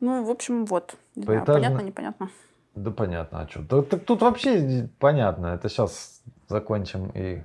Ну, 0.00 0.24
в 0.24 0.30
общем, 0.30 0.64
вот. 0.66 0.94
Не 1.16 1.24
знаю, 1.24 1.44
понятно, 1.44 1.80
непонятно. 1.80 2.30
Да 2.74 2.90
понятно, 2.90 3.40
а 3.40 3.48
что? 3.48 3.62
Да, 3.62 3.82
так 3.82 4.04
тут 4.04 4.22
вообще 4.22 4.88
понятно. 4.98 5.48
Это 5.48 5.68
сейчас 5.68 6.22
закончим 6.48 7.10
и 7.14 7.42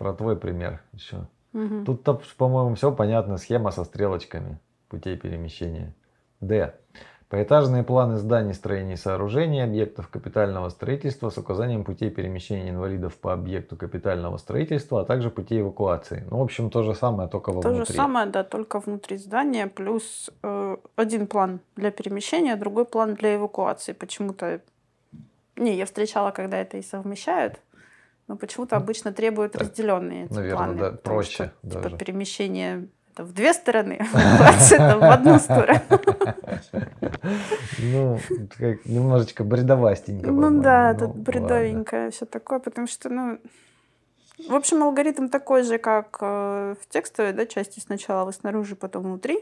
про 0.00 0.14
твой 0.14 0.34
пример 0.34 0.80
еще. 0.94 1.26
Угу. 1.52 1.84
Тут, 1.84 2.02
по-моему, 2.38 2.74
все 2.74 2.90
понятно. 2.90 3.36
Схема 3.36 3.70
со 3.70 3.84
стрелочками 3.84 4.58
путей 4.88 5.14
перемещения. 5.18 5.94
Д. 6.40 6.74
Поэтажные 7.28 7.82
планы 7.84 8.16
зданий, 8.16 8.54
строений 8.54 8.94
и 8.94 8.96
сооружений, 8.96 9.62
объектов 9.62 10.08
капитального 10.08 10.70
строительства 10.70 11.28
с 11.28 11.36
указанием 11.36 11.84
путей 11.84 12.08
перемещения 12.08 12.70
инвалидов 12.70 13.14
по 13.18 13.34
объекту 13.34 13.76
капитального 13.76 14.38
строительства, 14.38 15.02
а 15.02 15.04
также 15.04 15.28
путей 15.30 15.60
эвакуации. 15.60 16.24
Ну, 16.30 16.38
в 16.38 16.42
общем, 16.42 16.70
то 16.70 16.82
же 16.82 16.94
самое, 16.94 17.28
только 17.28 17.52
вовнутри. 17.52 17.84
То 17.84 17.84
же 17.84 17.92
самое, 17.92 18.26
да, 18.26 18.42
только 18.42 18.80
внутри 18.80 19.18
здания, 19.18 19.66
плюс 19.66 20.30
э, 20.42 20.76
один 20.96 21.26
план 21.26 21.60
для 21.76 21.90
перемещения, 21.90 22.56
другой 22.56 22.86
план 22.86 23.14
для 23.16 23.36
эвакуации. 23.36 23.92
Почему-то... 23.92 24.62
Не, 25.56 25.76
я 25.76 25.84
встречала, 25.84 26.30
когда 26.30 26.56
это 26.56 26.78
и 26.78 26.82
совмещают, 26.82 27.60
но 28.30 28.36
почему-то 28.36 28.76
обычно 28.76 29.12
требуют 29.12 29.56
разделенные 29.56 30.26
эти 30.26 30.32
наверное, 30.34 30.56
планы. 30.56 30.78
Да, 30.78 30.90
проще. 30.92 31.32
Что, 31.34 31.44
типа, 31.44 31.74
даже. 31.74 31.84
Типа 31.88 31.98
перемещение 31.98 32.88
это 33.12 33.24
в 33.24 33.32
две 33.32 33.52
стороны, 33.52 33.94
это 34.70 34.98
в 34.98 35.02
одну 35.02 35.40
сторону. 35.40 35.80
Ну, 37.80 38.20
как 38.56 38.86
немножечко 38.86 39.42
бредовастенько. 39.42 40.30
Ну 40.30 40.62
да, 40.62 40.94
тут 40.94 41.16
бредовенькое 41.16 42.12
все 42.12 42.24
такое, 42.24 42.60
потому 42.60 42.86
что, 42.86 43.08
ну, 43.08 43.40
в 44.48 44.54
общем, 44.54 44.80
алгоритм 44.84 45.26
такой 45.26 45.64
же, 45.64 45.78
как 45.78 46.18
э, 46.20 46.76
в 46.80 46.88
текстовой 46.88 47.32
да, 47.32 47.46
части. 47.46 47.80
Сначала 47.80 48.24
вы 48.24 48.32
снаружи, 48.32 48.76
потом 48.76 49.02
внутри. 49.02 49.40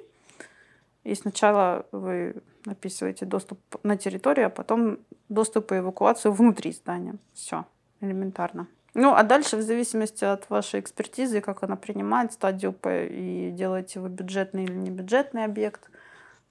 И 1.04 1.14
сначала 1.14 1.84
вы 1.92 2.36
описываете 2.64 3.26
доступ 3.26 3.60
на 3.82 3.98
территорию, 3.98 4.46
а 4.46 4.50
потом 4.50 4.98
доступ 5.28 5.72
и 5.72 5.76
эвакуацию 5.76 6.32
внутри 6.32 6.72
здания. 6.72 7.16
Все, 7.34 7.66
элементарно. 8.00 8.66
Ну, 8.94 9.14
а 9.14 9.22
дальше, 9.22 9.56
в 9.56 9.62
зависимости 9.62 10.24
от 10.24 10.48
вашей 10.50 10.80
экспертизы, 10.80 11.40
как 11.40 11.62
она 11.62 11.76
принимает 11.76 12.32
стадию 12.32 12.72
П, 12.72 13.06
и 13.06 13.50
делаете 13.50 14.00
вы 14.00 14.08
бюджетный 14.08 14.64
или 14.64 14.74
не 14.74 14.90
бюджетный 14.90 15.44
объект, 15.44 15.90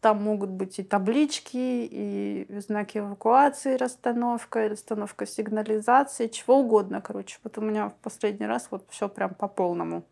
там 0.01 0.21
могут 0.23 0.51
быть 0.51 0.79
и 0.79 0.83
таблички, 0.83 1.57
и 1.91 2.47
знаки 2.59 2.99
эвакуации, 2.99 3.77
расстановка, 3.77 4.65
и 4.65 4.69
расстановка 4.69 5.25
сигнализации, 5.25 6.27
чего 6.27 6.59
угодно, 6.59 7.01
короче. 7.01 7.39
Вот 7.43 7.57
у 7.57 7.61
меня 7.61 7.89
в 7.89 7.95
последний 7.95 8.45
раз 8.45 8.67
вот 8.69 8.83
все 8.89 9.09
прям 9.09 9.33
по 9.33 9.47
полному. 9.47 10.03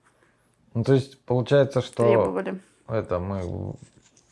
Ну, 0.74 0.84
то 0.84 0.94
есть 0.94 1.22
получается, 1.22 1.82
что 1.82 2.08
требовали. 2.08 2.60
это 2.88 3.20
мы 3.20 3.76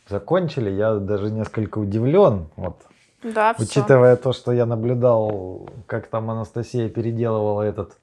закончили. 0.10 0.70
Я 0.72 0.96
даже 0.96 1.30
несколько 1.32 1.78
удивлен. 1.78 2.48
Вот, 2.56 2.82
Да, 3.24 3.54
все. 3.54 3.64
учитывая 3.64 4.16
то, 4.16 4.34
что 4.34 4.52
я 4.52 4.66
наблюдал, 4.66 5.70
как 5.88 6.08
там 6.08 6.30
Анастасия 6.30 6.90
переделывала 6.90 7.62
этот 7.62 7.98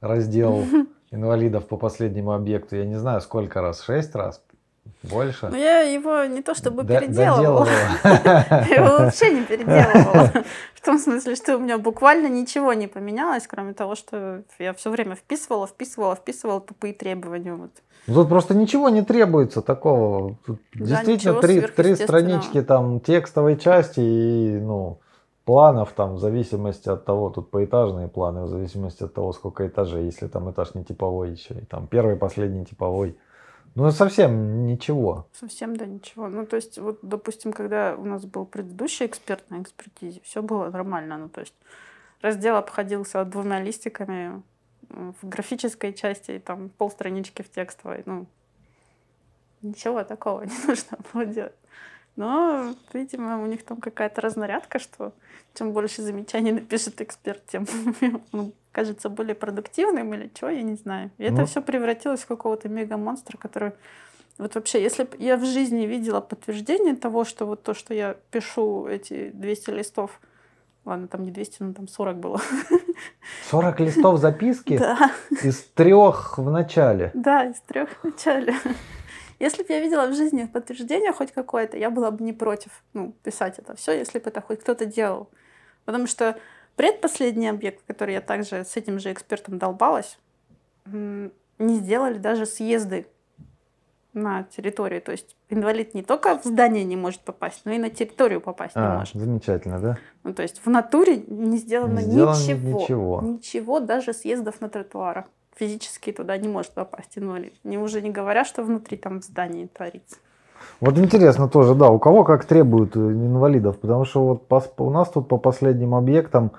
раздел 0.00 0.64
инвалидов 1.10 1.66
по 1.66 1.76
последнему 1.76 2.32
объекту. 2.32 2.76
Я 2.76 2.84
не 2.84 2.96
знаю, 2.96 3.20
сколько 3.20 3.60
раз, 3.60 3.82
шесть 3.82 4.14
раз, 4.14 4.42
больше. 5.02 5.48
Ну, 5.48 5.56
я 5.56 5.80
его 5.80 6.24
не 6.24 6.42
то 6.42 6.54
чтобы 6.54 6.82
Д- 6.82 7.00
переделывала. 7.00 7.66
Я 8.04 8.76
его 8.76 8.98
вообще 8.98 9.30
не 9.30 9.42
переделывала. 9.42 10.32
В 10.74 10.84
том 10.84 10.98
смысле, 10.98 11.34
что 11.34 11.56
у 11.56 11.58
меня 11.58 11.78
буквально 11.78 12.28
ничего 12.28 12.72
не 12.72 12.86
поменялось, 12.86 13.46
кроме 13.46 13.72
того, 13.72 13.96
что 13.96 14.42
я 14.58 14.72
все 14.72 14.90
время 14.90 15.16
вписывала, 15.16 15.66
вписывала, 15.66 16.14
вписывала 16.14 16.60
тупые 16.60 16.94
требования. 16.94 17.54
Вот. 17.54 17.70
Ну, 18.06 18.14
Тут 18.14 18.28
просто 18.28 18.54
ничего 18.54 18.88
не 18.88 19.02
требуется 19.02 19.62
такого. 19.62 20.36
Тут 20.46 20.60
Да, 20.74 20.84
действительно 20.86 21.40
три, 21.40 21.60
три 21.60 21.96
странички 21.96 22.62
там 22.62 23.00
текстовой 23.00 23.56
части 23.56 24.00
и 24.00 24.58
ну, 24.60 25.00
планов 25.44 25.92
там 25.92 26.14
в 26.14 26.18
зависимости 26.18 26.88
от 26.88 27.04
того, 27.04 27.30
тут 27.30 27.50
поэтажные 27.50 28.08
планы, 28.08 28.44
в 28.44 28.48
зависимости 28.48 29.04
от 29.04 29.14
того, 29.14 29.32
сколько 29.32 29.66
этажей, 29.66 30.04
если 30.04 30.26
там 30.26 30.50
этаж 30.50 30.74
не 30.74 30.84
типовой 30.84 31.32
еще, 31.32 31.54
и 31.54 31.64
там 31.64 31.86
первый, 31.86 32.16
последний 32.16 32.64
типовой. 32.64 33.16
Ну, 33.76 33.90
совсем 33.90 34.66
ничего. 34.66 35.26
Совсем 35.34 35.76
да 35.76 35.84
ничего. 35.84 36.28
Ну, 36.28 36.46
то 36.46 36.56
есть, 36.56 36.78
вот, 36.78 36.98
допустим, 37.02 37.52
когда 37.52 37.94
у 37.94 38.06
нас 38.06 38.24
был 38.24 38.46
предыдущий 38.46 39.04
эксперт 39.04 39.50
на 39.50 39.60
экспертизе, 39.60 40.20
все 40.24 40.40
было 40.40 40.70
нормально. 40.70 41.18
Ну, 41.18 41.28
то 41.28 41.40
есть, 41.40 41.52
раздел 42.22 42.56
обходился 42.56 43.22
двумя 43.26 43.62
листиками 43.62 44.42
в 44.88 45.28
графической 45.28 45.92
части 45.92 46.32
и 46.32 46.38
там 46.38 46.70
полстранички 46.70 47.42
в 47.42 47.50
текстовой. 47.50 48.02
Ну, 48.06 48.24
ничего 49.60 50.04
такого 50.04 50.42
не 50.46 50.66
нужно 50.66 50.98
было 51.12 51.26
делать. 51.26 51.52
Но, 52.16 52.74
видимо, 52.92 53.42
у 53.42 53.46
них 53.46 53.64
там 53.64 53.76
какая-то 53.78 54.20
разнарядка, 54.22 54.78
что 54.78 55.12
чем 55.54 55.72
больше 55.72 56.02
замечаний 56.02 56.52
напишет 56.60 57.00
эксперт, 57.00 57.42
тем 57.46 57.66
он 58.32 58.52
кажется 58.72 59.08
более 59.08 59.34
продуктивным 59.34 60.12
или 60.14 60.30
что, 60.34 60.48
я 60.50 60.62
не 60.62 60.74
знаю. 60.76 61.10
И 61.18 61.24
это 61.24 61.40
Ну. 61.40 61.46
все 61.46 61.60
превратилось 61.62 62.20
в 62.22 62.26
какого-то 62.26 62.68
мега-монстра, 62.68 63.36
который 63.38 63.72
вот 64.38 64.54
вообще, 64.54 64.82
если 64.82 65.04
бы 65.04 65.16
я 65.18 65.36
в 65.38 65.44
жизни 65.46 65.86
видела 65.86 66.20
подтверждение 66.20 66.94
того, 66.94 67.24
что 67.24 67.46
вот 67.46 67.62
то, 67.62 67.72
что 67.72 67.94
я 67.94 68.16
пишу 68.30 68.86
эти 68.86 69.30
200 69.30 69.70
листов, 69.70 70.20
ладно, 70.84 71.08
там 71.08 71.22
не 71.24 71.30
200, 71.30 71.62
но 71.62 71.72
там 71.72 71.88
40 71.88 72.16
было. 72.18 72.40
40 73.50 73.80
листов 73.80 74.18
записки 74.20 74.76
Да, 74.78 75.10
из 75.42 75.62
трех 75.74 76.36
в 76.36 76.50
начале. 76.50 77.10
да, 77.14 77.44
из 77.46 77.58
трех 77.60 77.88
в 77.90 78.04
начале. 78.04 78.54
Если 79.38 79.62
бы 79.62 79.72
я 79.72 79.80
видела 79.80 80.06
в 80.06 80.14
жизни 80.14 80.44
подтверждение 80.44 81.12
хоть 81.12 81.32
какое-то, 81.32 81.76
я 81.76 81.90
была 81.90 82.10
бы 82.10 82.24
не 82.24 82.32
против 82.32 82.82
ну, 82.94 83.12
писать 83.22 83.58
это 83.58 83.76
все, 83.76 83.92
если 83.92 84.18
бы 84.18 84.30
это 84.30 84.40
хоть 84.40 84.60
кто-то 84.60 84.86
делал. 84.86 85.28
Потому 85.84 86.06
что 86.06 86.38
предпоследний 86.76 87.50
объект, 87.50 87.82
который 87.86 88.14
я 88.14 88.20
также 88.20 88.64
с 88.64 88.76
этим 88.76 88.98
же 88.98 89.12
экспертом 89.12 89.58
долбалась, 89.58 90.18
не 90.86 91.30
сделали 91.58 92.18
даже 92.18 92.46
съезды 92.46 93.06
на 94.16 94.44
территории. 94.44 95.00
То 95.00 95.12
есть 95.12 95.36
инвалид 95.50 95.94
не 95.94 96.02
только 96.02 96.38
в 96.38 96.44
здание 96.44 96.84
не 96.84 96.96
может 96.96 97.20
попасть, 97.20 97.62
но 97.64 97.72
и 97.72 97.78
на 97.78 97.90
территорию 97.90 98.40
попасть 98.40 98.74
не 98.74 98.82
А, 98.82 98.98
может. 98.98 99.14
замечательно, 99.14 99.78
да? 99.78 99.98
Ну, 100.24 100.32
то 100.32 100.42
есть 100.42 100.62
в 100.64 100.70
натуре 100.70 101.18
не 101.26 101.58
сделано, 101.58 101.98
Не 101.98 102.04
сделано 102.04 102.34
ничего. 102.34 103.20
Ничего, 103.22 103.80
даже 103.80 104.12
съездов 104.12 104.60
на 104.60 104.68
тротуарах. 104.68 105.26
Физически 105.56 106.12
туда 106.12 106.36
не 106.36 106.48
может 106.48 106.72
попасть 106.72 107.16
инвалид. 107.16 107.54
Не 107.64 107.78
уже 107.78 108.02
не 108.02 108.10
говоря, 108.10 108.44
что 108.44 108.62
внутри 108.62 108.96
там 108.98 109.20
в 109.20 109.24
здании 109.24 109.66
творится. 109.66 110.16
Вот 110.80 110.98
интересно 110.98 111.48
тоже, 111.48 111.74
да, 111.74 111.88
у 111.88 111.98
кого 111.98 112.24
как 112.24 112.44
требуют 112.44 112.94
э, 112.96 113.00
инвалидов, 113.00 113.78
потому 113.78 114.04
что 114.04 114.26
вот 114.26 114.48
пос- 114.48 114.70
у 114.78 114.90
нас 114.90 115.08
тут 115.08 115.28
по 115.28 115.38
последним 115.38 115.94
объектам 115.94 116.52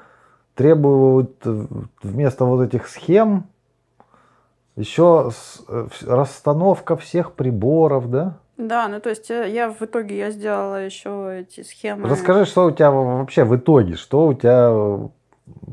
требуют 0.56 1.36
э, 1.46 1.66
вместо 2.02 2.46
вот 2.46 2.64
этих 2.64 2.88
схем 2.88 3.46
еще 4.76 5.32
э, 5.68 5.88
расстановка 6.08 6.98
всех 6.98 7.34
приборов, 7.34 8.10
да? 8.10 8.38
Да, 8.58 8.88
ну 8.88 9.00
то 9.00 9.10
есть 9.10 9.30
я 9.30 9.70
в 9.70 9.82
итоге 9.84 10.18
я 10.18 10.32
сделала 10.32 10.84
еще 10.84 11.42
эти 11.42 11.62
схемы. 11.62 12.10
Расскажи, 12.10 12.46
что 12.46 12.66
у 12.66 12.72
тебя 12.72 12.90
вообще 12.90 13.44
в 13.44 13.56
итоге, 13.56 13.96
что 13.96 14.26
у 14.26 14.34
тебя 14.34 14.72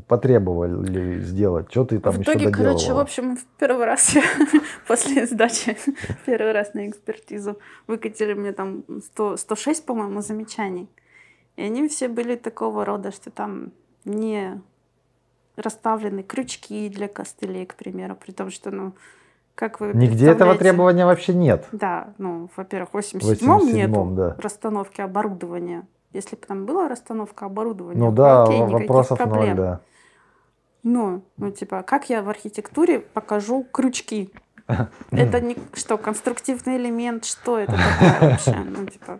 потребовали 0.07 1.19
сделать, 1.21 1.71
что 1.71 1.85
ты 1.85 1.99
там 1.99 2.13
в 2.13 2.19
еще 2.19 2.31
итоге, 2.31 2.45
доделывала? 2.45 2.73
короче, 2.73 2.93
в 2.93 2.99
общем, 2.99 3.37
в 3.37 3.45
первый 3.59 3.85
раз 3.85 4.15
я 4.15 4.23
после 4.87 5.25
сдачи, 5.25 5.77
первый 6.25 6.51
раз 6.51 6.73
на 6.73 6.87
экспертизу, 6.87 7.57
выкатили 7.87 8.33
мне 8.33 8.51
там 8.51 8.83
100, 9.01 9.37
106, 9.37 9.85
по-моему, 9.85 10.21
замечаний. 10.21 10.87
И 11.55 11.63
они 11.63 11.87
все 11.87 12.07
были 12.07 12.35
такого 12.35 12.85
рода, 12.85 13.11
что 13.11 13.31
там 13.31 13.71
не 14.03 14.61
расставлены 15.55 16.21
крючки 16.23 16.89
для 16.89 17.07
костылей, 17.07 17.65
к 17.65 17.75
примеру, 17.75 18.15
при 18.15 18.31
том, 18.31 18.51
что, 18.51 18.71
ну, 18.71 18.93
как 19.55 19.79
вы 19.79 19.91
Нигде 19.93 20.29
этого 20.29 20.55
требования 20.55 21.05
вообще 21.05 21.33
нет. 21.33 21.65
Да, 21.71 22.13
ну, 22.17 22.49
во-первых, 22.55 22.89
в 22.89 22.93
В 22.93 22.97
87-м 22.97 23.59
87-м, 23.59 23.73
нету 23.73 24.11
да. 24.11 24.35
расстановки 24.37 24.99
оборудования. 25.01 25.87
Если 26.15 26.37
бы 26.37 26.45
там 26.47 26.65
была 26.65 26.87
расстановка 26.87 27.45
оборудования, 27.45 27.99
Ну 27.99 28.09
да, 28.09 28.43
окей, 28.43 28.61
вопросов 28.61 29.19
ноль, 29.19 29.27
проблем. 29.27 29.57
да. 29.57 29.81
Ну, 30.83 31.23
ну, 31.35 31.51
типа, 31.51 31.83
как 31.83 32.09
я 32.09 32.21
в 32.21 32.29
архитектуре 32.29 33.01
покажу 33.01 33.65
крючки? 33.69 34.31
Это 35.11 35.41
не 35.41 35.57
что, 35.73 35.97
конструктивный 35.97 36.77
элемент, 36.77 37.25
что 37.25 37.59
это 37.59 37.73
такое 37.73 38.31
вообще? 38.31 38.55
Ну, 38.65 38.85
типа, 38.85 39.19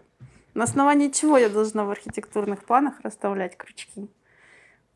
на 0.53 0.63
основании 0.63 1.09
чего 1.09 1.37
я 1.37 1.49
должна 1.49 1.83
в 1.83 1.89
архитектурных 1.89 2.63
планах 2.63 2.93
расставлять 3.03 3.57
крючки? 3.57 4.09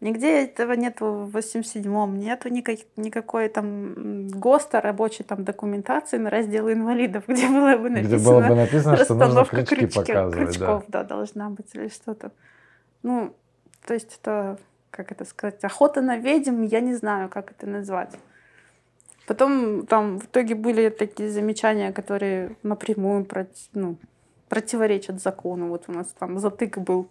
Нигде 0.02 0.44
этого 0.46 0.74
нету 0.74 1.06
в 1.30 1.36
87-м, 1.36 2.20
нету 2.20 2.48
никак- 2.50 2.88
никакой 2.96 3.50
там 3.50 4.28
ГОСТа, 4.30 4.80
рабочей 4.80 5.24
там 5.24 5.44
документации 5.44 6.18
на 6.18 6.30
раздел 6.30 6.72
инвалидов, 6.72 7.26
где 7.28 7.48
было 7.50 7.76
бы 7.78 7.90
Где 7.90 8.02
написано 8.04 8.32
было 8.32 8.48
бы 8.48 8.56
написано, 8.56 8.96
что 8.98 9.16
нужно 9.16 9.44
крючки 9.46 9.76
крючки- 9.76 9.96
показывать, 10.00 10.38
да. 10.38 10.46
крючков, 10.46 10.84
да, 10.88 11.04
должна 11.04 11.50
быть 11.50 11.76
или 11.76 11.90
что-то. 11.90 12.32
Ну, 13.04 13.36
то 13.86 13.94
есть 13.94 14.18
это, 14.22 14.58
как 14.90 15.12
это 15.12 15.26
сказать, 15.26 15.62
охота 15.66 16.02
на 16.02 16.16
ведьм, 16.18 16.62
я 16.64 16.80
не 16.80 16.96
знаю, 16.96 17.28
как 17.30 17.52
это 17.52 17.68
назвать. 17.68 18.14
Потом 19.28 19.86
там 19.86 20.18
в 20.20 20.26
итоге 20.26 20.56
были 20.56 20.90
такие 20.90 21.30
замечания, 21.30 21.92
которые 21.92 22.56
напрямую 22.64 23.26
проти- 23.26 23.70
ну, 23.74 23.98
противоречат 24.48 25.22
закону. 25.22 25.68
Вот 25.68 25.84
у 25.88 25.92
нас 25.92 26.08
там 26.18 26.40
затык 26.40 26.78
был 26.78 27.10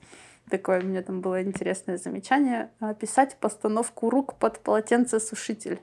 такое, 0.48 0.80
у 0.80 0.84
меня 0.84 1.02
там 1.02 1.20
было 1.20 1.42
интересное 1.42 1.96
замечание. 1.98 2.70
Описать 2.80 3.36
постановку 3.40 4.10
рук 4.10 4.34
под 4.34 4.60
полотенцесушитель. 4.60 5.80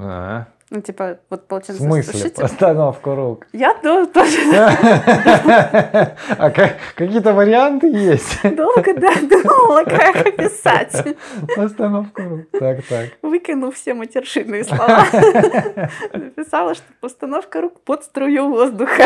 А, 0.00 0.46
Ну, 0.70 0.80
типа, 0.80 1.18
вот 1.28 1.40
В 1.40 1.44
смысле 1.46 1.48
полотенцесушитель. 1.48 2.42
постановку 2.42 3.14
рук? 3.16 3.46
Я 3.52 3.74
то- 3.74 4.06
тоже 4.06 4.38
А 6.38 6.50
ка- 6.50 6.76
какие-то 6.94 7.32
варианты 7.32 7.88
есть? 7.88 8.42
долго 8.42 8.94
да, 8.94 9.12
думала, 9.14 9.82
как 9.84 10.16
описать. 10.26 11.16
Постановку 11.56 12.22
рук. 12.22 12.40
Так, 12.52 12.84
так. 12.86 13.08
Выкинув 13.22 13.74
все 13.74 13.94
матершинные 13.94 14.62
слова. 14.64 15.04
Написала, 16.12 16.74
что 16.74 16.84
постановка 17.00 17.60
рук 17.60 17.80
под 17.80 18.04
струю 18.04 18.48
воздуха. 18.50 19.02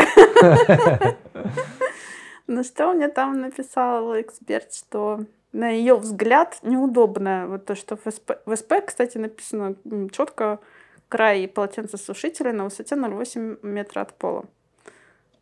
На 2.53 2.65
что 2.65 2.93
мне 2.93 3.09
там 3.09 3.41
написал 3.41 4.21
эксперт, 4.21 4.75
что 4.75 5.25
на 5.53 5.71
ее 5.71 5.97
взгляд 5.97 6.59
неудобно. 6.63 7.47
Вот 7.49 7.65
то, 7.65 7.75
что 7.75 7.97
в 7.97 8.11
СП, 8.11 8.33
в 8.45 8.55
СП, 8.55 8.75
кстати, 8.87 9.17
написано 9.17 9.75
четко 10.13 10.59
край 11.09 11.49
полотенцесушителя 11.49 12.53
на 12.53 12.65
высоте 12.65 12.95
0,8 12.95 13.61
метра 13.63 14.03
от 14.03 14.13
пола. 14.13 14.45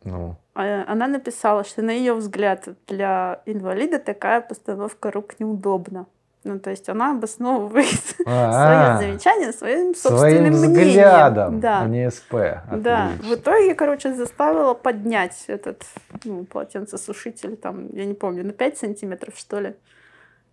Ну, 0.05 0.37
А 0.53 0.85
Она 0.87 1.07
написала, 1.07 1.65
что 1.65 1.81
на 1.81 1.91
ее 1.91 2.13
взгляд 2.13 2.69
для 2.87 3.41
инвалида 3.45 3.99
такая 3.99 4.39
постановка 4.39 5.11
рук 5.11 5.37
неудобна. 5.37 6.05
Ну, 6.43 6.59
то 6.59 6.71
есть 6.71 6.89
она 6.89 7.11
обосновывает 7.11 7.87
А, 8.25 8.97
свое 8.97 9.11
замечание 9.11 9.53
своим 9.53 9.93
своим 9.93 10.17
собственным 10.17 10.53
мнением. 10.53 10.73
взглядом, 10.89 11.59
Да. 11.59 11.81
а 11.81 11.87
не 11.87 12.09
СП. 12.09 12.33
Да, 12.71 13.11
в 13.21 13.35
итоге, 13.35 13.75
короче, 13.75 14.13
заставила 14.13 14.73
поднять 14.73 15.43
этот 15.47 15.83
ну, 16.23 16.45
полотенцесушитель, 16.45 17.57
там, 17.57 17.89
я 17.93 18.05
не 18.05 18.15
помню, 18.15 18.43
на 18.43 18.53
5 18.53 18.77
сантиметров, 18.77 19.35
что 19.37 19.59
ли. 19.59 19.75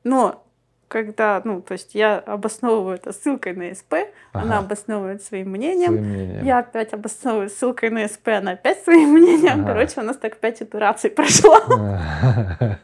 Но 0.05 0.45
когда, 0.89 1.41
ну, 1.45 1.61
то 1.61 1.72
есть 1.72 1.95
я 1.95 2.18
обосновываю 2.18 2.97
это 2.97 3.12
ссылкой 3.12 3.55
на 3.55 3.74
СП, 3.74 3.95
она 4.32 4.57
Ага. 4.57 4.66
обосновывает 4.66 5.22
своим 5.22 5.51
мнением, 5.51 5.93
Своим 5.93 6.05
мнением. 6.05 6.45
я 6.45 6.59
опять 6.59 6.93
обосновываю 6.95 7.51
ссылкой 7.51 7.91
на 7.91 8.09
СП, 8.09 8.28
она 8.28 8.53
опять 8.53 8.82
своим 8.82 9.11
мнением. 9.11 9.61
Ага. 9.61 9.66
Короче, 9.68 10.01
у 10.01 10.05
нас 10.05 10.16
так 10.16 10.39
5 10.39 10.62
итераций 10.62 11.11
прошло. 11.11 11.57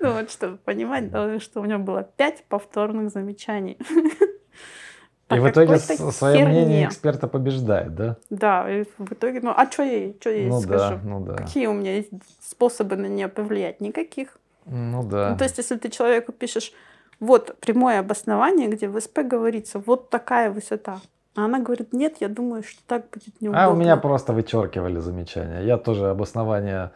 Ну 0.00 0.12
вот, 0.12 0.30
чтобы 0.30 0.56
понимать, 0.58 1.10
да, 1.10 1.38
что 1.40 1.60
у 1.60 1.64
меня 1.64 1.78
было 1.78 2.02
5 2.02 2.44
повторных 2.48 3.10
замечаний. 3.10 3.78
и 5.30 5.38
в 5.38 5.48
итоге 5.48 5.78
свое 5.78 6.44
мнение 6.44 6.86
эксперта 6.86 7.28
побеждает, 7.28 7.94
да? 7.94 8.16
Да, 8.30 8.70
и 8.70 8.84
в 8.98 9.12
итоге, 9.12 9.40
ну 9.40 9.52
а 9.56 9.70
что 9.70 9.82
я, 9.82 10.12
что 10.20 10.30
я 10.30 10.36
ей 10.36 10.48
ну, 10.48 10.60
скажу? 10.60 10.94
Да, 10.96 11.00
ну 11.04 11.20
да. 11.20 11.34
Какие 11.34 11.66
у 11.66 11.72
меня 11.72 11.96
есть 11.96 12.10
способы 12.40 12.96
на 12.96 13.06
нее 13.06 13.28
повлиять? 13.28 13.80
Никаких. 13.80 14.38
Ну 14.66 15.02
да. 15.02 15.30
Ну, 15.30 15.36
то 15.36 15.44
есть, 15.44 15.58
если 15.58 15.76
ты 15.76 15.88
человеку 15.90 16.32
пишешь, 16.32 16.72
вот 17.20 17.56
прямое 17.60 18.00
обоснование, 18.00 18.68
где 18.68 18.88
в 18.88 19.00
СП 19.00 19.20
говорится, 19.20 19.78
вот 19.78 20.10
такая 20.10 20.50
высота. 20.50 21.00
А 21.36 21.46
она 21.46 21.58
говорит, 21.58 21.92
нет, 21.92 22.16
я 22.20 22.28
думаю, 22.28 22.62
что 22.62 22.80
так 22.86 23.06
будет 23.12 23.40
неудобно. 23.40 23.64
А 23.64 23.70
у 23.70 23.74
меня 23.74 23.96
просто 23.96 24.32
вычеркивали 24.32 25.00
замечания. 25.00 25.62
Я 25.62 25.78
тоже 25.78 26.10
обоснование 26.10 26.90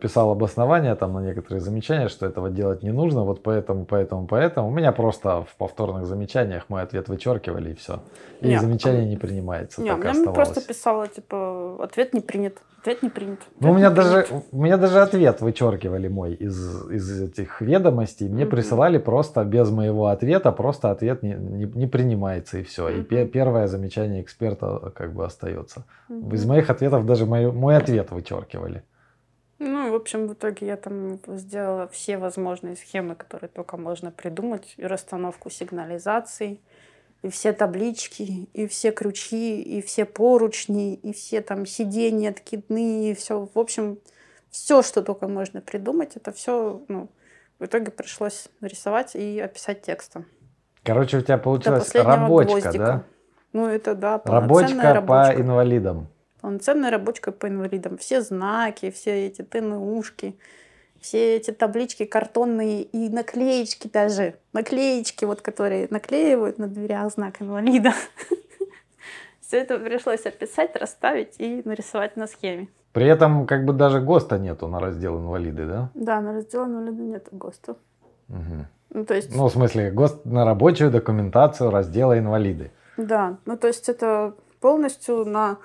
писал 0.00 0.30
обоснование 0.30 0.94
там 0.94 1.12
на 1.12 1.20
некоторые 1.20 1.60
замечания, 1.60 2.08
что 2.08 2.26
этого 2.26 2.48
делать 2.48 2.82
не 2.82 2.92
нужно, 2.92 3.24
вот 3.24 3.42
поэтому, 3.42 3.84
поэтому, 3.84 4.26
поэтому. 4.26 4.68
У 4.68 4.70
меня 4.70 4.92
просто 4.92 5.42
в 5.42 5.54
повторных 5.56 6.06
замечаниях 6.06 6.64
мой 6.68 6.82
ответ 6.82 7.08
вычеркивали 7.08 7.72
и 7.72 7.74
все. 7.74 8.00
И 8.40 8.48
не, 8.48 8.58
замечание 8.58 9.06
не 9.06 9.16
принимается. 9.16 9.82
Не, 9.82 9.90
так 9.94 10.14
я 10.14 10.32
просто 10.32 10.66
писала, 10.66 11.06
типа, 11.08 11.76
ответ 11.82 12.14
не 12.14 12.20
принят. 12.20 12.56
Ответ 12.80 13.02
не 13.02 13.10
принят. 13.10 13.40
Ответ 13.40 13.60
ну, 13.60 13.72
у 13.72 13.74
меня 13.74 13.90
даже, 13.90 14.26
у 14.52 14.62
меня 14.62 14.78
даже 14.78 15.02
ответ 15.02 15.42
вычеркивали 15.42 16.08
мой 16.08 16.32
из, 16.32 16.90
из 16.90 17.22
этих 17.22 17.60
ведомостей. 17.60 18.28
Мне 18.28 18.44
mm 18.44 18.50
присылали 18.50 18.96
просто 18.96 19.44
без 19.44 19.70
моего 19.70 20.06
ответа, 20.06 20.52
просто 20.52 20.90
ответ 20.90 21.22
не, 21.22 21.34
не, 21.34 21.66
не 21.66 21.86
принимается 21.86 22.58
и 22.58 22.62
все. 22.62 22.88
mm 22.88 23.00
И 23.00 23.02
пе- 23.02 23.26
первое 23.26 23.66
замечание 23.66 24.22
эксперта 24.22 24.90
как 24.94 25.12
бы 25.12 25.26
остается. 25.26 25.84
mm 26.08 26.34
Из 26.34 26.46
моих 26.46 26.70
ответов 26.70 27.04
даже 27.04 27.26
мой, 27.26 27.52
мой 27.52 27.76
ответ 27.76 28.10
вычеркивали. 28.10 28.82
Ну, 29.62 29.92
в 29.92 29.94
общем, 29.94 30.26
в 30.26 30.32
итоге 30.32 30.68
я 30.68 30.76
там 30.78 31.20
сделала 31.26 31.86
все 31.88 32.16
возможные 32.16 32.76
схемы, 32.76 33.14
которые 33.14 33.50
только 33.50 33.76
можно 33.76 34.10
придумать, 34.10 34.72
и 34.78 34.86
расстановку 34.86 35.50
сигнализаций, 35.50 36.62
и 37.20 37.28
все 37.28 37.52
таблички, 37.52 38.48
и 38.54 38.66
все 38.66 38.90
крючки, 38.90 39.60
и 39.60 39.82
все 39.82 40.06
поручни, 40.06 40.94
и 40.94 41.12
все 41.12 41.42
там 41.42 41.66
сиденья 41.66 42.30
откидные, 42.30 43.12
и 43.12 43.14
все. 43.14 43.46
В 43.54 43.58
общем, 43.58 43.98
все, 44.48 44.80
что 44.80 45.02
только 45.02 45.28
можно 45.28 45.60
придумать, 45.60 46.16
это 46.16 46.32
все, 46.32 46.82
ну, 46.88 47.10
в 47.58 47.66
итоге 47.66 47.90
пришлось 47.90 48.48
нарисовать 48.60 49.14
и 49.14 49.38
описать 49.40 49.82
текстом. 49.82 50.24
Короче, 50.84 51.18
у 51.18 51.20
тебя 51.20 51.36
получилась 51.36 51.94
рабочка, 51.94 52.52
гвоздика. 52.60 52.78
да? 52.78 53.04
Ну, 53.52 53.66
это 53.66 53.94
да, 53.94 54.22
рабочка, 54.24 54.94
рабочка 54.94 55.02
по 55.02 55.38
инвалидам 55.38 56.08
полноценная 56.40 56.90
рабочка 56.90 57.32
по 57.32 57.48
инвалидам. 57.48 57.98
Все 57.98 58.20
знаки, 58.20 58.90
все 58.90 59.26
эти 59.26 59.42
ТНУшки, 59.42 60.36
все 61.00 61.36
эти 61.36 61.50
таблички 61.50 62.04
картонные 62.04 62.82
и 62.82 63.08
наклеечки 63.08 63.88
даже. 63.88 64.34
Наклеечки, 64.52 65.24
вот, 65.24 65.40
которые 65.40 65.88
наклеивают 65.90 66.58
на 66.58 66.68
дверях 66.68 67.12
знак 67.12 67.40
инвалида. 67.40 67.92
Все 69.40 69.58
это 69.58 69.78
пришлось 69.78 70.26
описать, 70.26 70.76
расставить 70.76 71.34
и 71.38 71.62
нарисовать 71.64 72.16
на 72.16 72.28
схеме. 72.28 72.68
При 72.92 73.06
этом 73.06 73.46
как 73.46 73.64
бы 73.64 73.72
даже 73.72 74.00
ГОСТа 74.00 74.38
нету 74.38 74.68
на 74.68 74.78
раздел 74.78 75.18
инвалиды, 75.18 75.66
да? 75.66 75.90
Да, 75.94 76.20
на 76.20 76.32
раздел 76.32 76.66
инвалиды 76.66 77.02
нет 77.02 77.28
ГОСТа. 77.32 77.72
Угу. 78.28 78.66
Ну, 78.90 79.04
то 79.04 79.14
есть... 79.14 79.34
ну, 79.34 79.46
в 79.46 79.52
смысле, 79.52 79.90
ГОСТ 79.90 80.24
на 80.24 80.44
рабочую 80.44 80.90
документацию 80.90 81.70
раздела 81.70 82.18
инвалиды. 82.18 82.70
Да, 82.96 83.38
ну 83.46 83.56
то 83.56 83.66
есть 83.66 83.88
это 83.88 84.34
полностью 84.60 85.24
на 85.24 85.58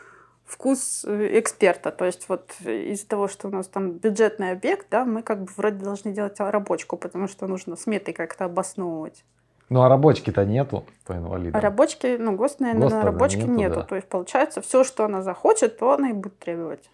вкус 0.45 1.03
э, 1.05 1.39
эксперта. 1.39 1.91
То 1.91 2.05
есть 2.05 2.29
вот 2.29 2.53
из-за 2.61 3.07
того, 3.07 3.27
что 3.27 3.47
у 3.47 3.51
нас 3.51 3.67
там 3.67 3.91
бюджетный 3.91 4.51
объект, 4.51 4.87
да, 4.89 5.05
мы 5.05 5.23
как 5.23 5.43
бы 5.43 5.51
вроде 5.57 5.83
должны 5.83 6.11
делать 6.13 6.39
рабочку, 6.39 6.97
потому 6.97 7.27
что 7.27 7.47
нужно 7.47 7.75
сметы 7.75 8.13
как-то 8.13 8.45
обосновывать. 8.45 9.23
Ну 9.69 9.81
а 9.81 9.89
рабочки-то 9.89 10.45
нету 10.45 10.85
по 11.05 11.13
инвалидам. 11.13 11.57
А 11.57 11.61
рабочки, 11.61 12.17
ну 12.19 12.35
ГОСТ, 12.35 12.59
наверное, 12.59 12.89
на 12.89 13.01
рабочке 13.01 13.41
нету. 13.41 13.51
нету. 13.53 13.75
Да. 13.75 13.81
То 13.83 13.95
есть 13.95 14.07
получается, 14.07 14.61
все, 14.61 14.83
что 14.83 15.05
она 15.05 15.23
захочет, 15.23 15.77
то 15.79 15.91
она 15.91 16.11
и 16.11 16.13
будет 16.13 16.37
требовать. 16.37 16.89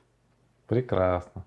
Прекрасно. 0.68 1.44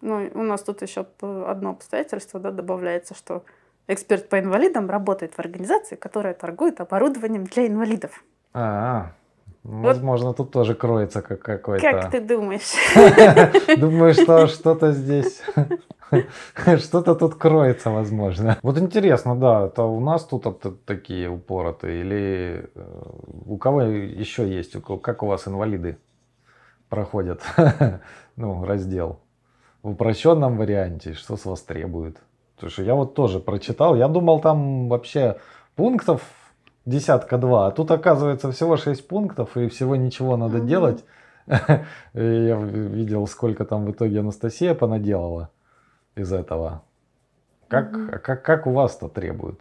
Ну, 0.00 0.28
у 0.34 0.42
нас 0.42 0.62
тут 0.62 0.82
еще 0.82 1.06
одно 1.20 1.70
обстоятельство 1.70 2.40
да, 2.40 2.50
добавляется, 2.50 3.14
что 3.14 3.44
эксперт 3.86 4.28
по 4.28 4.40
инвалидам 4.40 4.90
работает 4.90 5.34
в 5.34 5.38
организации, 5.38 5.94
которая 5.94 6.34
торгует 6.34 6.80
оборудованием 6.80 7.44
для 7.44 7.68
инвалидов. 7.68 8.24
А, 8.52 8.60
-а. 8.60 9.25
Возможно, 9.68 10.28
вот. 10.28 10.36
тут 10.36 10.52
тоже 10.52 10.74
кроется 10.74 11.22
как 11.22 11.42
какой-то... 11.42 11.82
Как 11.82 12.10
ты 12.12 12.20
думаешь? 12.20 12.72
Думаю, 13.78 14.14
что 14.14 14.46
что-то 14.46 14.92
здесь... 14.92 15.42
Что-то 16.78 17.16
тут 17.16 17.34
кроется, 17.34 17.90
возможно. 17.90 18.58
Вот 18.62 18.78
интересно, 18.78 19.34
да, 19.34 19.66
это 19.66 19.82
у 19.82 19.98
нас 19.98 20.24
тут 20.24 20.46
такие 20.84 21.28
упоротые 21.28 22.00
или 22.00 22.70
э, 22.76 23.02
у 23.44 23.56
кого 23.56 23.82
еще 23.82 24.48
есть? 24.48 24.76
Как 25.02 25.24
у 25.24 25.26
вас 25.26 25.48
инвалиды 25.48 25.98
проходят 26.88 27.42
ну, 28.36 28.64
раздел? 28.64 29.18
В 29.82 29.90
упрощенном 29.90 30.58
варианте, 30.58 31.14
что 31.14 31.36
с 31.36 31.44
вас 31.44 31.62
требует? 31.62 32.18
Потому 32.54 32.70
что 32.70 32.82
я 32.84 32.94
вот 32.94 33.14
тоже 33.14 33.40
прочитал, 33.40 33.96
я 33.96 34.06
думал 34.06 34.38
там 34.40 34.88
вообще 34.88 35.38
пунктов 35.74 36.22
десятка 36.86 37.36
два, 37.36 37.66
а 37.66 37.70
тут 37.72 37.90
оказывается 37.90 38.50
всего 38.52 38.76
шесть 38.76 39.06
пунктов 39.06 39.56
и 39.56 39.68
всего 39.68 39.96
ничего 39.96 40.36
надо 40.36 40.58
угу. 40.58 40.66
делать. 40.66 41.04
Я 41.46 42.56
видел, 42.56 43.26
сколько 43.26 43.64
там 43.64 43.84
в 43.84 43.90
итоге 43.90 44.20
Анастасия 44.20 44.74
понаделала 44.74 45.50
из 46.14 46.32
этого. 46.32 46.82
Как, 47.68 47.92
угу. 47.92 48.06
как, 48.22 48.42
как 48.42 48.66
у 48.66 48.70
вас-то 48.70 49.08
требуют? 49.08 49.60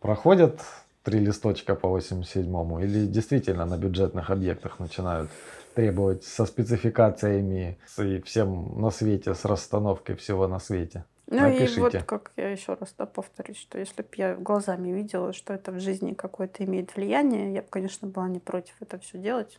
Проходят 0.00 0.60
три 1.02 1.18
листочка 1.20 1.74
по 1.74 1.86
87-му 1.96 2.80
или 2.80 3.06
действительно 3.06 3.66
на 3.66 3.76
бюджетных 3.76 4.30
объектах 4.30 4.78
начинают 4.78 5.30
требовать 5.74 6.24
со 6.24 6.46
спецификациями 6.46 7.78
и 7.98 8.20
всем 8.22 8.80
на 8.80 8.90
свете, 8.90 9.34
с 9.34 9.44
расстановкой 9.44 10.16
всего 10.16 10.48
на 10.48 10.58
свете? 10.58 11.04
Ну 11.28 11.40
Напишите. 11.40 11.80
и 11.80 11.80
вот 11.80 11.96
как 12.04 12.30
я 12.36 12.50
еще 12.50 12.74
раз 12.74 12.94
да, 12.96 13.04
повторюсь, 13.04 13.58
что 13.58 13.78
если 13.78 14.02
бы 14.02 14.08
я 14.16 14.36
глазами 14.36 14.90
видела, 14.90 15.32
что 15.32 15.54
это 15.54 15.72
в 15.72 15.80
жизни 15.80 16.14
какое-то 16.14 16.64
имеет 16.64 16.94
влияние, 16.94 17.52
я 17.52 17.62
бы, 17.62 17.68
конечно, 17.68 18.06
была 18.06 18.28
не 18.28 18.38
против 18.38 18.74
это 18.80 18.98
все 18.98 19.18
делать. 19.18 19.58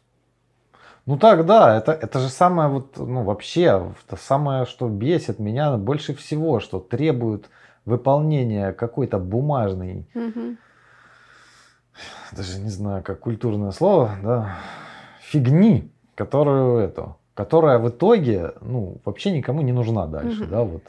Ну 1.06 1.18
так, 1.18 1.46
да, 1.46 1.78
это, 1.78 1.92
это 1.92 2.20
же 2.20 2.30
самое 2.30 2.70
вот, 2.70 2.98
ну 2.98 3.24
вообще, 3.24 3.94
это 4.06 4.16
самое, 4.16 4.66
что 4.66 4.88
бесит 4.88 5.40
меня 5.40 5.76
больше 5.78 6.14
всего, 6.14 6.60
что 6.62 6.80
требует 6.80 7.50
выполнения 7.86 8.72
какой-то 8.74 9.18
бумажной, 9.18 10.06
угу. 10.14 10.58
даже 12.34 12.60
не 12.60 12.70
знаю, 12.70 13.04
как 13.04 13.20
культурное 13.22 13.72
слово, 13.72 14.12
да, 14.22 14.58
фигни, 15.22 15.92
которую 16.16 16.80
это, 16.80 17.16
которая 17.34 17.80
в 17.80 17.90
итоге, 17.90 18.54
ну, 18.62 18.98
вообще 19.06 19.32
никому 19.32 19.62
не 19.62 19.72
нужна 19.72 20.08
дальше, 20.08 20.44
угу. 20.44 20.52
да, 20.52 20.64
вот 20.64 20.84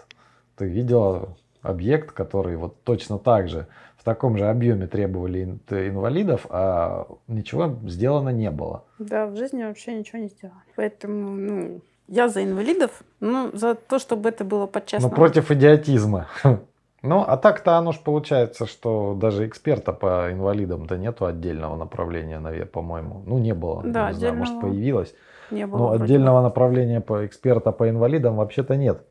ты 0.58 0.66
видела 0.66 1.36
объект, 1.62 2.12
который 2.12 2.56
вот 2.56 2.82
точно 2.82 3.18
так 3.18 3.48
же 3.48 3.66
в 3.96 4.04
таком 4.04 4.36
же 4.36 4.46
объеме 4.46 4.86
требовали 4.86 5.58
инвалидов, 5.70 6.46
а 6.50 7.06
ничего 7.26 7.76
сделано 7.84 8.30
не 8.30 8.50
было. 8.50 8.84
Да, 8.98 9.26
в 9.26 9.36
жизни 9.36 9.62
вообще 9.64 9.94
ничего 9.94 10.18
не 10.18 10.28
сделали. 10.28 10.58
Поэтому, 10.76 11.30
ну, 11.30 11.80
я 12.06 12.28
за 12.28 12.44
инвалидов, 12.44 13.02
ну, 13.20 13.50
за 13.52 13.74
то, 13.74 13.98
чтобы 13.98 14.28
это 14.28 14.44
было 14.44 14.66
по-честному. 14.66 15.10
Ну, 15.10 15.16
против 15.16 15.50
идиотизма. 15.50 16.28
Ну, 17.00 17.22
а 17.24 17.36
так-то 17.36 17.76
оно 17.76 17.92
же 17.92 18.00
получается, 18.00 18.66
что 18.66 19.14
даже 19.14 19.46
эксперта 19.46 19.92
по 19.92 20.32
инвалидам-то 20.32 20.98
нету 20.98 21.26
отдельного 21.26 21.76
направления, 21.76 22.40
наверное, 22.40 22.66
по-моему. 22.66 23.22
Ну, 23.24 23.38
не 23.38 23.54
было. 23.54 23.84
Да, 23.84 24.10
не 24.10 24.18
знаю, 24.18 24.34
может, 24.34 24.60
появилось. 24.60 25.14
Не 25.52 25.64
было. 25.68 25.78
Но 25.78 25.90
отдельного 25.92 26.42
направления 26.42 27.00
по 27.00 27.24
эксперта 27.24 27.70
по 27.70 27.88
инвалидам 27.88 28.34
вообще-то 28.34 28.74
нет. 28.74 29.06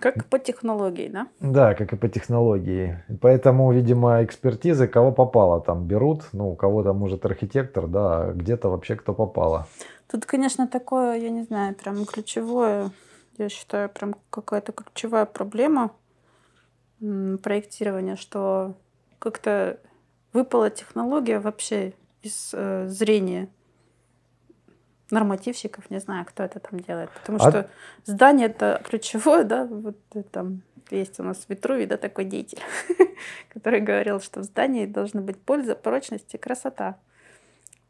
Как 0.00 0.24
по 0.26 0.38
технологии, 0.38 1.08
да? 1.08 1.26
Да, 1.40 1.74
как 1.74 1.92
и 1.92 1.96
по 1.96 2.08
технологии. 2.08 3.04
Поэтому, 3.20 3.72
видимо, 3.72 4.24
экспертизы 4.24 4.88
кого 4.88 5.12
попало 5.12 5.60
там 5.60 5.86
берут. 5.86 6.22
Ну, 6.32 6.50
у 6.50 6.56
кого-то, 6.56 6.92
может, 6.92 7.26
архитектор, 7.26 7.86
да, 7.86 8.22
а 8.22 8.32
где-то 8.32 8.70
вообще 8.70 8.96
кто 8.96 9.12
попало. 9.12 9.66
Тут, 10.10 10.24
конечно, 10.26 10.66
такое, 10.66 11.18
я 11.18 11.30
не 11.30 11.42
знаю, 11.42 11.74
прям 11.74 12.04
ключевое, 12.06 12.90
я 13.38 13.48
считаю, 13.48 13.88
прям 13.88 14.14
какая-то 14.30 14.72
ключевая 14.72 15.26
проблема 15.26 15.90
проектирования, 17.42 18.16
что 18.16 18.74
как-то 19.18 19.78
выпала 20.32 20.70
технология 20.70 21.38
вообще 21.38 21.92
из 22.22 22.50
э, 22.52 22.86
зрения 22.88 23.48
нормативщиков, 25.10 25.90
не 25.90 25.98
знаю, 25.98 26.24
кто 26.26 26.42
это 26.42 26.60
там 26.60 26.80
делает. 26.80 27.10
Потому 27.10 27.38
а... 27.40 27.50
что 27.50 27.70
здание 28.04 28.46
это 28.46 28.80
ключевое, 28.84 29.44
да, 29.44 29.64
вот 29.64 29.96
там 30.30 30.62
есть 30.90 31.20
у 31.20 31.22
нас 31.22 31.44
Витрувий, 31.48 31.86
да, 31.86 31.96
такой 31.96 32.24
деятель, 32.24 32.60
который 33.52 33.80
говорил, 33.80 34.20
что 34.20 34.40
в 34.40 34.44
здании 34.44 34.86
должна 34.86 35.20
быть 35.20 35.38
польза, 35.38 35.74
прочность 35.74 36.34
и 36.34 36.38
красота. 36.38 36.96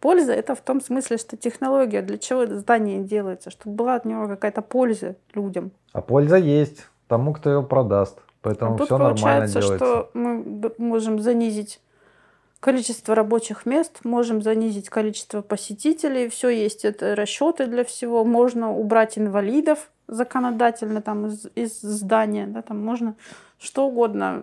Польза 0.00 0.32
это 0.32 0.54
в 0.54 0.60
том 0.60 0.80
смысле, 0.80 1.18
что 1.18 1.36
технология, 1.36 2.00
для 2.00 2.16
чего 2.16 2.46
здание 2.46 3.02
делается, 3.02 3.50
чтобы 3.50 3.76
была 3.76 3.96
от 3.96 4.06
него 4.06 4.28
какая-то 4.28 4.62
польза 4.62 5.16
людям. 5.34 5.72
А 5.92 6.00
польза 6.00 6.36
есть 6.36 6.86
тому, 7.06 7.34
кто 7.34 7.50
ее 7.50 7.62
продаст. 7.62 8.18
Поэтому 8.40 8.76
а 8.76 8.84
все 8.84 8.96
нормально 8.96 9.46
делается. 9.46 9.76
что 9.76 10.10
мы 10.14 10.72
можем 10.78 11.20
занизить 11.20 11.80
количество 12.60 13.14
рабочих 13.14 13.66
мест, 13.66 14.00
можем 14.04 14.42
занизить 14.42 14.90
количество 14.90 15.40
посетителей, 15.40 16.28
все 16.28 16.50
есть 16.50 16.84
это 16.84 17.16
расчеты 17.16 17.66
для 17.66 17.84
всего, 17.84 18.24
можно 18.24 18.72
убрать 18.72 19.18
инвалидов 19.18 19.90
законодательно 20.06 21.00
там 21.00 21.26
из, 21.26 21.46
из 21.54 21.80
здания, 21.80 22.46
да, 22.46 22.62
там 22.62 22.84
можно 22.84 23.14
что 23.58 23.86
угодно 23.86 24.42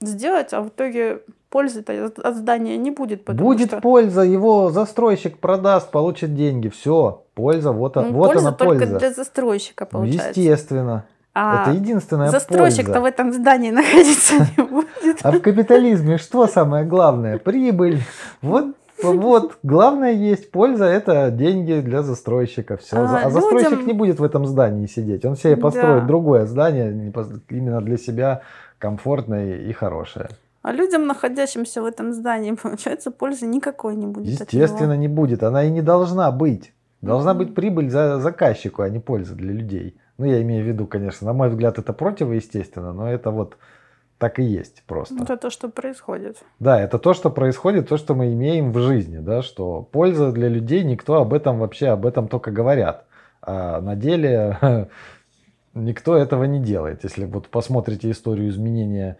сделать, 0.00 0.52
а 0.52 0.62
в 0.62 0.68
итоге 0.68 1.22
пользы-то 1.50 2.12
от 2.22 2.36
здания 2.36 2.76
не 2.76 2.90
будет. 2.90 3.24
Будет 3.24 3.68
что... 3.68 3.80
польза, 3.80 4.22
его 4.22 4.70
застройщик 4.70 5.38
продаст, 5.38 5.90
получит 5.90 6.34
деньги, 6.34 6.68
все, 6.68 7.24
польза, 7.34 7.72
вот, 7.72 7.96
ну, 7.96 8.12
вот 8.12 8.32
польза 8.32 8.48
она 8.48 8.56
польза. 8.56 8.80
только 8.80 8.98
для 8.98 9.12
застройщика 9.12 9.86
получается. 9.86 10.40
Естественно. 10.40 11.06
А 11.38 11.62
это 11.62 11.72
единственная 11.72 12.30
застройщик-то 12.30 13.02
в 13.02 13.04
этом 13.04 13.30
здании 13.30 13.70
находиться 13.72 14.34
не 14.56 14.62
будет. 14.64 15.18
А 15.22 15.32
в 15.32 15.40
капитализме 15.40 16.16
что 16.16 16.46
самое 16.46 16.86
главное? 16.86 17.36
Прибыль. 17.36 18.00
Вот 18.40 18.74
вот, 19.02 19.58
главное 19.62 20.12
есть 20.12 20.50
польза, 20.50 20.86
это 20.86 21.30
деньги 21.30 21.80
для 21.80 22.02
застройщика. 22.02 22.78
Все. 22.78 22.96
А, 22.96 23.26
а 23.26 23.30
застройщик 23.30 23.72
людям... 23.72 23.86
не 23.86 23.92
будет 23.92 24.18
в 24.18 24.24
этом 24.24 24.46
здании 24.46 24.86
сидеть. 24.86 25.24
Он 25.26 25.36
себе 25.36 25.58
построит 25.58 26.02
да. 26.02 26.06
другое 26.06 26.46
здание, 26.46 27.12
именно 27.50 27.82
для 27.82 27.98
себя 27.98 28.40
комфортное 28.78 29.58
и 29.58 29.72
хорошее. 29.74 30.30
А 30.62 30.72
людям, 30.72 31.06
находящимся 31.06 31.82
в 31.82 31.84
этом 31.84 32.12
здании, 32.14 32.52
получается, 32.62 33.10
пользы 33.10 33.46
никакой 33.46 33.96
не 33.96 34.06
будет. 34.06 34.40
Естественно, 34.40 34.96
не 34.96 35.08
будет. 35.08 35.42
Она 35.42 35.64
и 35.64 35.70
не 35.70 35.82
должна 35.82 36.30
быть. 36.32 36.72
Должна 37.02 37.32
mm-hmm. 37.32 37.38
быть 37.38 37.54
прибыль 37.54 37.90
за 37.90 38.18
заказчику, 38.18 38.80
а 38.80 38.88
не 38.88 38.98
польза 38.98 39.34
для 39.34 39.52
людей. 39.52 39.96
Ну, 40.18 40.24
я 40.24 40.40
имею 40.42 40.64
в 40.64 40.68
виду, 40.68 40.86
конечно, 40.86 41.26
на 41.26 41.32
мой 41.32 41.48
взгляд, 41.50 41.78
это 41.78 41.92
противоестественно, 41.92 42.92
но 42.92 43.10
это 43.10 43.30
вот 43.30 43.56
так 44.18 44.38
и 44.38 44.42
есть 44.42 44.82
просто. 44.86 45.22
Это 45.22 45.36
то, 45.36 45.50
что 45.50 45.68
происходит. 45.68 46.38
Да, 46.58 46.80
это 46.80 46.98
то, 46.98 47.12
что 47.12 47.30
происходит, 47.30 47.88
то, 47.88 47.98
что 47.98 48.14
мы 48.14 48.32
имеем 48.32 48.72
в 48.72 48.78
жизни, 48.78 49.18
да, 49.18 49.42
что 49.42 49.82
польза 49.82 50.32
для 50.32 50.48
людей, 50.48 50.84
никто 50.84 51.16
об 51.16 51.34
этом 51.34 51.58
вообще, 51.58 51.88
об 51.88 52.06
этом 52.06 52.28
только 52.28 52.50
говорят. 52.50 53.04
А 53.42 53.80
на 53.80 53.94
деле 53.94 54.58
никто 55.74 56.16
этого 56.16 56.44
не 56.44 56.60
делает. 56.60 57.04
Если 57.04 57.26
вот 57.26 57.48
посмотрите 57.48 58.10
историю 58.10 58.48
изменения 58.48 59.18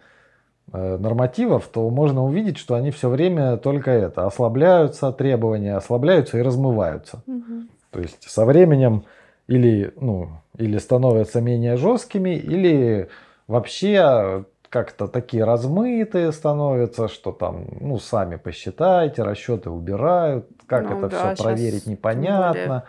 э, 0.73 0.97
нормативов, 0.97 1.67
то 1.67 1.87
можно 1.91 2.23
увидеть, 2.23 2.57
что 2.57 2.73
они 2.73 2.89
все 2.89 3.09
время 3.09 3.57
только 3.57 3.91
это, 3.91 4.25
ослабляются 4.25 5.11
требования, 5.11 5.75
ослабляются 5.75 6.39
и 6.39 6.41
размываются. 6.41 7.21
Угу. 7.27 7.67
То 7.91 7.99
есть 7.99 8.29
со 8.29 8.45
временем 8.45 9.03
или, 9.47 9.93
ну, 10.01 10.29
или 10.57 10.77
становятся 10.77 11.41
менее 11.41 11.77
жесткими, 11.77 12.35
или 12.35 13.09
вообще 13.47 14.45
как-то 14.69 15.07
такие 15.07 15.43
размытые 15.43 16.31
становятся, 16.31 17.07
что 17.07 17.31
там, 17.31 17.67
ну, 17.79 17.99
сами 17.99 18.35
посчитайте, 18.35 19.23
расчеты 19.23 19.69
убирают, 19.69 20.47
как 20.65 20.89
ну, 20.89 20.97
это 20.97 21.09
да, 21.09 21.33
все 21.33 21.43
проверить 21.43 21.87
непонятно. 21.87 22.83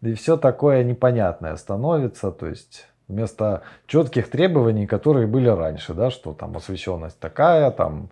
И 0.00 0.14
все 0.14 0.36
такое 0.36 0.84
непонятное 0.84 1.56
становится, 1.56 2.30
то 2.30 2.46
есть 2.46 2.86
вместо 3.08 3.62
четких 3.86 4.30
требований, 4.30 4.86
которые 4.86 5.26
были 5.26 5.48
раньше, 5.48 5.92
да, 5.92 6.10
что 6.10 6.34
там 6.34 6.56
освещенность 6.56 7.18
такая, 7.18 7.70
там 7.72 8.10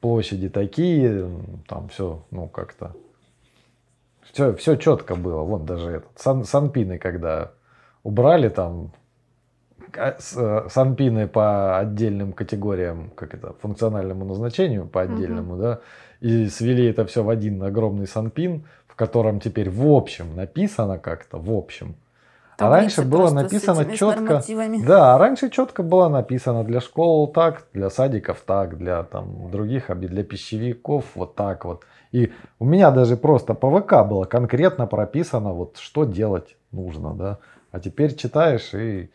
площади 0.00 0.48
такие, 0.48 1.30
там 1.68 1.88
все, 1.88 2.24
ну, 2.32 2.48
как-то 2.48 2.92
все, 4.32 4.54
все 4.54 4.76
четко 4.76 5.14
было. 5.14 5.42
Вон 5.42 5.64
даже 5.64 5.90
этот 5.90 6.18
сан, 6.18 6.44
санпины, 6.44 6.98
когда 6.98 7.52
убрали 8.06 8.48
там 8.48 8.92
а, 9.96 10.16
э, 10.16 10.68
санпины 10.70 11.26
по 11.26 11.78
отдельным 11.78 12.32
категориям, 12.32 13.10
как 13.16 13.34
это, 13.34 13.54
функциональному 13.60 14.24
назначению 14.24 14.86
по 14.86 15.02
отдельному, 15.02 15.54
угу. 15.54 15.62
да, 15.62 15.80
и 16.20 16.46
свели 16.46 16.86
это 16.86 17.04
все 17.04 17.24
в 17.24 17.28
один 17.28 17.62
огромный 17.62 18.06
санпин, 18.06 18.64
в 18.86 18.94
котором 18.94 19.40
теперь 19.40 19.70
в 19.70 19.86
общем 19.88 20.36
написано 20.36 20.98
как-то, 20.98 21.38
в 21.38 21.50
общем. 21.50 21.96
А 22.58 22.70
раньше 22.70 23.02
было 23.02 23.30
написано 23.30 23.84
четко, 23.96 24.42
да, 24.86 25.14
а 25.14 25.18
раньше 25.18 25.50
четко 25.50 25.82
было 25.82 26.08
написано 26.08 26.64
для 26.64 26.80
школ 26.80 27.26
так, 27.26 27.64
для 27.74 27.90
садиков 27.90 28.40
так, 28.46 28.78
для 28.78 29.02
там 29.02 29.50
других, 29.50 29.90
для 29.98 30.22
пищевиков 30.22 31.04
вот 31.16 31.34
так 31.34 31.64
вот. 31.64 31.84
И 32.12 32.32
у 32.58 32.64
меня 32.64 32.90
даже 32.92 33.16
просто 33.16 33.52
по 33.52 33.80
ВК 33.80 34.08
было 34.08 34.24
конкретно 34.24 34.86
прописано 34.86 35.52
вот 35.52 35.76
что 35.76 36.04
делать 36.04 36.56
нужно, 36.72 37.12
да. 37.14 37.38
А 37.76 37.78
теперь 37.78 38.16
читаешь 38.16 38.72
и 38.72 39.10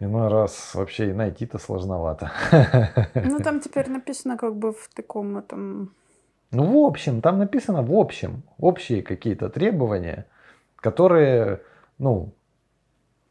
иной 0.00 0.28
раз 0.28 0.74
вообще 0.74 1.08
и 1.08 1.12
найти-то 1.14 1.56
сложновато. 1.56 2.30
Ну 3.14 3.38
там 3.38 3.60
теперь 3.60 3.88
написано 3.88 4.36
как 4.36 4.54
бы 4.54 4.74
в 4.74 4.90
таком 4.94 5.38
этом... 5.38 5.94
Ну 6.50 6.82
в 6.82 6.86
общем, 6.86 7.22
там 7.22 7.38
написано 7.38 7.82
в 7.82 7.94
общем, 7.94 8.42
общие 8.58 9.02
какие-то 9.02 9.48
требования, 9.48 10.26
которые, 10.76 11.62
ну, 11.96 12.34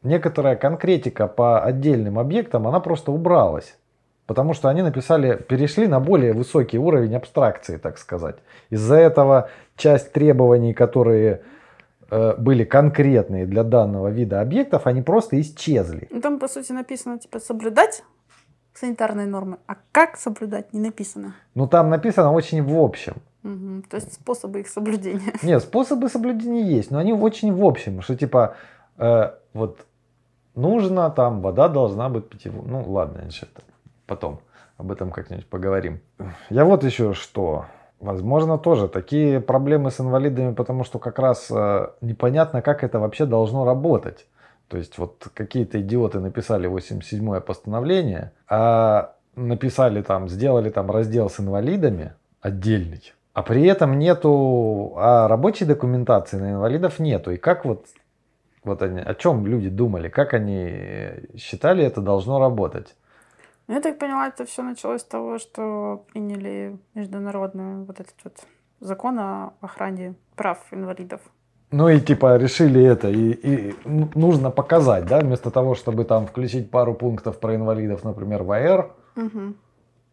некоторая 0.01 0.55
конкретика 0.55 1.27
по 1.27 1.63
отдельным 1.63 2.17
объектам, 2.17 2.67
она 2.67 2.79
просто 2.79 3.11
убралась. 3.11 3.77
Потому 4.25 4.55
что 4.55 4.69
они 4.69 4.81
написали, 4.81 5.35
перешли 5.35 5.85
на 5.85 5.99
более 5.99 6.33
высокий 6.33 6.79
уровень 6.79 7.15
абстракции, 7.15 7.77
так 7.77 7.99
сказать. 7.99 8.37
Из-за 8.71 8.95
этого 8.95 9.51
часть 9.75 10.11
требований, 10.11 10.73
которые 10.73 11.43
были 12.11 12.65
конкретные 12.65 13.45
для 13.45 13.63
данного 13.63 14.09
вида 14.09 14.41
объектов, 14.41 14.85
они 14.85 15.01
просто 15.01 15.39
исчезли. 15.39 16.07
Ну, 16.11 16.19
там, 16.19 16.39
по 16.39 16.47
сути, 16.47 16.73
написано, 16.73 17.17
типа, 17.17 17.39
соблюдать 17.39 18.03
санитарные 18.73 19.27
нормы, 19.27 19.57
а 19.67 19.75
как 19.91 20.17
соблюдать, 20.17 20.73
не 20.73 20.79
написано. 20.79 21.35
Ну, 21.55 21.67
там 21.67 21.89
написано 21.89 22.31
очень 22.31 22.63
в 22.63 22.77
общем. 22.77 23.15
Угу, 23.43 23.83
то 23.89 23.95
есть 23.95 24.13
способы 24.13 24.59
их 24.59 24.67
соблюдения. 24.67 25.33
Нет, 25.41 25.63
способы 25.63 26.09
соблюдения 26.09 26.63
есть, 26.63 26.91
но 26.91 26.99
они 26.99 27.13
очень 27.13 27.53
в 27.53 27.65
общем, 27.65 28.01
что 28.01 28.15
типа 28.15 28.55
э, 28.97 29.31
вот 29.53 29.85
нужно 30.53 31.09
там, 31.09 31.41
вода 31.41 31.67
должна 31.67 32.09
быть 32.09 32.29
питьевой. 32.29 32.63
Ну 32.67 32.83
ладно, 32.83 33.21
значит, 33.21 33.49
потом 34.05 34.41
об 34.77 34.91
этом 34.91 35.11
как-нибудь 35.11 35.47
поговорим. 35.47 36.01
Я 36.49 36.65
вот 36.65 36.83
еще 36.83 37.13
что 37.13 37.65
Возможно, 38.01 38.57
тоже 38.57 38.87
такие 38.87 39.39
проблемы 39.39 39.91
с 39.91 40.01
инвалидами, 40.01 40.55
потому 40.55 40.83
что 40.83 40.97
как 40.97 41.19
раз 41.19 41.51
э, 41.51 41.89
непонятно, 42.01 42.63
как 42.63 42.83
это 42.83 42.99
вообще 42.99 43.27
должно 43.27 43.63
работать. 43.63 44.25
То 44.69 44.77
есть 44.77 44.97
вот 44.97 45.27
какие-то 45.35 45.79
идиоты 45.79 46.19
написали 46.19 46.67
87-е 46.67 47.41
постановление, 47.41 48.31
а 48.49 49.13
написали 49.35 50.01
там, 50.01 50.29
сделали 50.29 50.71
там 50.71 50.89
раздел 50.89 51.29
с 51.29 51.39
инвалидами 51.39 52.13
отдельный, 52.41 53.13
а 53.33 53.43
при 53.43 53.65
этом 53.67 53.99
нету, 53.99 54.93
а 54.97 55.27
рабочей 55.27 55.65
документации 55.65 56.37
на 56.37 56.53
инвалидов 56.53 56.97
нету. 56.97 57.29
И 57.29 57.37
как 57.37 57.65
вот, 57.65 57.85
вот 58.63 58.81
они, 58.81 58.99
о 58.99 59.13
чем 59.13 59.45
люди 59.45 59.69
думали, 59.69 60.09
как 60.09 60.33
они 60.33 61.11
считали 61.37 61.85
это 61.85 62.01
должно 62.01 62.39
работать? 62.39 62.95
Ну, 63.71 63.75
я 63.77 63.81
так 63.81 63.99
поняла, 63.99 64.27
это 64.27 64.43
все 64.43 64.63
началось 64.63 64.99
с 64.99 65.05
того, 65.05 65.37
что 65.37 66.03
приняли 66.11 66.77
международный 66.93 67.85
вот 67.85 68.01
этот 68.01 68.15
вот 68.21 68.33
закон 68.81 69.17
о 69.17 69.53
охране 69.61 70.15
прав 70.35 70.57
инвалидов. 70.71 71.21
Ну 71.71 71.87
и 71.87 72.01
типа 72.01 72.35
решили 72.35 72.83
это, 72.83 73.07
и, 73.09 73.31
и 73.31 73.75
нужно 73.85 74.51
показать, 74.51 75.05
да, 75.05 75.21
вместо 75.21 75.51
того, 75.51 75.75
чтобы 75.75 76.03
там 76.03 76.27
включить 76.27 76.69
пару 76.69 76.93
пунктов 76.93 77.39
про 77.39 77.55
инвалидов, 77.55 78.03
например, 78.03 78.43
в 78.43 78.51
АР 78.51 78.91
угу. 79.15 79.53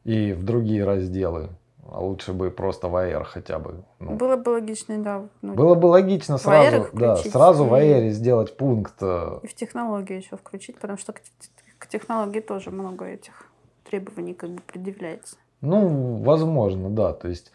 и 0.04 0.32
в 0.34 0.44
другие 0.44 0.84
разделы. 0.84 1.48
А 1.90 2.00
лучше 2.00 2.34
бы 2.34 2.52
просто 2.52 2.86
в 2.86 2.94
АР 2.94 3.24
хотя 3.24 3.58
бы. 3.58 3.82
Ну. 3.98 4.12
Было 4.12 4.36
бы 4.36 4.50
логично, 4.50 4.98
да. 4.98 5.24
Ну, 5.42 5.54
Было 5.54 5.74
бы 5.74 5.86
логично 5.86 6.38
сразу, 6.38 6.86
да, 6.92 7.16
сразу 7.16 7.64
в 7.64 7.74
АР 7.74 8.10
сделать 8.10 8.56
пункт. 8.56 8.94
Э, 9.00 9.40
и 9.42 9.48
в 9.48 9.54
технологию 9.54 10.18
еще 10.18 10.36
включить, 10.36 10.76
потому 10.76 10.96
что 10.96 11.12
к, 11.78 11.86
технологии 11.86 12.40
тоже 12.40 12.70
много 12.70 13.06
этих 13.06 13.50
требований 13.84 14.34
как 14.34 14.50
бы 14.50 14.60
предъявляется. 14.62 15.36
Ну, 15.60 16.16
возможно, 16.22 16.90
да. 16.90 17.12
То 17.12 17.28
есть 17.28 17.52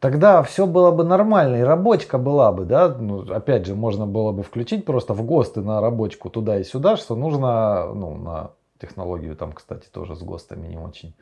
тогда 0.00 0.42
все 0.42 0.66
было 0.66 0.90
бы 0.90 1.04
нормально, 1.04 1.56
и 1.56 1.62
рабочка 1.62 2.18
была 2.18 2.52
бы, 2.52 2.64
да, 2.64 2.88
ну, 2.88 3.30
опять 3.32 3.66
же, 3.66 3.74
можно 3.74 4.06
было 4.06 4.32
бы 4.32 4.42
включить 4.42 4.84
просто 4.84 5.14
в 5.14 5.24
ГОСТы 5.24 5.60
на 5.60 5.80
рабочку 5.80 6.30
туда 6.30 6.58
и 6.58 6.64
сюда, 6.64 6.96
что 6.96 7.14
нужно, 7.14 7.92
ну, 7.94 8.16
на 8.16 8.50
технологию 8.80 9.36
там, 9.36 9.52
кстати, 9.52 9.88
тоже 9.92 10.16
с 10.16 10.22
ГОСТами 10.22 10.66
не 10.66 10.78
очень. 10.78 11.14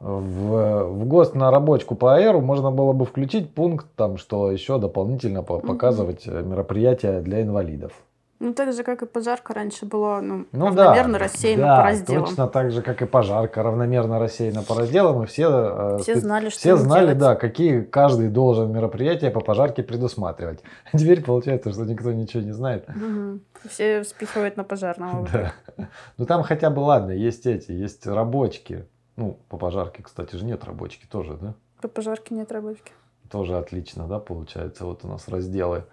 В, 0.00 0.84
в 0.84 1.04
ГОСТ 1.06 1.34
на 1.34 1.50
рабочку 1.50 1.96
по 1.96 2.14
аэру 2.14 2.40
можно 2.40 2.70
было 2.70 2.92
бы 2.92 3.04
включить 3.04 3.52
пункт, 3.52 3.86
там, 3.96 4.16
что 4.16 4.52
еще 4.52 4.78
дополнительно 4.78 5.42
показывать 5.42 6.26
угу. 6.28 6.36
мероприятия 6.36 7.20
для 7.20 7.42
инвалидов. 7.42 7.92
Ну, 8.40 8.54
так 8.54 8.72
же, 8.72 8.84
как 8.84 9.02
и 9.02 9.06
пожарка 9.06 9.52
раньше 9.52 9.84
была, 9.84 10.20
ну, 10.20 10.46
ну 10.52 10.66
равномерно 10.66 11.14
да, 11.14 11.18
рассеяна 11.18 11.62
да, 11.62 11.76
по 11.76 11.82
разделам. 11.82 12.24
точно 12.24 12.46
так 12.46 12.70
же, 12.70 12.82
как 12.82 13.02
и 13.02 13.06
пожарка, 13.06 13.64
равномерно 13.64 14.20
рассеяна 14.20 14.62
по 14.62 14.76
разделам, 14.76 15.24
и 15.24 15.26
все, 15.26 15.96
э, 15.96 15.98
все 16.02 16.14
знали, 16.20 16.48
что 16.48 16.58
все 16.60 16.76
знали, 16.76 17.06
делать. 17.06 17.18
да, 17.18 17.34
какие 17.34 17.80
каждый 17.80 18.28
должен 18.28 18.70
мероприятия 18.72 19.30
по 19.30 19.40
пожарке 19.40 19.82
предусматривать. 19.82 20.62
А 20.92 20.98
теперь 20.98 21.24
получается, 21.24 21.72
что 21.72 21.84
никто 21.84 22.12
ничего 22.12 22.42
не 22.44 22.52
знает. 22.52 22.88
Угу. 22.88 23.40
Все 23.70 24.04
спихивают 24.04 24.56
на 24.56 24.62
пожарного. 24.62 25.26
Да. 25.32 25.52
Ну, 26.16 26.24
там 26.24 26.44
хотя 26.44 26.70
бы, 26.70 26.78
ладно, 26.78 27.10
есть 27.10 27.44
эти, 27.46 27.72
есть 27.72 28.06
рабочки. 28.06 28.86
Ну, 29.16 29.36
по 29.48 29.56
пожарке, 29.56 30.04
кстати 30.04 30.36
же, 30.36 30.44
нет 30.44 30.62
рабочки 30.62 31.06
тоже, 31.06 31.36
да? 31.40 31.54
По 31.80 31.88
пожарке 31.88 32.36
нет 32.36 32.52
рабочки. 32.52 32.92
Тоже 33.28 33.58
отлично, 33.58 34.06
да, 34.06 34.20
получается. 34.20 34.84
Вот 34.84 35.04
у 35.04 35.08
нас 35.08 35.26
разделы 35.26 35.84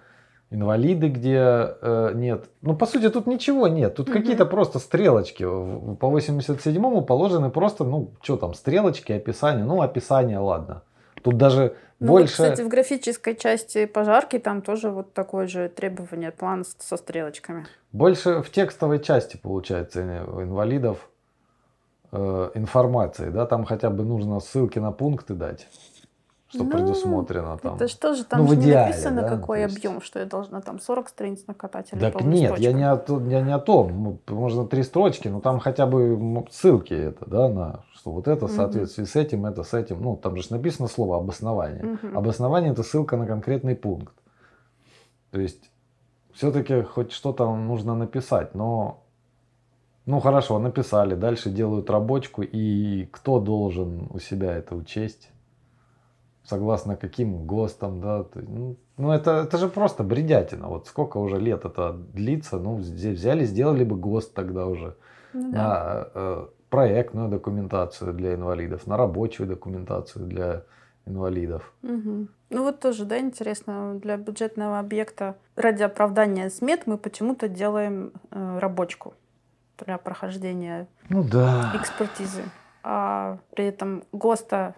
инвалиды, 0.56 1.10
где 1.10 1.38
э, 1.82 2.12
нет. 2.16 2.45
Ну, 2.62 2.76
по 2.76 2.86
сути, 2.86 3.10
тут 3.10 3.28
ничего 3.28 3.68
нет. 3.68 3.95
Тут 3.95 4.08
Мгм. 4.10 4.18
какие-то 4.18 4.45
просто 4.45 4.80
стрелочки. 4.80 5.43
По 5.43 6.08
87-му 6.10 7.01
положены 7.01 7.49
просто, 7.49 7.84
ну, 7.84 8.12
что 8.22 8.38
там, 8.38 8.53
стрелочки, 8.53 9.12
описание. 9.14 9.66
Ну, 9.66 9.82
описание, 9.82 10.39
ладно. 10.39 10.82
Тут 11.24 11.38
даже 11.38 11.76
Ну, 11.99 12.12
вот, 12.12 12.20
больше... 12.22 12.34
кстати, 12.34 12.62
в 12.62 12.68
графической 12.68 13.36
части 13.36 13.86
пожарки 13.86 14.38
там 14.39 14.62
тоже 14.62 14.89
вот 14.89 15.14
такое 15.14 15.47
же 15.47 15.70
требование, 15.70 16.32
план 16.32 16.64
со 16.80 16.97
стрелочками. 16.97 17.66
Больше 17.91 18.41
в 18.41 18.49
текстовой 18.51 18.99
части, 18.99 19.38
получается, 19.41 20.01
э, 20.01 20.43
инвалидов 20.43 21.10
э, 22.12 22.51
информации, 22.56 23.30
да, 23.30 23.45
там 23.45 23.66
хотя 23.66 23.89
бы 23.89 24.03
нужно 24.03 24.39
ссылки 24.39 24.80
на 24.80 24.91
пункты 24.91 25.34
дать, 25.34 25.68
что 26.56 26.64
Ну, 26.64 26.70
предусмотрено 26.72 27.58
там. 27.58 27.76
Это 27.76 27.88
что 27.88 28.14
же 28.14 28.24
там 28.24 28.39
Ну, 28.39 28.45
в 28.45 28.49
же 28.49 28.56
не 28.56 28.64
идеале, 28.64 28.88
написано, 28.88 29.22
да, 29.22 29.30
какой 29.30 29.62
есть- 29.62 29.78
объем, 29.78 30.01
что 30.01 30.20
я 30.20 30.26
должна 30.26 30.62
там 30.62 30.80
40 30.80 31.10
страниц 31.10 31.45
накатать 31.47 31.89
или 31.91 31.99
Так 31.99 32.22
нет, 32.22 32.58
я 32.58 32.72
не, 32.72 32.89
о, 32.89 33.03
я 33.30 33.41
не 33.41 33.53
о 33.53 33.60
том. 33.60 34.20
Можно 34.28 34.66
три 34.66 34.84
строчки, 34.84 35.28
но 35.28 35.41
там 35.41 35.60
хотя 35.60 35.86
бы 35.86 36.45
ссылки 36.49 36.93
это, 36.93 37.26
да, 37.26 37.49
на 37.49 37.84
что 37.93 38.12
вот 38.12 38.28
это 38.28 38.47
в 38.47 38.51
соответствии 38.51 39.03
с 39.03 39.16
этим, 39.16 39.45
это 39.45 39.64
с 39.64 39.74
этим. 39.74 40.01
Ну, 40.01 40.16
там 40.16 40.38
же 40.38 40.47
написано 40.49 40.88
слово 40.88 41.18
обоснование. 41.18 41.84
Мгм. 41.84 42.18
Обоснование 42.18 42.72
это 42.72 42.84
ссылка 42.84 43.18
на 43.18 43.28
конкретный 43.28 43.76
пункт. 43.76 44.14
То 45.32 45.39
есть 45.41 45.70
все-таки 46.34 46.82
хоть 46.84 47.12
что-то 47.12 47.53
нужно 47.56 47.95
написать, 47.95 48.56
но 48.56 49.01
ну 50.06 50.20
хорошо, 50.20 50.60
написали, 50.60 51.16
дальше 51.16 51.49
делают 51.49 51.89
рабочку, 51.89 52.43
и 52.43 53.06
кто 53.12 53.39
должен 53.39 54.08
у 54.14 54.20
себя 54.20 54.56
это 54.56 54.76
учесть? 54.76 55.32
Согласно 56.46 56.96
каким 56.96 57.46
ГОСТам, 57.46 58.02
да? 58.02 58.24
То 58.24 58.39
Ну, 58.41 58.76
ну, 58.98 59.12
это, 59.12 59.32
это 59.48 59.58
же 59.58 59.68
просто 59.68 60.04
бредятина. 60.04 60.68
Вот 60.68 60.88
сколько 60.88 61.18
уже 61.18 61.39
лет 61.39 61.66
это 61.66 61.93
длится, 61.93 62.58
ну 62.58 62.76
взяли, 62.76 63.46
сделали 63.46 63.84
бы 63.84 63.96
ГОСТ 63.96 64.34
тогда 64.34 64.68
уже 64.68 64.96
Ну 65.34 65.52
да. 65.52 65.58
на 65.58 66.08
э, 66.14 66.46
проектную 66.70 67.30
документацию 67.30 68.14
для 68.14 68.36
инвалидов, 68.36 68.88
на 68.88 68.98
рабочую 68.98 69.48
документацию 69.48 70.26
для 70.26 70.64
инвалидов. 71.08 71.74
Мгм. 71.82 72.30
Ну 72.50 72.64
вот 72.64 72.80
тоже, 72.80 73.06
да, 73.06 73.20
интересно, 73.20 74.00
для 74.02 74.18
бюджетного 74.18 74.80
объекта 74.80 75.36
ради 75.56 75.84
оправдания 75.84 76.50
смет 76.50 76.84
мы 76.86 76.98
почему-то 76.98 77.48
делаем 77.48 78.12
э, 78.32 78.60
рабочку 78.60 79.14
для 79.86 79.98
прохождения 79.98 80.88
Ну 81.10 81.24
да. 81.24 81.72
экспертизы. 81.76 82.43
А 82.84 83.39
при 83.56 83.66
этом 83.66 84.04
ГОСТа, 84.12 84.76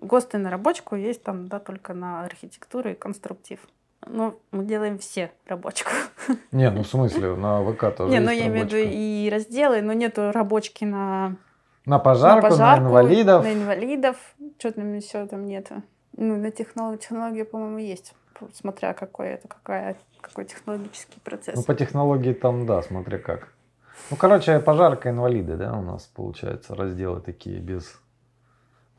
ГОСТы 0.00 0.38
на 0.38 0.50
рабочку 0.50 0.96
есть 0.96 1.22
там, 1.22 1.48
да, 1.48 1.58
только 1.58 1.94
на 1.94 2.24
архитектуру 2.24 2.90
и 2.90 2.94
конструктив. 2.94 3.60
Ну, 4.06 4.40
мы 4.50 4.64
делаем 4.64 4.98
все 4.98 5.30
рабочку. 5.46 5.90
Не, 6.52 6.70
ну 6.70 6.82
в 6.82 6.86
смысле, 6.86 7.36
на 7.36 7.62
ВК 7.62 7.94
тоже 7.94 8.10
Не, 8.10 8.20
ну 8.20 8.30
я 8.30 8.46
имею 8.46 8.66
в 8.66 8.72
виду 8.72 8.76
и 8.78 9.28
разделы, 9.30 9.82
но 9.82 9.92
нету 9.92 10.32
рабочки 10.32 10.84
на, 10.84 11.36
На 11.84 11.98
пожарку, 11.98 12.44
на, 12.44 12.50
пожарку, 12.50 12.84
инвалидов. 12.84 13.44
на 13.44 13.52
инвалидов. 13.52 14.16
Что 14.58 14.72
там 14.72 14.94
еще 14.94 15.26
там 15.26 15.44
нету? 15.44 15.82
Ну, 16.16 16.36
на 16.36 16.50
технологии, 16.50 16.98
технология, 16.98 17.44
по-моему, 17.44 17.78
есть. 17.78 18.14
Смотря 18.54 18.94
какой 18.94 19.28
это, 19.28 19.48
какая, 19.48 19.96
какой 20.22 20.46
технологический 20.46 21.20
процесс. 21.20 21.56
Ну 21.56 21.62
по 21.62 21.74
технологии 21.74 22.32
там, 22.32 22.64
да, 22.64 22.82
смотря 22.82 23.18
как. 23.18 23.52
Ну, 24.10 24.16
короче, 24.16 24.60
пожарка 24.60 25.10
инвалиды, 25.10 25.56
да, 25.56 25.76
у 25.76 25.82
нас 25.82 26.04
получается 26.06 26.74
разделы 26.74 27.20
такие 27.20 27.58
без... 27.58 28.00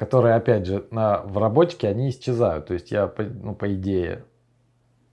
Которые, 0.01 0.33
опять 0.33 0.65
же, 0.65 0.83
на, 0.89 1.21
в 1.21 1.37
рабочке 1.37 1.87
они 1.87 2.09
исчезают. 2.09 2.65
То 2.65 2.73
есть 2.73 2.89
я, 2.91 3.05
по- 3.05 3.21
ну, 3.21 3.53
по 3.53 3.71
идее, 3.71 4.23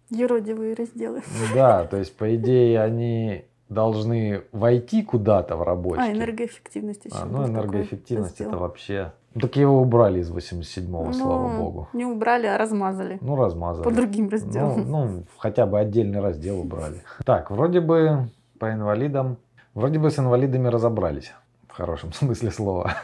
Юродивые 0.08 0.72
разделы. 0.74 1.20
да, 1.54 1.84
то 1.84 1.98
есть, 1.98 2.16
по 2.16 2.34
идее, 2.34 2.80
они 2.80 3.44
должны 3.68 4.44
войти 4.50 5.02
куда-то 5.02 5.56
в 5.56 5.62
рабочке. 5.62 6.02
А, 6.02 6.10
энергоэффективность 6.10 7.04
еще. 7.04 7.16
А, 7.20 7.26
ну, 7.26 7.46
энергоэффективность 7.46 8.40
это 8.40 8.56
вообще... 8.56 9.12
Ну, 9.34 9.42
так 9.42 9.56
его 9.56 9.78
убрали 9.82 10.20
из 10.20 10.32
87-го, 10.32 11.04
Ну, 11.04 11.12
слава 11.12 11.58
богу. 11.58 11.88
Не 11.92 12.06
убрали, 12.06 12.46
а 12.46 12.56
размазали. 12.56 13.18
Ну, 13.20 13.36
размазали. 13.36 13.84
По 13.84 13.90
другим 13.90 14.24
Ну, 14.24 14.30
разделам. 14.30 14.90
ну, 14.90 15.24
хотя 15.36 15.66
бы 15.66 15.78
отдельный 15.78 16.20
раздел 16.20 16.60
убрали. 16.60 17.02
Так, 17.26 17.50
вроде 17.50 17.82
бы 17.82 18.30
по 18.58 18.72
инвалидам, 18.72 19.36
вроде 19.74 19.98
бы 19.98 20.10
с 20.10 20.18
инвалидами 20.18 20.68
разобрались. 20.68 21.34
В 21.68 21.72
хорошем 21.74 22.10
смысле 22.14 22.50
слова. 22.50 22.94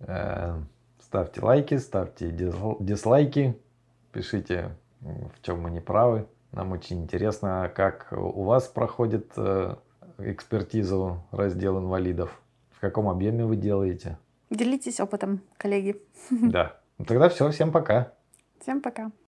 Э, 0.00 0.60
Ставьте 0.98 1.40
лайки, 1.40 1.76
ставьте 1.78 2.30
дизл- 2.30 2.76
дизлайки, 2.80 3.56
пишите, 4.12 4.76
в 5.00 5.40
чем 5.40 5.60
мы 5.60 5.70
не 5.70 5.80
правы. 5.80 6.26
Нам 6.50 6.72
очень 6.72 7.04
интересно, 7.04 7.70
как 7.74 8.08
у 8.12 8.42
вас 8.42 8.66
проходит 8.66 9.30
э, 9.36 9.76
экспертизу 10.18 11.22
раздел 11.30 11.78
инвалидов, 11.78 12.40
в 12.72 12.80
каком 12.80 13.08
объеме 13.08 13.44
вы 13.44 13.56
делаете. 13.56 14.18
Делитесь 14.50 14.98
опытом, 14.98 15.42
коллеги. 15.58 16.02
Да. 16.30 16.76
Ну, 16.98 17.04
Тогда 17.04 17.28
все, 17.28 17.48
всем 17.50 17.70
пока. 17.70 18.12
Всем 18.60 18.80
пока. 18.82 19.12